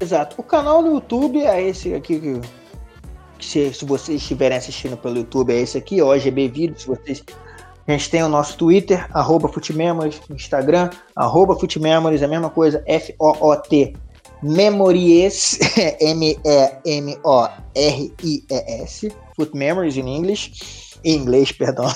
Exato. 0.00 0.36
O 0.38 0.42
canal 0.42 0.82
do 0.82 0.90
YouTube 0.90 1.40
é 1.40 1.68
esse 1.68 1.92
aqui 1.94 2.18
que 2.18 2.40
se, 3.40 3.72
se, 3.72 3.84
vocês 3.84 4.20
estiverem 4.20 4.58
assistindo 4.58 4.96
pelo 4.96 5.18
YouTube, 5.18 5.52
é 5.52 5.60
esse 5.60 5.78
aqui, 5.78 6.00
o 6.00 6.08
OGB 6.08 6.48
Vídeos. 6.48 6.84
vocês 6.84 7.22
a 7.88 7.92
gente 7.92 8.10
tem 8.10 8.22
o 8.22 8.28
nosso 8.28 8.56
Twitter, 8.56 9.08
arroba 9.12 9.48
Footmemories, 9.48 10.20
Instagram, 10.30 10.90
arroba 11.16 11.56
Footmemories, 11.56 12.22
a 12.22 12.28
mesma 12.28 12.48
coisa, 12.48 12.84
F-O-O-T, 12.86 13.96
Memories, 14.42 15.58
M-E-M-O-R-I-E-S, 16.00 16.42
Foot 19.34 19.56
Memories 19.56 19.96
in 19.96 20.06
English 20.06 20.90
em 21.04 21.16
inglês, 21.16 21.52
perdão. 21.52 21.86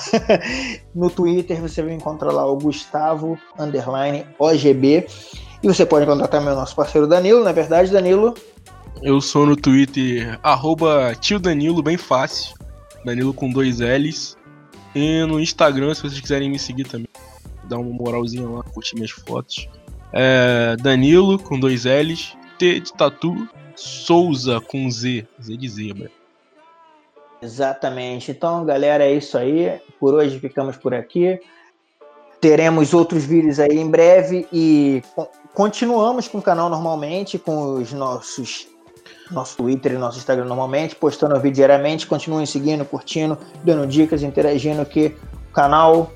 no 0.93 1.09
Twitter 1.09 1.61
você 1.61 1.81
vai 1.81 1.93
encontrar 1.93 2.31
lá 2.31 2.45
o 2.45 2.57
Gustavo 2.57 3.37
underline 3.57 4.25
OGB. 4.37 5.07
E 5.63 5.67
você 5.67 5.85
pode 5.85 6.05
encontrar 6.05 6.27
também 6.27 6.53
o 6.53 6.55
nosso 6.55 6.75
parceiro 6.75 7.07
Danilo, 7.07 7.43
na 7.43 7.51
é 7.51 7.53
verdade, 7.53 7.91
Danilo. 7.91 8.33
Eu 9.01 9.21
sou 9.21 9.45
no 9.45 9.55
Twitter, 9.55 10.39
arroba 10.41 11.13
tio 11.15 11.39
Danilo, 11.39 11.83
bem 11.83 11.97
fácil. 11.97 12.55
Danilo 13.03 13.33
com 13.33 13.49
dois 13.51 13.79
L's. 13.79 14.37
E 14.95 15.23
no 15.25 15.39
Instagram, 15.39 15.93
se 15.93 16.01
vocês 16.01 16.19
quiserem 16.19 16.49
me 16.49 16.57
seguir 16.57 16.85
também, 16.85 17.09
dá 17.65 17.77
uma 17.77 17.91
moralzinha 17.91 18.47
lá, 18.47 18.63
curtir 18.63 18.95
minhas 18.95 19.11
fotos. 19.11 19.67
É 20.13 20.75
Danilo 20.77 21.37
com 21.37 21.59
dois 21.59 21.83
L's, 21.85 22.35
T 22.57 22.79
de 22.79 22.93
tatu, 22.93 23.47
Souza 23.75 24.61
com 24.61 24.89
Z, 24.89 25.27
Z 25.41 25.57
de 25.57 25.69
zebra. 25.69 26.09
Exatamente. 27.41 28.31
Então, 28.31 28.65
galera, 28.65 29.03
é 29.03 29.13
isso 29.13 29.37
aí. 29.37 29.79
Por 29.99 30.13
hoje 30.13 30.39
ficamos 30.39 30.77
por 30.77 30.93
aqui. 30.93 31.39
Teremos 32.39 32.93
outros 32.93 33.25
vídeos 33.25 33.59
aí 33.59 33.77
em 33.77 33.89
breve 33.89 34.47
e 34.51 35.03
continuamos 35.53 36.27
com 36.27 36.37
o 36.37 36.41
canal 36.41 36.69
normalmente, 36.69 37.37
com 37.37 37.75
os 37.75 37.91
nossos 37.91 38.67
nosso 39.31 39.57
Twitter 39.57 39.93
e 39.93 39.97
nosso 39.97 40.17
Instagram 40.17 40.45
normalmente, 40.45 40.95
postando 40.95 41.35
vídeo 41.35 41.55
diariamente. 41.55 42.07
Continuem 42.07 42.45
seguindo, 42.45 42.85
curtindo, 42.85 43.37
dando 43.63 43.87
dicas, 43.87 44.23
interagindo 44.23 44.85
que 44.85 45.15
o 45.49 45.53
canal 45.53 46.11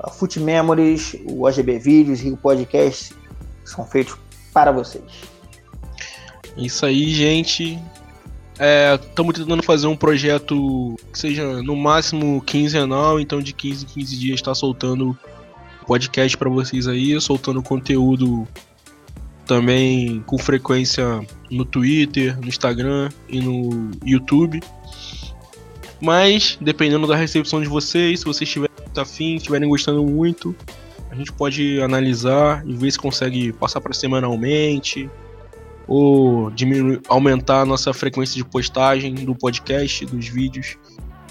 a 0.00 0.10
Foot 0.10 0.38
Memories, 0.40 1.16
o 1.24 1.46
OGB 1.46 1.78
Vídeos 1.78 2.22
e 2.22 2.30
o 2.30 2.36
podcast 2.36 3.14
são 3.64 3.84
feitos 3.84 4.16
para 4.52 4.70
vocês. 4.70 5.04
Isso 6.56 6.86
aí, 6.86 7.12
gente. 7.12 7.78
Estamos 9.00 9.34
é, 9.34 9.38
tentando 9.38 9.62
fazer 9.62 9.86
um 9.86 9.96
projeto 9.96 10.96
que 11.12 11.18
seja 11.18 11.62
no 11.62 11.76
máximo 11.76 12.42
quinzenal, 12.42 13.20
então 13.20 13.40
de 13.40 13.52
15 13.52 13.84
em 13.84 13.88
15 13.88 14.16
dias 14.16 14.34
está 14.34 14.54
soltando 14.54 15.16
podcast 15.86 16.36
para 16.36 16.50
vocês 16.50 16.88
aí, 16.88 17.18
soltando 17.20 17.62
conteúdo 17.62 18.46
também 19.48 20.22
com 20.26 20.38
frequência 20.38 21.26
no 21.50 21.64
Twitter, 21.64 22.38
no 22.38 22.46
Instagram 22.46 23.08
e 23.28 23.40
no 23.40 23.90
YouTube. 24.04 24.60
Mas, 26.00 26.56
dependendo 26.60 27.06
da 27.06 27.16
recepção 27.16 27.60
de 27.60 27.66
vocês, 27.66 28.20
se 28.20 28.26
vocês 28.26 28.48
estiverem 28.48 28.76
afim, 28.96 29.36
estiverem 29.36 29.68
gostando 29.68 30.04
muito, 30.04 30.54
a 31.10 31.14
gente 31.14 31.32
pode 31.32 31.80
analisar 31.80 32.64
e 32.66 32.74
ver 32.74 32.90
se 32.90 32.98
consegue 32.98 33.52
passar 33.52 33.80
para 33.80 33.92
semanalmente, 33.92 35.10
ou 35.86 36.50
diminuir, 36.50 37.00
aumentar 37.08 37.62
a 37.62 37.64
nossa 37.64 37.92
frequência 37.94 38.36
de 38.36 38.44
postagem 38.44 39.14
do 39.14 39.34
podcast, 39.34 40.04
dos 40.04 40.28
vídeos 40.28 40.76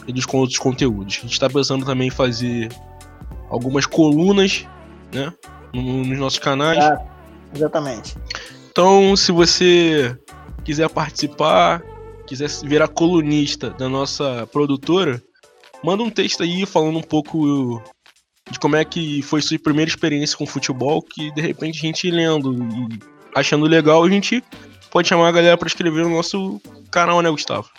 e 0.08 0.12
dos 0.12 0.26
outros 0.34 0.58
conteúdos. 0.58 1.18
A 1.20 1.22
gente 1.22 1.34
está 1.34 1.50
pensando 1.50 1.86
também 1.86 2.08
em 2.08 2.12
fazer 2.12 2.70
algumas 3.50 3.86
colunas, 3.86 4.66
né, 5.14 5.32
nos 5.74 6.18
nossos 6.18 6.40
canais. 6.40 6.84
É, 6.84 7.17
exatamente. 7.54 8.16
Então, 8.72 9.16
se 9.16 9.32
você 9.32 10.18
quiser 10.64 10.90
participar, 10.90 11.82
quiser 12.28 12.50
virar 12.64 12.88
colunista 12.88 13.70
da 13.72 13.90
nossa 13.90 14.48
produtora, 14.52 15.22
manda 15.84 16.04
um 16.04 16.10
texto 16.10 16.44
aí 16.44 16.66
falando 16.66 17.00
um 17.00 17.04
pouco 17.04 17.82
de 18.50 18.60
como 18.60 18.76
é 18.76 18.86
que 18.86 19.22
foi 19.22 19.42
sua 19.42 19.60
primeira 19.60 19.90
experiência 19.90 20.38
com 20.38 20.46
futebol, 20.46 21.02
que 21.02 21.32
de 21.32 21.42
repente 21.42 21.80
a 21.80 21.82
gente 21.82 22.10
lendo 22.12 22.54
e 22.54 23.00
achando 23.36 23.66
legal, 23.66 24.04
a 24.04 24.10
gente 24.10 24.44
pode 24.92 25.08
chamar 25.08 25.28
a 25.30 25.32
galera 25.32 25.58
para 25.58 25.68
escrever 25.68 26.04
no 26.04 26.10
nosso 26.10 26.62
canal, 26.92 27.22
né, 27.22 27.30
Gustavo? 27.30 27.70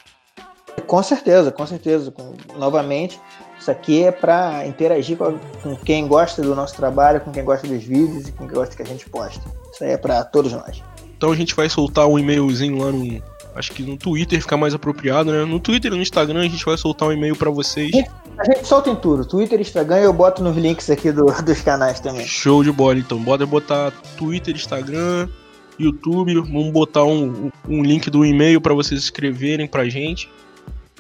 Com 0.87 1.03
certeza, 1.03 1.51
com 1.51 1.67
certeza. 1.67 2.13
Novamente, 2.57 3.21
isso 3.69 3.71
aqui 3.71 4.05
é 4.05 4.11
para 4.11 4.67
interagir 4.67 5.17
com, 5.17 5.39
com, 5.63 5.77
quem 5.77 6.07
gosta 6.09 6.41
do 6.41 6.55
nosso 6.55 6.75
trabalho, 6.75 7.21
com 7.21 7.31
quem 7.31 7.45
gosta 7.45 7.69
dos 7.69 7.85
vídeos 7.85 8.29
e 8.29 8.33
com 8.33 8.47
quem 8.47 8.57
gosta 8.57 8.75
que 8.75 8.83
a 8.83 8.87
gente 8.87 9.09
posta. 9.09 9.43
Isso 9.73 9.85
aí 9.85 9.91
é 9.91 9.99
para 9.99 10.25
todos 10.25 10.53
nós. 10.53 10.83
Então 11.17 11.31
a 11.31 11.37
gente 11.37 11.55
vai 11.55 11.69
soltar 11.69 12.07
um 12.07 12.19
e-mailzinho 12.19 12.79
lá 12.79 12.91
no 12.91 13.23
Acho 13.55 13.73
que 13.73 13.83
no 13.83 13.97
Twitter 13.97 14.41
fica 14.41 14.57
mais 14.57 14.73
apropriado, 14.73 15.33
né? 15.33 15.45
No 15.45 15.59
Twitter 15.59 15.93
e 15.93 15.97
no 15.97 16.01
Instagram 16.01 16.41
a 16.41 16.49
gente 16.49 16.65
vai 16.65 16.77
soltar 16.77 17.09
um 17.09 17.13
e-mail 17.13 17.35
para 17.35 17.51
vocês. 17.51 17.91
A 18.39 18.45
gente 18.45 18.65
solta 18.65 18.89
em 18.89 18.95
tudo. 18.95 19.25
Twitter, 19.25 19.61
Instagram, 19.61 19.97
eu 19.97 20.13
boto 20.13 20.45
nos 20.45 20.57
links 20.57 20.89
aqui 20.89 21.11
do, 21.11 21.25
dos 21.43 21.61
canais 21.61 21.99
também. 21.99 22.25
Show 22.25 22.63
de 22.63 22.71
bola, 22.71 22.99
então. 22.99 23.19
Bota 23.19 23.45
botar 23.45 23.91
Twitter, 24.17 24.55
Instagram, 24.55 25.29
YouTube. 25.77 26.35
Vamos 26.37 26.71
botar 26.71 27.03
um, 27.03 27.51
um 27.69 27.83
link 27.83 28.09
do 28.11 28.25
e-mail 28.25 28.61
para 28.61 28.75
vocês 28.75 29.01
escreverem 29.01 29.67
pra 29.67 29.89
gente. 29.89 30.31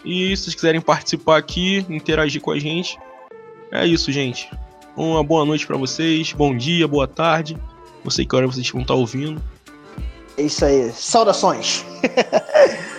E 0.04 0.36
se 0.36 0.44
vocês 0.44 0.54
quiserem 0.54 0.80
participar 0.80 1.38
aqui, 1.38 1.84
interagir 1.88 2.40
com 2.40 2.50
a 2.50 2.58
gente, 2.58 2.98
é 3.70 3.86
isso, 3.86 4.10
gente. 4.10 4.50
Uma 4.96 5.22
boa 5.22 5.44
noite 5.44 5.66
para 5.66 5.76
vocês, 5.76 6.32
bom 6.32 6.56
dia, 6.56 6.88
boa 6.88 7.06
tarde. 7.06 7.56
Não 8.02 8.10
sei 8.10 8.24
que 8.24 8.34
hora 8.34 8.46
vocês 8.46 8.68
vão 8.70 8.82
estar 8.82 8.94
ouvindo. 8.94 9.42
É 10.36 10.42
isso 10.42 10.64
aí. 10.64 10.90
Saudações! 10.92 11.84